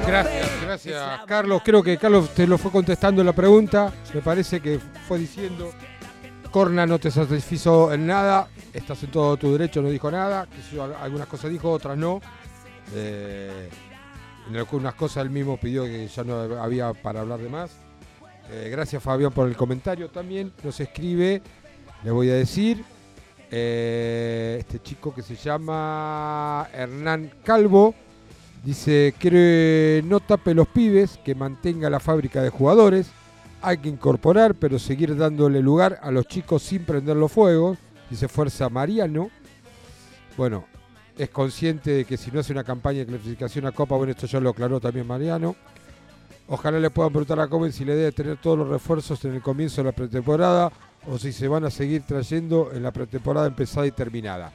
[0.08, 1.62] Gracias, gracias Carlos.
[1.66, 3.92] Creo que Carlos te lo fue contestando la pregunta.
[4.14, 5.72] Me parece que fue diciendo,
[6.56, 10.48] Corna no te satisfizo en nada, estás en todo tu derecho, no dijo nada.
[10.72, 12.22] yo, algunas cosas dijo, otras no.
[12.94, 13.68] Eh,
[14.48, 17.72] en algunas cosas él mismo pidió que ya no había para hablar de más.
[18.50, 20.54] Eh, gracias Fabián por el comentario también.
[20.64, 21.42] Nos escribe,
[22.06, 22.86] le voy a decir,
[23.52, 27.94] eh, este chico que se llama Hernán Calvo.
[28.64, 33.12] Dice, que no tape los pibes, que mantenga la fábrica de jugadores.
[33.68, 37.80] Hay que incorporar, pero seguir dándole lugar a los chicos sin prender los fuegos.
[38.12, 39.32] Dice Fuerza Mariano.
[40.38, 40.66] Bueno,
[41.18, 44.28] es consciente de que si no hace una campaña de clasificación a Copa, bueno, esto
[44.28, 45.56] ya lo aclaró también Mariano.
[46.48, 49.42] Ojalá le puedan preguntar a Comen si le debe tener todos los refuerzos en el
[49.42, 50.72] comienzo de la pretemporada
[51.08, 54.52] o si se van a seguir trayendo en la pretemporada empezada y terminada.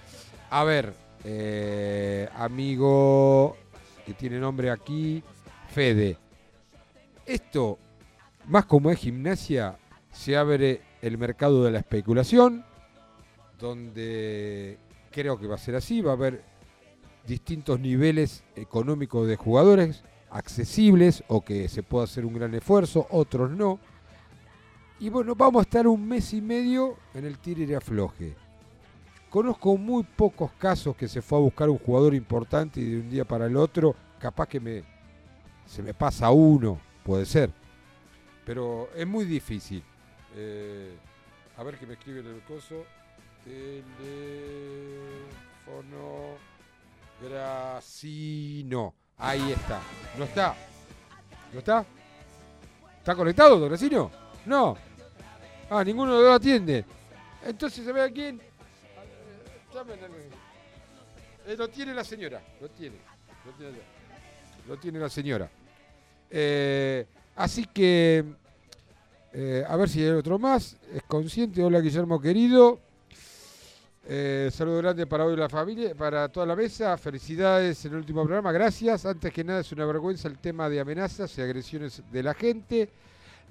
[0.51, 3.57] A ver, eh, amigo
[4.07, 5.21] que tiene nombre aquí,
[5.69, 6.17] Fede.
[7.27, 7.77] Esto,
[8.47, 9.79] más como es gimnasia,
[10.13, 12.65] se abre el mercado de la especulación,
[13.59, 14.79] donde
[15.11, 16.43] creo que va a ser así, va a haber
[17.27, 23.51] distintos niveles económicos de jugadores accesibles o que se pueda hacer un gran esfuerzo, otros
[23.51, 23.79] no.
[24.99, 28.37] Y bueno, vamos a estar un mes y medio en el tire y afloje.
[29.31, 33.11] Conozco muy pocos casos que se fue a buscar un jugador importante y de un
[33.11, 34.83] día para el otro, capaz que me,
[35.67, 37.60] se me pasa uno, puede ser.
[38.51, 39.81] Pero es muy difícil.
[40.35, 40.97] Eh,
[41.57, 42.85] a ver que me escriben en el coso.
[45.65, 46.35] Teléfono.
[47.23, 48.93] Gracino.
[49.19, 49.81] Ahí está.
[50.19, 50.57] ¿No está?
[51.53, 51.85] ¿No está?
[52.99, 54.11] ¿Está conectado, don Gracino?
[54.47, 54.77] No.
[55.71, 56.85] Ah, ninguno de los atiende.
[57.45, 58.41] Entonces, ¿se ve a quién?
[58.99, 59.07] Al-
[61.47, 62.43] Eh, lo tiene la señora.
[62.61, 62.97] Lo tiene.
[63.47, 63.85] Lo tiene, allá.
[64.67, 65.49] Lo tiene la señora.
[66.29, 67.07] Eh,
[67.37, 68.40] así que.
[69.33, 70.77] Eh, a ver si hay otro más.
[70.93, 71.63] Es consciente.
[71.63, 72.81] Hola, Guillermo querido.
[74.09, 76.97] Eh, saludo grande para hoy la familia, para toda la mesa.
[76.99, 78.51] Felicidades en el último programa.
[78.51, 79.07] Gracias.
[79.07, 82.89] Antes que nada, es una vergüenza el tema de amenazas y agresiones de la gente.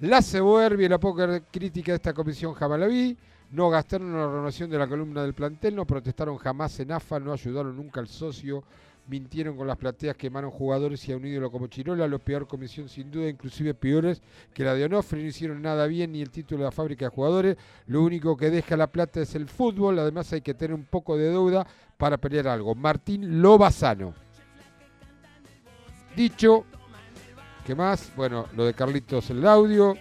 [0.00, 3.16] La soberbia y la poca crítica de esta comisión jamás.
[3.52, 7.18] No gastaron en la renovación de la columna del plantel, no protestaron jamás en AFA,
[7.18, 8.62] no ayudaron nunca al socio,
[9.10, 12.88] mintieron con las plateas, quemaron jugadores y a un ídolo como Chirola, lo peor comisión
[12.88, 14.22] sin duda, inclusive peores
[14.54, 17.10] que la de Onofre, no hicieron nada bien ni el título de la fábrica de
[17.10, 17.56] jugadores,
[17.88, 21.16] lo único que deja la plata es el fútbol, además hay que tener un poco
[21.16, 21.66] de deuda
[21.98, 22.74] para pelear algo.
[22.76, 24.14] Martín Lobazano.
[26.14, 26.64] Dicho,
[27.66, 28.12] ¿qué más?
[28.16, 29.96] Bueno, lo de Carlitos el audio.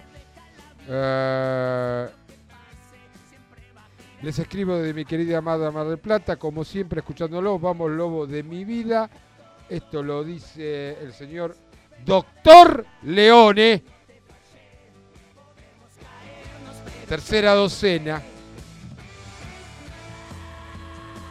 [0.88, 2.08] Eh,
[4.22, 8.44] les escribo de mi querida amada Mar del Plata, como siempre escuchándolo, vamos lobo de
[8.44, 9.10] mi vida.
[9.70, 11.56] Esto lo dice el señor
[12.06, 13.84] Doctor Leone.
[17.08, 18.22] Tercera docena.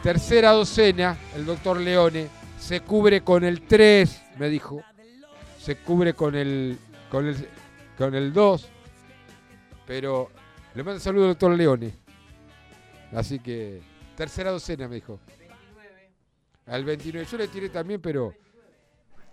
[0.03, 2.27] Tercera docena, el doctor Leone.
[2.57, 4.81] Se cubre con el 3, me dijo.
[5.59, 6.77] Se cubre con el
[7.11, 7.47] con el
[7.97, 8.69] con el 2.
[9.85, 10.29] Pero
[10.73, 11.98] le mando saludo al doctor Leone.
[13.13, 13.81] Así que,
[14.15, 15.19] tercera docena, me dijo.
[16.67, 17.27] Al 29.
[17.29, 18.33] Yo le tiré también, pero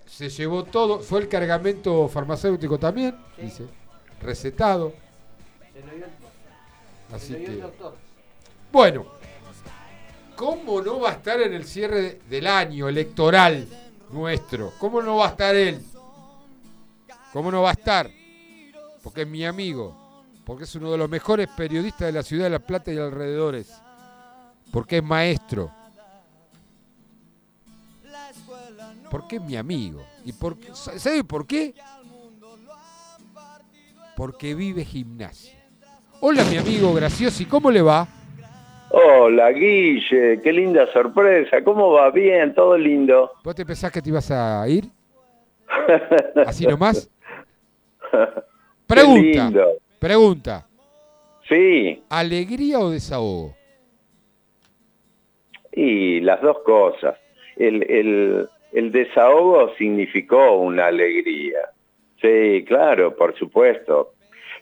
[0.06, 1.00] se llevó todo.
[1.00, 3.66] Fue el cargamento farmacéutico también, dice.
[4.22, 4.94] Recetado.
[7.12, 7.62] Así que.
[8.72, 9.06] Bueno,
[10.34, 13.68] ¿cómo no va a estar en el cierre del año electoral
[14.10, 14.72] nuestro?
[14.78, 15.84] ¿Cómo no va a estar él?
[17.32, 18.10] ¿Cómo no va a estar?
[19.02, 20.05] Porque es mi amigo
[20.46, 23.82] porque es uno de los mejores periodistas de la ciudad de La Plata y alrededores,
[24.72, 25.72] porque es maestro,
[29.10, 30.06] porque es mi amigo.
[30.24, 30.68] ¿Y por qué?
[30.72, 31.74] ¿Sabe por qué?
[34.16, 35.52] Porque vive gimnasia.
[36.20, 38.06] Hola mi amigo Graciosi, ¿cómo le va?
[38.90, 42.10] Hola Guille, qué linda sorpresa, ¿cómo va?
[42.12, 43.32] Bien, todo lindo.
[43.42, 44.88] ¿Vos te pensás que te ibas a ir?
[46.46, 47.10] ¿Así nomás?
[48.86, 49.20] Pregunta.
[49.20, 49.85] Qué lindo.
[50.06, 50.64] Pregunta.
[51.48, 53.56] Sí, ¿Alegría o desahogo?
[55.72, 57.16] y las dos cosas.
[57.56, 61.58] El, el, el desahogo significó una alegría.
[62.22, 64.12] Sí, claro, por supuesto.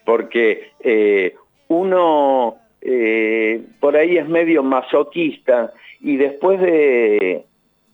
[0.07, 1.35] Porque eh,
[1.69, 7.45] uno eh, por ahí es medio masoquista y después de,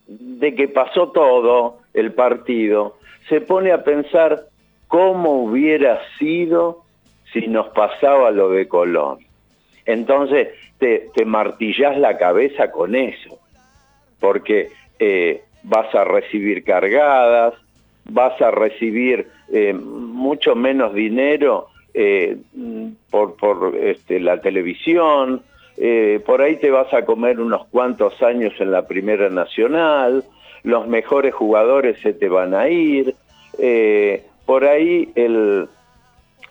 [0.07, 2.97] de que pasó todo el partido,
[3.29, 4.45] se pone a pensar
[4.87, 6.85] cómo hubiera sido
[7.33, 9.19] si nos pasaba lo de Colón.
[9.87, 10.49] Entonces
[10.79, 13.39] te, te martillás la cabeza con eso,
[14.19, 17.55] porque eh, vas a recibir cargadas,
[18.05, 22.39] vas a recibir eh, mucho menos dinero eh,
[23.11, 25.43] por, por este, la televisión,
[26.27, 30.25] por ahí te vas a comer unos cuantos años en la Primera Nacional,
[30.63, 33.15] los mejores jugadores se te van a ir,
[34.45, 35.71] por ahí el,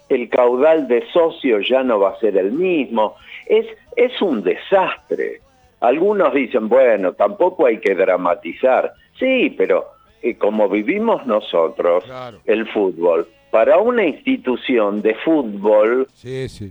[0.10, 3.15] el caudal de socios ya no va a ser el mismo.
[3.45, 3.65] Es,
[3.95, 5.41] es un desastre.
[5.80, 8.94] Algunos dicen, bueno, tampoco hay que dramatizar.
[9.18, 9.86] Sí, pero
[10.22, 12.03] eh, como vivimos nosotros,
[12.45, 16.07] el fútbol, para una institución de fútbol,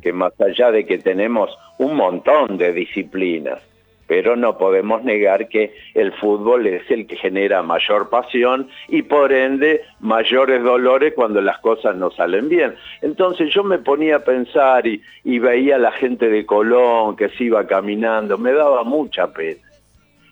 [0.03, 3.61] que más allá de que tenemos un montón de disciplinas,
[4.09, 9.33] pero no podemos negar que el fútbol es el que genera mayor pasión y por
[9.33, 12.75] ende mayores dolores cuando las cosas no salen bien.
[13.03, 15.01] Entonces yo me ponía a pensar y,
[15.39, 19.61] veía a la gente de Colón que se iba caminando, me daba mucha pena,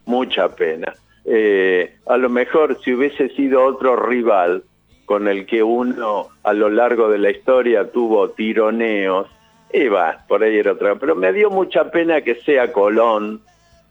[0.06, 0.92] mucha pena.
[1.24, 4.64] Eh, a lo mejor si hubiese sido otro rival
[5.04, 9.28] con el que uno a lo largo de la historia tuvo tironeos,
[9.72, 10.94] y va, por ahí era otra.
[10.96, 13.42] Pero me dio mucha pena que sea Colón.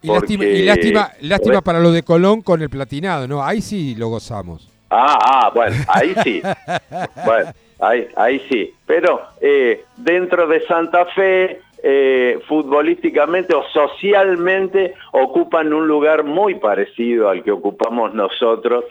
[0.06, 3.44] Y lástima, y lástima, lástima para lo de Colón con el platinado, ¿no?
[3.44, 4.69] Ahí sí lo gozamos.
[4.90, 6.41] Ah, ah, bueno, ahí sí.
[7.26, 8.72] bueno, ahí, ahí sí.
[8.86, 17.30] Pero eh, dentro de Santa Fe, eh, futbolísticamente o socialmente, ocupan un lugar muy parecido
[17.30, 18.86] al que ocupamos nosotros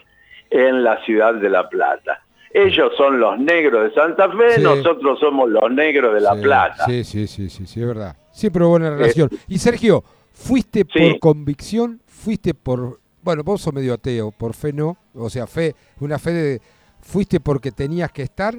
[0.49, 2.21] en la ciudad de La Plata.
[2.53, 4.61] Ellos son los negros de Santa Fe, Sí.
[4.61, 6.85] nosotros somos los negros de La Sí, Plata.
[6.85, 8.15] Sí, sí, sí, sí, sí, es verdad.
[8.31, 9.29] Siempre buena relación.
[9.47, 10.03] Y Sergio,
[10.35, 12.01] ¿fuiste por convicción?
[12.05, 14.97] ¿Fuiste por, bueno, vos sos medio ateo, por fe no?
[15.15, 16.61] O sea, fe, una fe de,
[17.01, 18.55] ¿fuiste porque tenías que estar?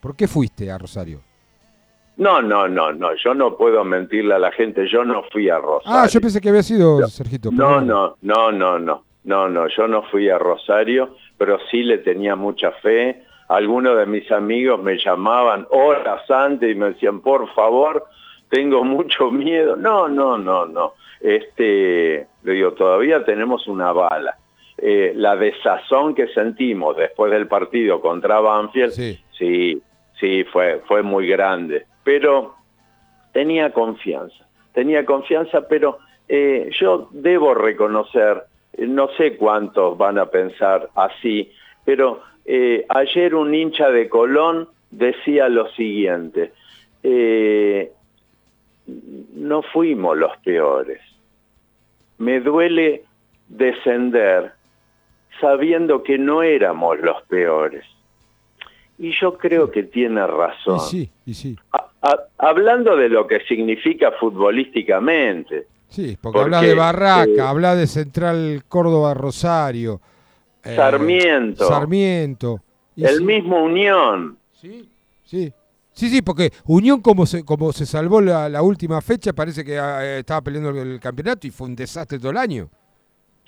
[0.00, 1.22] ¿Por qué fuiste a Rosario?
[2.16, 5.58] No, no, no, no, yo no puedo mentirle a la gente, yo no fui a
[5.58, 5.98] Rosario.
[5.98, 7.50] Ah, yo pensé que había sido Sergito.
[7.50, 11.98] No, no, no, no, no, no, no, yo no fui a Rosario, pero sí le
[11.98, 13.24] tenía mucha fe.
[13.48, 18.04] Algunos de mis amigos me llamaban horas antes y me decían, por favor,
[18.48, 19.76] tengo mucho miedo.
[19.76, 20.94] No, no, no, no.
[21.24, 24.36] Este, le digo, todavía tenemos una bala.
[24.76, 29.80] Eh, la desazón que sentimos después del partido contra Banfield, sí,
[30.20, 31.86] sí, fue, fue muy grande.
[32.04, 32.56] Pero
[33.32, 35.96] tenía confianza, tenía confianza, pero
[36.28, 38.42] eh, yo debo reconocer,
[38.74, 41.50] eh, no sé cuántos van a pensar así,
[41.86, 46.52] pero eh, ayer un hincha de Colón decía lo siguiente,
[49.34, 51.00] no fuimos los peores,
[52.18, 53.04] me duele
[53.48, 54.52] descender
[55.40, 57.84] sabiendo que no éramos los peores.
[58.98, 60.76] Y yo creo que tiene razón.
[60.76, 61.56] Y sí, y sí.
[61.72, 65.66] A- hablando de lo que significa futbolísticamente.
[65.88, 70.00] Sí, porque, habla de eh, Barraca, habla de Central Córdoba Rosario.
[70.62, 71.66] eh, Sarmiento.
[71.66, 72.60] Sarmiento.
[72.96, 74.38] Y el sí, mismo Unión.
[74.52, 74.88] Sí.
[75.24, 75.52] Sí,
[75.94, 80.18] sí, porque Unión como se, como se salvó la, la última fecha, parece que ah,
[80.18, 82.68] estaba peleando el, el campeonato y fue un desastre todo el año.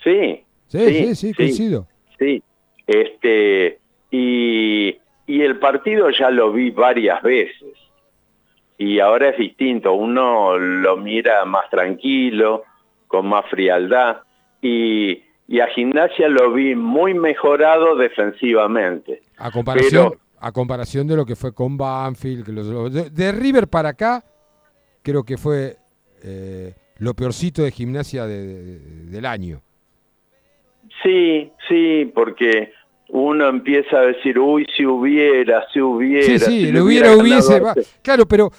[0.03, 0.43] Sí.
[0.67, 1.87] Sí, sí, sí, coincido.
[2.19, 2.41] Sí.
[2.85, 3.79] Este,
[4.11, 4.97] y,
[5.27, 7.73] y el partido ya lo vi varias veces.
[8.77, 9.93] Y ahora es distinto.
[9.93, 12.63] Uno lo mira más tranquilo,
[13.07, 14.17] con más frialdad.
[14.61, 19.21] Y, y a Gimnasia lo vi muy mejorado defensivamente.
[19.37, 23.31] A comparación, Pero- a comparación de lo que fue con Banfield, que los- de, de
[23.31, 24.23] River para acá,
[25.01, 25.77] creo que fue
[26.23, 29.61] eh, lo peorcito de gimnasia de- de- del año.
[31.03, 32.71] Sí, sí, porque
[33.09, 36.25] uno empieza a decir, uy, si hubiera, si hubiera.
[36.25, 37.59] Sí, sí, si le hubiera, hubiese.
[37.59, 37.99] va- este".
[38.01, 38.51] Claro, pero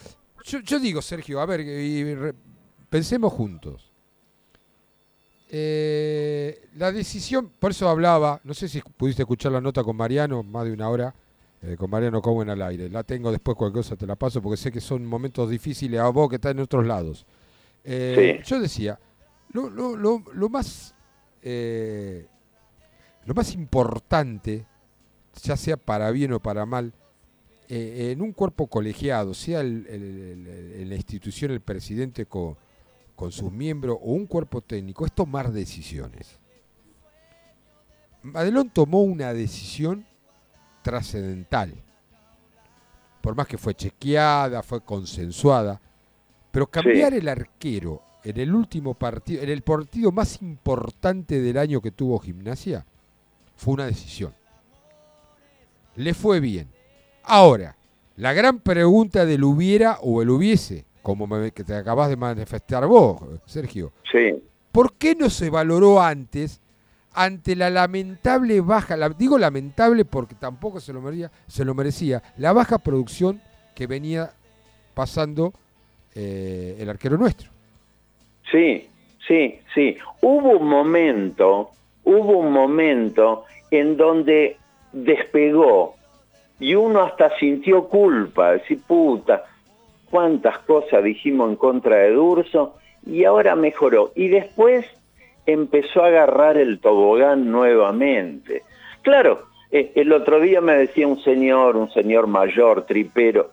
[0.45, 2.35] yo, yo digo, Sergio, a ver, y re-
[2.89, 3.93] pensemos juntos.
[5.51, 10.43] Eh, la decisión, por eso hablaba, no sé si pudiste escuchar la nota con Mariano,
[10.43, 11.15] más de una hora,
[11.63, 12.89] eh, con Mariano Cohen al aire.
[12.89, 16.09] La tengo después, cualquier cosa te la paso, porque sé que son momentos difíciles a
[16.09, 17.27] vos que estás en otros lados.
[17.85, 18.99] Eh, Yo decía,
[19.53, 20.95] lo, lo- lo- lo más
[21.43, 22.27] eh,
[23.25, 24.67] lo más importante,
[25.43, 26.93] ya sea para bien o para mal,
[27.69, 30.47] eh, en un cuerpo colegiado, sea el- el- el-
[30.81, 32.57] el- la institución, el presidente co-
[33.15, 36.39] con sus miembros o un cuerpo técnico, es tomar decisiones.
[38.23, 40.07] Madelón tomó una decisión
[40.93, 41.75] trascendental.
[43.21, 45.79] Por más que fue chequeada, fue consensuada,
[46.51, 51.83] pero cambiar el arquero en el último partido, en el partido más importante del año
[51.83, 52.87] que tuvo Gimnasia,
[53.55, 54.33] fue una decisión.
[55.97, 56.69] Le fue bien.
[57.25, 57.77] Ahora,
[58.17, 62.87] la gran pregunta del hubiera o el hubiese, como me- que te acabas de manifestar
[62.87, 63.93] vos, Sergio.
[64.11, 64.43] Sí.
[64.73, 66.63] ¿Por qué no se valoró antes
[67.19, 72.53] ante la lamentable baja, digo lamentable porque tampoco se lo, merecía, se lo merecía, la
[72.53, 73.41] baja producción
[73.75, 74.31] que venía
[74.95, 75.53] pasando
[76.15, 77.51] eh, el arquero nuestro?
[78.53, 78.89] Sí,
[79.27, 79.97] sí, sí.
[80.23, 81.71] Hubo un momento,
[82.05, 84.57] hubo un momento en donde
[84.93, 85.97] despegó
[86.61, 89.45] y uno hasta sintió culpa, decir, puta,
[90.09, 94.13] cuántas cosas dijimos en contra de Durso y ahora mejoró.
[94.15, 94.87] Y después
[95.53, 98.63] empezó a agarrar el tobogán nuevamente.
[99.03, 103.51] Claro, eh, el otro día me decía un señor, un señor mayor, tripero,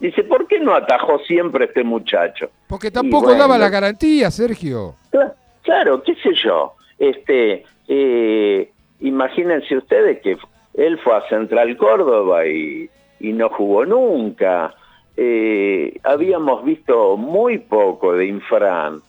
[0.00, 2.50] dice, ¿por qué no atajó siempre este muchacho?
[2.68, 4.94] Porque tampoco bueno, daba la garantía, Sergio.
[5.12, 6.74] Cla- Claro, qué sé yo.
[6.98, 8.70] Este, eh,
[9.00, 10.36] imagínense ustedes que
[10.74, 12.88] él fue a Central Córdoba y,
[13.20, 14.74] y no jugó nunca.
[15.16, 19.00] Eh, habíamos visto muy poco de Infran,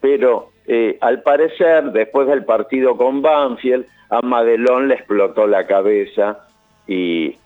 [0.00, 6.46] pero eh, al parecer, después del partido con Banfield, a Madelón le explotó la cabeza
[6.86, 7.36] y,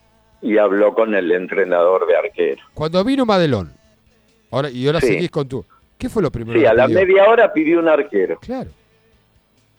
[0.43, 2.63] y habló con el entrenador de arquero.
[2.75, 3.73] Cuando vino Madelón,
[4.51, 5.09] ahora, y ahora Sí.
[5.09, 5.65] seguís con tu...
[5.99, 7.01] ¿Qué fue lo primero Sí, que a la pidió?
[7.01, 8.39] media hora pidió un arquero.
[8.41, 8.71] Claro,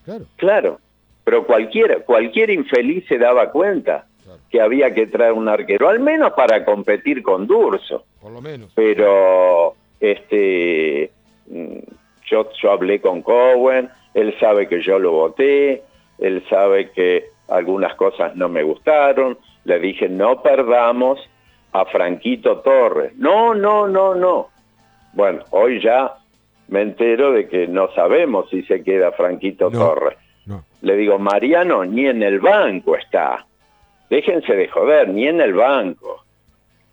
[0.04, 0.26] claro.
[0.38, 0.80] Claro,
[1.24, 4.08] pero cualquiera, cualquier infeliz se daba cuenta
[4.50, 8.06] que había que traer un arquero, al menos para competir con Durso.
[8.22, 8.72] Por lo menos.
[8.76, 11.12] Pero este
[11.48, 11.78] mm,
[12.28, 15.84] yo, yo hablé con Cowen, él sabe que yo lo voté,
[16.20, 21.20] él sabe que algunas cosas no me gustaron, le dije no perdamos
[21.74, 23.14] a Franquito Torres.
[23.16, 24.50] No, no, no, no.
[25.14, 26.16] Bueno, hoy ya
[26.68, 30.18] me entero de que no sabemos si se queda Franquito Torres.
[30.82, 33.46] Le digo, Mariano ni en el banco está.
[34.10, 36.24] Déjense de joder, ni en el banco.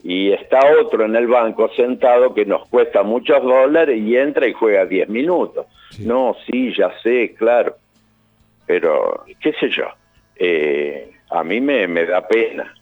[0.05, 4.53] Y está otro en el banco sentado que nos cuesta muchos dólares y entra y
[4.53, 5.67] juega 10 minutos.
[6.01, 7.77] No, sí, ya sé, claro.
[8.67, 9.87] Pero, qué sé yo,
[10.37, 12.75] eh, a mí me, me da pena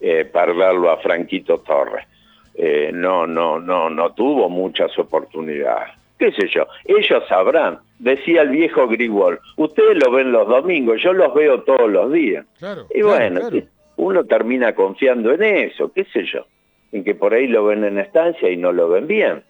[0.00, 2.06] eh, perderlo a Franquito Torres.
[2.54, 5.92] Eh, no, no, no, no tuvo muchas oportunidades.
[6.18, 6.66] ¿Qué sé yo?
[6.86, 7.80] Ellos sabrán.
[7.98, 12.46] Decía el viejo Grigol, ustedes lo ven los domingos, yo los veo todos los días.
[12.58, 13.66] Claro, Y claro, bueno, claro.
[13.96, 16.46] Uno termina confiando en eso, qué sé yo,
[16.92, 19.42] en que por ahí lo ven en estancia y no lo ven bien.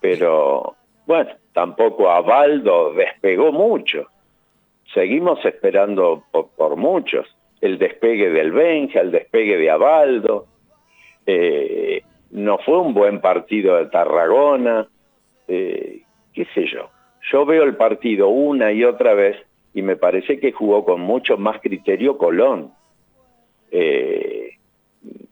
[0.00, 0.76] Pero
[1.06, 4.08] bueno, tampoco a Baldo despegó mucho.
[4.92, 7.26] Seguimos esperando por, por muchos.
[7.60, 10.46] El despegue del Benja, el despegue de Abaldo.
[11.26, 14.86] Eh, no fue un buen partido de Tarragona.
[15.48, 16.90] Eh, qué sé yo.
[17.32, 19.36] Yo veo el partido una y otra vez
[19.72, 22.72] y me parece que jugó con mucho más criterio Colón.
[23.76, 24.50] Eh,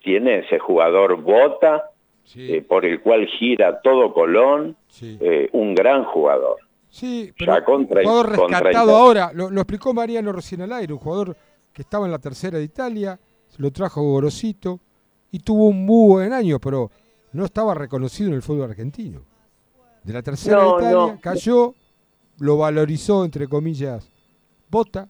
[0.02, 1.90] tiene ese jugador Bota,
[2.34, 6.56] eh, por el cual gira todo Colón, eh, un gran jugador.
[6.90, 10.92] Sí, Ya pero contra- un jugador rescatado ahora, lo, lo explicó Mariano recién al aire,
[10.92, 11.36] un jugador
[11.72, 14.80] que estaba en la tercera de Italia, se lo trajo Gorosito
[15.30, 16.90] y tuvo un muy buen año, pero
[17.32, 19.22] no estaba reconocido en el fútbol argentino.
[20.02, 21.18] De la tercera No, de Italia no.
[21.20, 21.74] cayó,
[22.40, 24.10] lo valorizó, entre comillas,
[24.68, 25.08] Bota,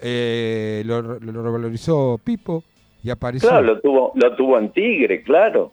[0.00, 2.62] eh, lo, lo- lo valorizó Pipo
[3.02, 3.48] y apareció.
[3.48, 5.72] Claro, lo tuvo, lo tuvo en Tigre, claro.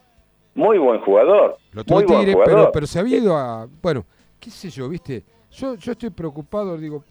[0.56, 1.58] Muy buen jugador.
[1.72, 2.56] Lo tuvo muy buen Tigre, jugador.
[2.56, 3.68] pero, pero se había ido a.
[3.82, 4.06] Bueno,
[4.40, 5.24] qué sé yo, viste.
[5.52, 7.04] Yo, yo estoy preocupado, digo.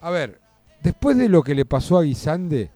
[0.00, 0.38] A ver,
[0.82, 2.70] después de lo que le pasó a Guisande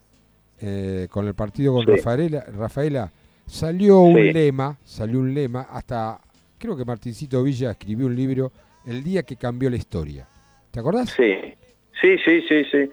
[0.60, 1.92] eh, con el partido con Sí.
[1.92, 3.10] Rafaela, Rafaela,
[3.46, 6.20] salió un lema, salió un lema, hasta
[6.58, 8.52] creo que Martincito Villa escribió un libro,
[8.86, 10.26] El día que cambió la historia.
[10.70, 11.10] ¿Te acordás?
[11.16, 11.32] Sí,
[12.00, 12.92] sí, sí, sí, sí.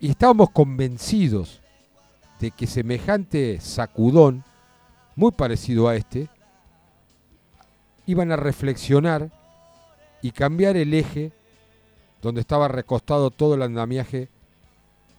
[0.00, 1.60] Y estábamos convencidos
[2.38, 4.44] de que semejante sacudón,
[5.14, 6.28] muy parecido a este,
[8.06, 9.30] iban a reflexionar
[10.22, 11.32] y cambiar el eje
[12.22, 14.28] donde estaba recostado todo el andamiaje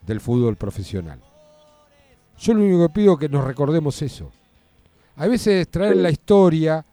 [0.06, 1.20] del fútbol profesional.
[2.38, 4.32] Yo lo único que pido es que nos recordemos eso.
[5.16, 6.84] A veces traer la historia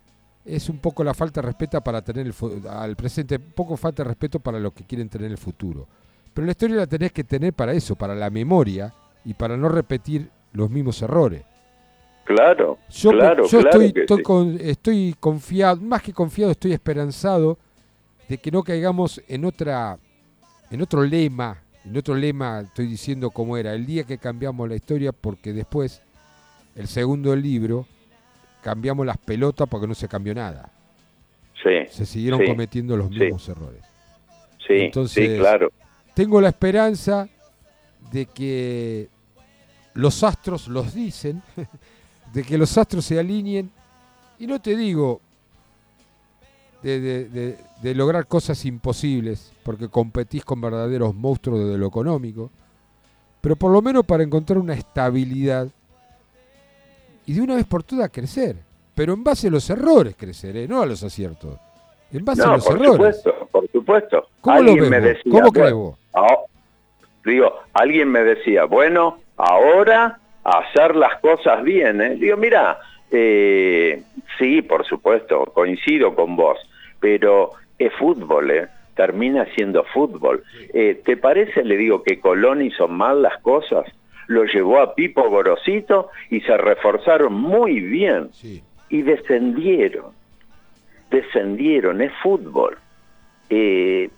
[0.45, 2.35] es un poco la falta de respeto para tener el
[2.69, 5.87] al presente, poco falta de respeto para lo que quieren tener en el futuro.
[6.39, 8.95] Pero la historia la tenés que tener para eso, para la memoria
[9.25, 11.43] y para no repetir los mismos errores.
[12.23, 14.23] Claro, Yo, me- claro, yo claro estoy, que estoy sí.
[14.23, 17.59] con- estoy confiado, más que confiado, estoy esperanzado
[18.29, 19.99] de que no caigamos en otra,
[20.71, 24.77] en otro lema en otro lema estoy diciendo cómo era, el día que cambiamos la
[24.77, 26.03] historia porque después,
[26.77, 27.85] el segundo libro,
[28.63, 30.71] cambiamos las pelotas porque no se cambió nada.
[31.65, 31.85] Sí.
[31.89, 33.83] Se siguieron sí, cometiendo los mismos errores.
[34.65, 35.73] Sí, Entonces, sí, claro.
[36.19, 37.29] Tengo la esperanza
[38.11, 39.09] de que
[39.95, 41.41] los astros los dicen,
[42.33, 43.71] de que los astros se alineen,
[44.41, 45.21] y no te digo
[46.83, 52.51] de, de- de- de lograr cosas imposibles, porque competís con verdaderos monstruos de lo económico,
[53.41, 55.69] pero por lo menos para encontrar una estabilidad
[57.27, 58.57] y de una vez por todas crecer,
[58.93, 60.67] pero en base a los errores crecer, ¿eh?
[60.67, 61.57] no a los aciertos,
[62.11, 63.17] en base a los por errores.
[63.23, 64.29] supuesto, por supuesto.
[64.43, 65.99] ¿Cómo lo alguien me decía, ¿Cómo crees bueno, vos?
[66.15, 66.37] ah,
[67.25, 72.01] digo, alguien me decía, bueno, ahora hacer las cosas bien.
[72.01, 72.17] ¿eh?
[72.17, 72.79] Digo, mira,
[73.11, 74.03] eh,
[74.39, 76.59] sí, por supuesto, coincido con vos,
[77.01, 78.69] pero es fútbol, ¿eh?
[78.95, 80.43] termina siendo fútbol.
[80.75, 83.87] Eh, ¿Te parece, le digo, que Colón hizo mal las cosas?
[84.27, 88.31] Lo llevó a Pipo Gorosito y se reforzaron muy bien.
[88.91, 90.13] Y descendieron.
[91.11, 92.77] Descendieron, es fútbol.
[93.51, 94.11] Eh,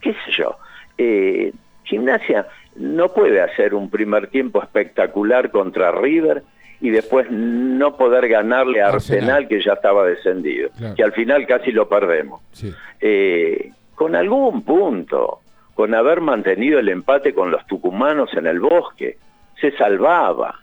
[0.00, 0.56] qué sé yo,
[0.98, 1.52] eh,
[1.84, 6.42] gimnasia no puede hacer un primer tiempo espectacular contra River
[6.80, 10.94] y después no poder ganarle a Arsenal, que ya estaba descendido, Claro.
[10.94, 12.40] que al final casi lo perdemos.
[12.52, 12.72] Sí.
[13.00, 15.40] Eh, con algún punto,
[15.74, 19.18] con haber mantenido el empate con los tucumanos en el bosque,
[19.60, 20.60] se salvaba.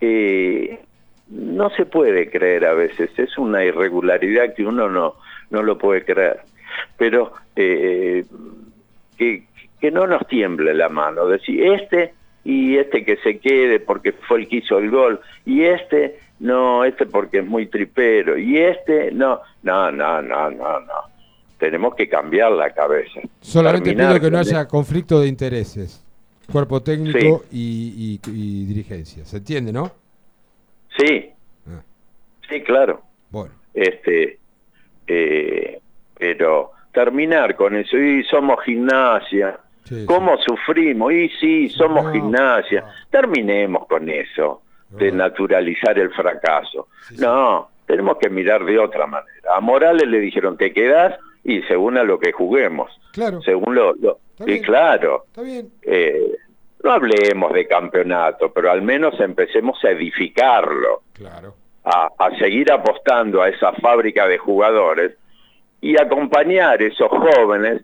[0.00, 0.80] Eh,
[1.28, 5.16] no se puede creer a veces, es una irregularidad que uno no,
[5.50, 6.40] no lo puede creer.
[6.96, 8.24] Pero eh,
[9.16, 9.44] que,
[9.80, 12.14] que no nos tiemble la mano, decir, este
[12.44, 16.84] y este que se quede porque fue el que hizo el gol, y este, no,
[16.84, 20.92] este porque es muy tripero, y este, no, no, no, no, no, no.
[21.58, 23.20] Tenemos que cambiar la cabeza.
[23.40, 26.04] Solamente Terminar pido que no haya conflicto de intereses,
[26.52, 27.56] cuerpo técnico Sí.
[27.58, 29.24] y, y- y dirigencia.
[29.24, 29.90] ¿Se entiende, no?
[30.98, 31.30] Sí,
[32.50, 33.00] sí, claro.
[33.30, 33.54] Bueno.
[33.72, 34.38] Este,
[35.06, 35.80] eh,
[36.18, 39.58] pero terminar con eso, y somos gimnasia,
[40.06, 41.12] ¿cómo sufrimos?
[41.12, 42.84] Y sí, somos gimnasia.
[43.10, 46.88] Terminemos con eso, de naturalizar el fracaso.
[47.18, 49.32] no, tenemos que mirar de otra manera.
[49.54, 52.90] A Morales le dijeron, te quedás y según a lo que juguemos.
[53.12, 53.42] Claro.
[53.42, 53.92] Según lo...
[53.94, 54.62] lo- y bien.
[54.64, 55.24] claro.
[55.26, 55.68] Está bien.
[55.82, 56.36] Eh,
[56.82, 61.54] no hablemos de campeonato, pero al menos empecemos a edificarlo, Claro.
[61.84, 65.16] a, a seguir apostando a esa fábrica de jugadores
[65.84, 67.82] y acompañar esos jóvenes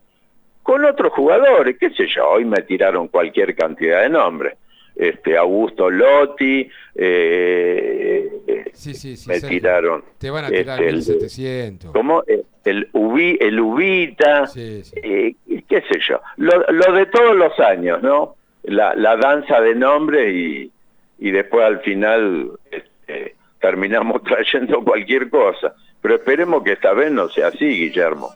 [0.63, 4.55] con otros jugadores, qué sé yo, hoy me tiraron cualquier cantidad de nombres.
[4.97, 9.29] Este, Augusto Lotti, eh, eh, Sí, sí, sí.
[9.29, 9.49] me Sergio.
[9.59, 10.05] tiraron.
[10.19, 11.93] Te van a tirar este, el- 1700.
[11.93, 12.23] ¿Cómo?
[12.27, 15.35] El, el, Ubi, el Ubita, eh,
[15.69, 16.21] qué sé yo.
[16.37, 18.37] Lo, lo de todos los años, ¿no?
[18.65, 20.71] La, la danza de nombres y,
[21.19, 25.75] y después al final este, terminamos trayendo cualquier cosa.
[26.03, 28.33] Pero esperemos que esta vez no sea así, Guillermo.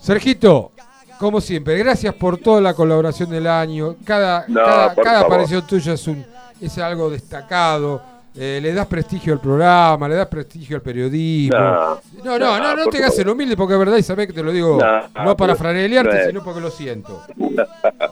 [0.00, 0.72] Sergito,
[1.18, 3.96] como siempre, gracias por toda la colaboración del año.
[4.04, 6.24] Cada, No, cada, cada aparición tuya es, un,
[6.60, 8.02] es algo destacado.
[8.40, 11.58] Eh, le das prestigio al programa, le das prestigio al periodismo.
[11.58, 14.32] No, No, no, no, no, te hagas el humilde porque es verdad y sabés que
[14.32, 16.26] te lo digo No, no, para franelearte, no.
[16.26, 17.20] sino porque lo siento.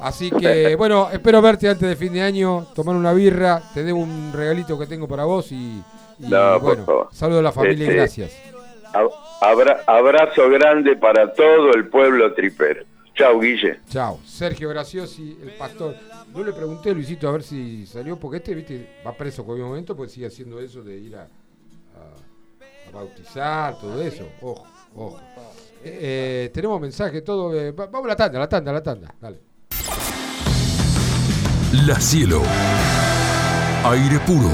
[0.00, 4.00] Así que, bueno, espero verte antes de fin de año, tomar una birra, te debo
[4.00, 5.80] un regalito que tengo para vos y,
[6.18, 6.28] y,
[6.60, 8.32] bueno, saludo a la familia y Este, gracias.
[8.98, 9.10] Ab-
[9.40, 12.84] abra- abrazo grande para todo el pueblo tripero.
[13.14, 13.80] Chau, Guille.
[13.88, 14.20] Chao.
[14.26, 15.94] Sergio Graciosi, el pastor.
[16.34, 19.46] No le pregunté a Luisito a ver si salió, porque este, viste, va preso en
[19.46, 24.28] cualquier momento, pues sigue haciendo eso de ir a, a- a bautizar, todo eso.
[24.42, 25.20] Ojo, ojo.
[25.82, 25.98] Eh,
[26.46, 27.54] eh, tenemos mensaje, todo.
[27.58, 29.14] eh, va- vamos a la tanda, la tanda, la tanda.
[29.20, 29.40] Dale.
[31.86, 32.42] La Cielo.
[33.84, 34.50] Aire puro.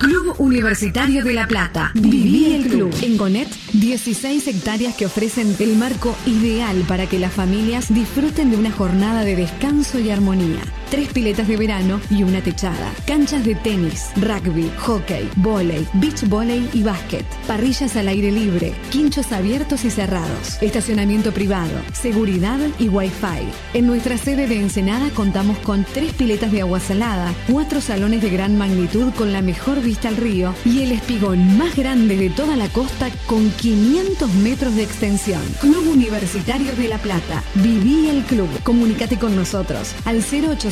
[0.00, 1.92] Club Universitario de La Plata.
[1.92, 2.90] Viví el club.
[3.02, 8.56] En Gonet, 16 hectáreas que ofrecen el marco ideal para que las familias disfruten de
[8.56, 10.62] una jornada de descanso y armonía.
[10.90, 12.92] Tres piletas de verano y una techada.
[13.06, 17.24] Canchas de tenis, rugby, hockey, volei, beach volley y básquet.
[17.46, 18.74] Parrillas al aire libre.
[18.90, 20.60] Quinchos abiertos y cerrados.
[20.60, 21.70] Estacionamiento privado.
[21.92, 23.46] Seguridad y wifi.
[23.72, 28.30] En nuestra sede de Ensenada contamos con tres piletas de agua salada, cuatro salones de
[28.30, 32.56] gran magnitud con la mejor vista al río y el espigón más grande de toda
[32.56, 35.42] la costa con 500 metros de extensión.
[35.60, 37.44] Club Universitario de La Plata.
[37.54, 38.48] Viví el club.
[38.64, 40.20] Comunícate con nosotros al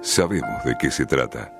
[0.00, 1.52] Sabemos de qué se trata.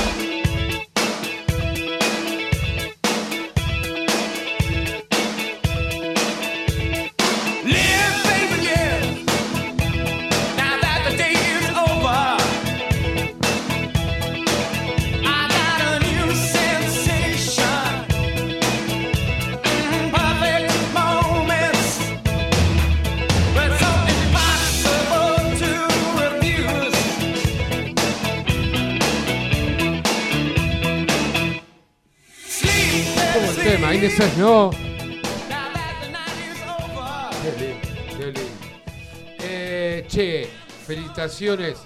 [39.38, 40.50] Eh, che,
[40.84, 41.78] felicitaciones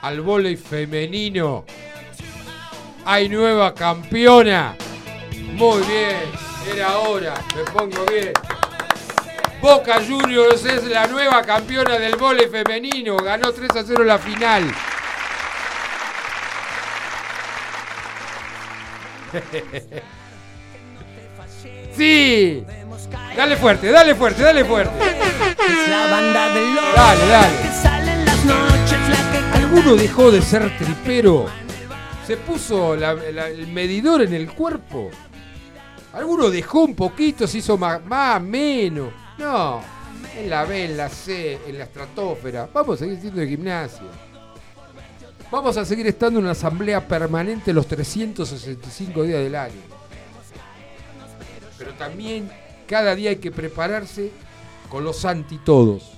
[0.00, 1.66] al vóley femenino.
[3.04, 4.74] Hay nueva campeona.
[5.52, 6.30] Muy bien,
[6.74, 8.32] era hora, me pongo bien.
[9.60, 13.18] Boca Juniors es la nueva campeona del vóley femenino.
[13.18, 14.74] Ganó 3 a 0 la final.
[22.00, 22.64] Sí.
[23.36, 24.94] Dale fuerte, dale fuerte, dale fuerte.
[25.04, 27.56] Es la banda de los Dale, dale.
[29.52, 31.44] ¿Alguno dejó de ser tripero?
[32.26, 35.10] ¿Se puso la- la- el medidor en el cuerpo?
[36.14, 39.10] ¿Alguno dejó un poquito, se hizo más, más menos?
[39.36, 39.82] No,
[40.38, 42.66] en la B, en la C, en la estratosfera.
[42.72, 44.06] Vamos a seguir siendo de gimnasia.
[45.50, 49.99] Vamos a seguir estando en una asamblea permanente los 365 días del año.
[51.80, 52.50] Pero también
[52.86, 54.30] cada día hay que prepararse
[54.90, 56.12] con los anti todos.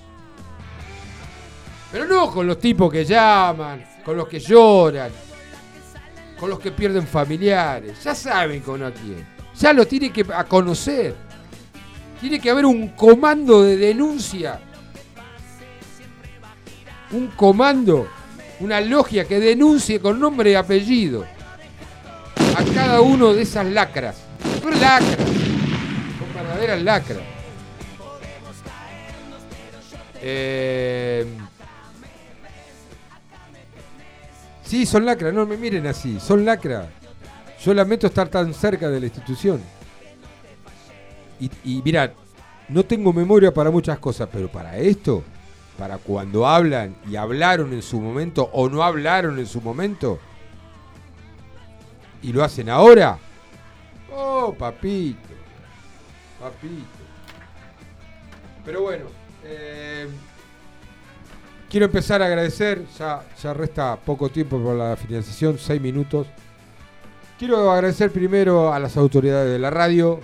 [1.89, 5.09] Pero no con los tipos que llaman, con los que lloran,
[6.37, 8.03] con los que pierden familiares.
[8.03, 9.25] Ya saben con a quién.
[9.57, 11.15] Ya lo tiene que a conocer.
[12.19, 14.59] Tiene que haber un comando de denuncia.
[17.11, 18.09] Un comando,
[18.59, 21.23] una logia que denuncie con nombre y apellido
[22.35, 24.17] a cada uno de esas lacras.
[24.81, 25.42] Lacras.
[26.63, 27.23] Son verdaderas lacras.
[30.21, 31.27] Eh,
[34.63, 36.89] Sí, son lacra, no me miren así, son lacra.
[37.63, 39.61] Yo lamento estar tan cerca de la institución.
[41.39, 42.09] Y, y mirad,
[42.69, 45.23] no tengo memoria para muchas cosas, pero para esto,
[45.77, 50.17] para cuando hablan y hablaron en su momento o no hablaron en su momento,
[52.23, 53.19] y lo hacen ahora,
[54.11, 55.32] oh, papito,
[56.43, 57.03] papito.
[58.65, 59.05] Pero bueno,
[59.43, 60.07] eh,
[61.73, 66.27] Quiero empezar a agradecer, ya, resta poco tiempo por la financiación, seis minutos.
[67.39, 70.19] Quiero agradecer primero a las autoridades de la radio,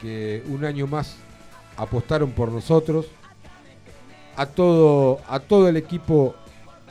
[0.00, 1.18] que un año más
[1.76, 3.06] apostaron por nosotros,
[4.34, 6.34] a todo, a todo el equipo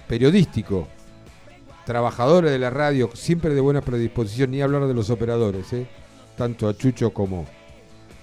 [0.07, 0.87] periodístico,
[1.85, 5.85] trabajadores de la radio, siempre de buena predisposición, ni hablar de los operadores, ¿eh?
[6.37, 7.45] tanto a Chucho como,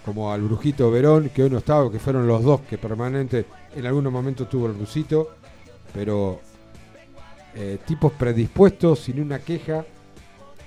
[0.05, 3.87] como al Brujito Verón, que hoy no estaba, que fueron los dos que permanente en
[3.87, 5.31] algunos momentos tuvo el Rusito,
[5.95, 6.41] pero
[7.55, 9.85] eh, tipos predispuestos, sin una queja.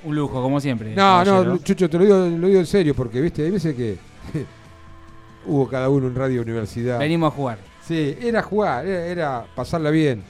[0.03, 0.95] Un lujo, como siempre.
[0.95, 1.57] No, no.
[1.57, 3.97] Chucho, te lo digo, lo digo en serio, porque viste, hay veces que
[5.45, 6.99] hubo cada uno en Radio Universidad.
[6.99, 7.57] Venimos a jugar.
[7.81, 10.23] Sí, era jugar, era, era pasarla bien.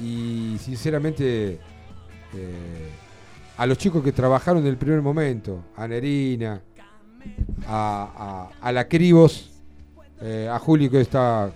[0.00, 1.58] Y sinceramente,
[2.34, 2.90] eh,
[3.56, 6.60] a los chicos que trabajaron del primer momento, a Nerina,
[7.66, 9.50] a, a, a la Cribos,
[10.20, 11.50] eh, a Juli que está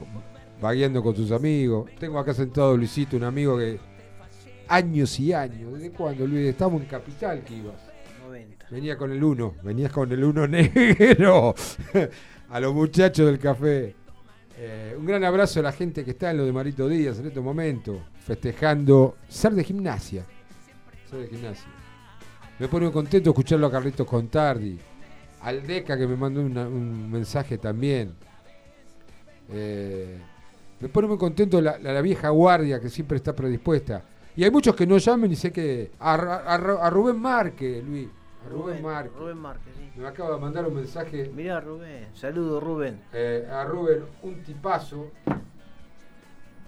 [0.61, 1.91] vagueando con sus amigos.
[1.99, 3.79] Tengo acá sentado a Luisito, un amigo que
[4.69, 6.49] años y años, ¿desde cuándo Luis?
[6.49, 7.77] Estamos en Capital que ibas.
[8.27, 8.67] 90.
[8.71, 11.55] Venía con el uno, venías con el uno negro.
[12.51, 13.95] a los muchachos del café.
[14.61, 17.27] Eh, un gran abrazo a la gente que está en lo de Marito Díaz en
[17.29, 20.25] este momento, festejando ser de gimnasia.
[21.09, 21.69] Ser de gimnasia.
[22.59, 24.77] Me pone contento escucharlo a Carlitos Contardi,
[25.43, 28.13] al Deca que me mandó una- un mensaje también.
[29.51, 30.19] Eh,
[30.81, 34.03] me pone muy contento la, la- la vieja guardia que siempre está predispuesta.
[34.37, 35.91] Y hay muchos que no llamen y sé que.
[35.99, 38.09] A Rubén Márquez, Luis.
[38.45, 39.13] A Rubén, Rubén, Márquez.
[39.19, 40.01] Rubén Márquez, sí.
[40.01, 41.31] Me acaba de mandar un mensaje.
[41.35, 42.07] Mirá, Rubén.
[42.15, 43.01] Saludo, Rubén.
[43.13, 45.11] Eh, a Rubén, un tipazo.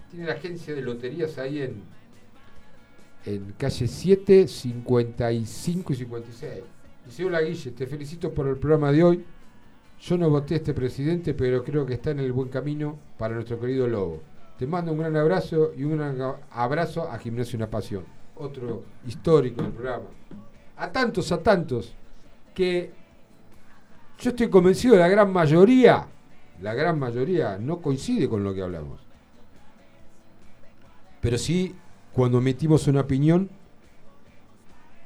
[0.09, 1.83] Tiene la agencia de loterías ahí en,
[3.25, 6.51] en calle 7, 55 y 56.
[7.11, 9.25] Dice, hola Guille, te felicito por el programa de hoy.
[9.99, 13.35] Yo no voté a este presidente, pero creo que está en el buen camino para
[13.35, 14.21] nuestro querido Lobo.
[14.57, 16.17] Te mando un gran abrazo y un gran
[16.51, 18.05] abrazo a Gimnasio Una Pasión,
[18.37, 20.05] otro histórico del programa.
[20.77, 21.93] A tantos, a tantos,
[22.55, 22.93] que
[24.17, 26.07] yo estoy convencido de la gran mayoría,
[26.61, 29.01] la gran mayoría no coincide con lo que hablamos.
[31.19, 31.75] Pero sí,
[32.13, 33.49] cuando emitimos una opinión,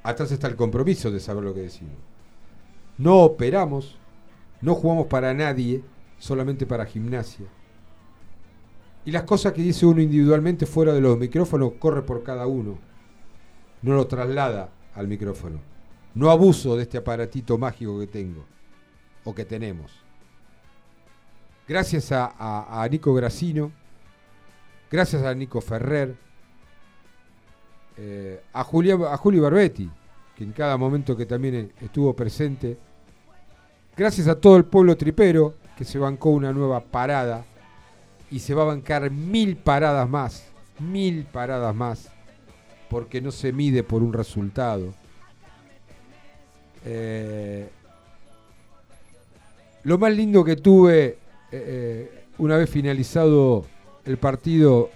[0.09, 1.95] atrás está el compromiso de saber lo que decimos.
[2.97, 3.97] No operamos,
[4.61, 5.83] no jugamos para nadie,
[6.17, 7.45] solamente para gimnasia.
[9.05, 12.79] Y las cosas que dice uno individualmente fuera de los micrófonos corre por cada uno.
[13.81, 15.59] No lo traslada al micrófono.
[16.15, 18.45] No abuso de este aparatito mágico que tengo
[19.23, 19.91] o que tenemos.
[21.67, 23.71] Gracias a, a- Nico Gracino,
[24.91, 26.15] gracias a Nico Ferrer,
[27.97, 29.89] eh, a, Julia, a Juli Barbetti,
[30.35, 32.77] que en cada momento que también estuvo presente,
[33.95, 37.45] gracias a todo el pueblo tripero que se bancó una nueva parada
[38.29, 40.47] y se va a bancar mil paradas más,
[40.79, 42.09] mil paradas más,
[42.89, 44.93] porque no se mide por un resultado.
[46.85, 47.69] Eh,
[49.83, 51.17] lo más lindo que tuve
[51.51, 53.65] eh, una vez finalizado
[54.03, 54.89] el partido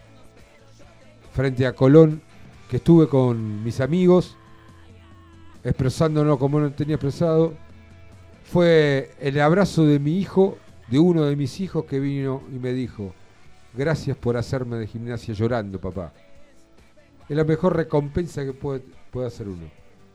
[1.34, 2.21] frente a Colón,
[2.69, 4.37] que estuve con mis amigos,
[5.63, 7.55] expresándonos como no tenía expresado,
[8.43, 12.71] fue el abrazo de mi hijo, de uno de mis hijos que vino y me
[12.71, 13.13] dijo,
[13.73, 16.13] gracias por hacerme de gimnasia llorando, papá.
[17.27, 19.67] Es la mejor recompensa que puede, puede hacer uno.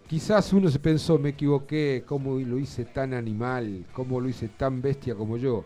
[0.07, 4.81] Quizás uno se pensó, me equivoqué, cómo lo hice tan animal, cómo lo hice tan
[4.81, 5.65] bestia como yo.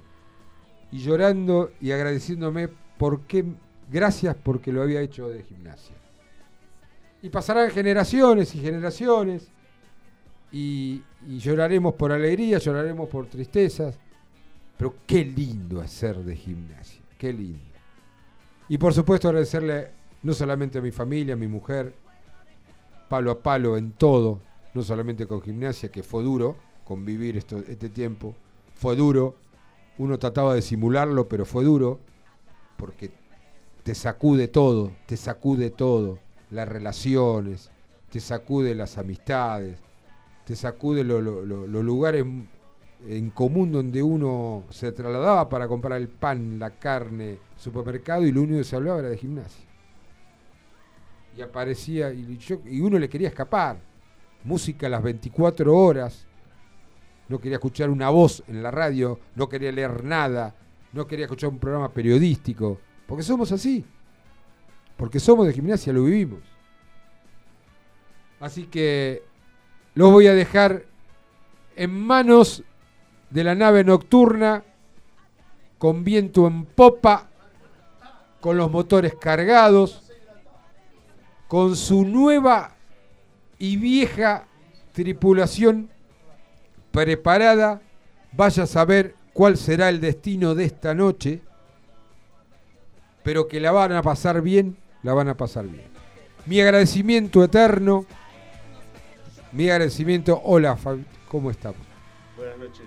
[0.90, 3.44] Y llorando y agradeciéndome por qué,
[3.90, 5.97] gracias porque lo había hecho de gimnasia.
[7.22, 9.48] Y pasarán generaciones y generaciones
[10.52, 13.98] y, lloraremos por alegría, lloraremos por tristezas,
[14.76, 17.58] pero qué lindo hacer de gimnasia, qué lindo.
[18.68, 19.90] Y por supuesto agradecerle
[20.22, 21.94] no solamente a mi familia, a mi mujer,
[23.08, 24.40] palo a palo en todo,
[24.74, 26.56] no solamente con gimnasia, que fue duro
[26.88, 28.34] convivir esto, este tiempo,
[28.74, 29.34] fue duro,
[29.98, 32.00] uno trataba de simularlo, pero fue duro,
[32.78, 33.10] porque
[33.82, 36.18] te sacude todo, te sacude todo,
[36.50, 37.70] las relaciones,
[38.10, 39.78] te sacude las amistades,
[40.44, 42.24] te sacude lo- lo- lo- los lugares
[43.06, 48.42] en común donde uno se trasladaba para comprar el pan, la carne, supermercado y lo
[48.42, 49.64] único que se hablaba era de gimnasia.
[51.36, 53.78] Y aparecía, y, yo- y uno le quería escapar.
[54.44, 56.26] Música a las 24 horas.
[57.28, 60.54] No quería escuchar una voz en la radio, no quería leer nada,
[60.92, 62.78] no quería escuchar un programa periodístico.
[63.06, 63.84] Porque somos así.
[64.98, 66.40] Porque somos de gimnasia, lo vivimos.
[68.40, 69.22] Así que
[69.94, 70.84] los voy a dejar
[71.76, 72.62] en manos
[73.30, 74.64] de la nave nocturna,
[75.78, 77.28] con viento en popa,
[78.40, 80.02] con los motores cargados,
[81.46, 82.74] con su nueva
[83.58, 84.46] y vieja
[84.92, 85.88] tripulación
[86.90, 87.80] preparada.
[88.32, 91.40] Vaya a saber cuál será el destino de esta noche,
[93.22, 95.86] pero que la van a pasar bien, la van a pasar bien.
[96.46, 98.06] Mi agradecimiento eterno,
[99.52, 101.80] mi agradecimiento, hola, Fabi, ¿cómo estamos?
[102.36, 102.86] Buenas noches.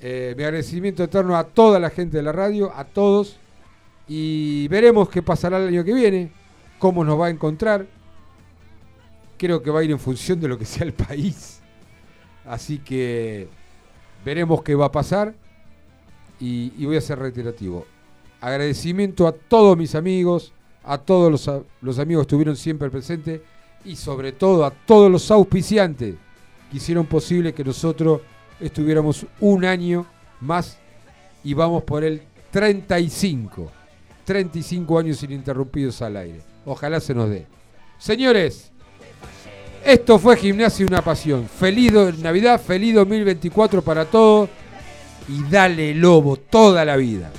[0.00, 3.38] Eh, mi agradecimiento eterno a toda la gente de la radio, a todos.
[4.08, 6.32] Y veremos qué pasará el año que viene,
[6.78, 7.86] cómo nos va a encontrar.
[9.36, 11.60] Creo que va a ir en función de lo que sea el país.
[12.44, 13.48] Así que
[14.24, 15.34] veremos qué va a pasar.
[16.40, 17.86] Y, y voy a ser reiterativo.
[18.40, 20.54] agradecimiento a todos mis amigos,
[20.84, 23.40] a todos los, los amigos que estuvieron siempre presentes
[23.84, 26.14] y sobre todo a todos los auspiciantes
[26.70, 28.20] que hicieron posible que nosotros
[28.60, 30.06] estuviéramos un año
[30.40, 30.78] más
[31.42, 33.70] y vamos por el 35.
[34.24, 36.40] 35 años ininterrumpidos al aire.
[36.64, 37.46] Ojalá se nos dé.
[37.98, 38.70] Señores,
[39.84, 41.48] esto fue Gimnasia Una Pasión.
[41.48, 44.48] Feliz Navidad, feliz 2024 para todos
[45.28, 47.30] y dale lobo toda la vida.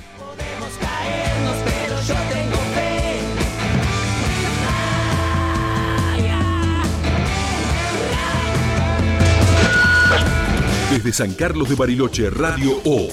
[10.92, 13.08] Desde San Carlos de Bariloche, Radio O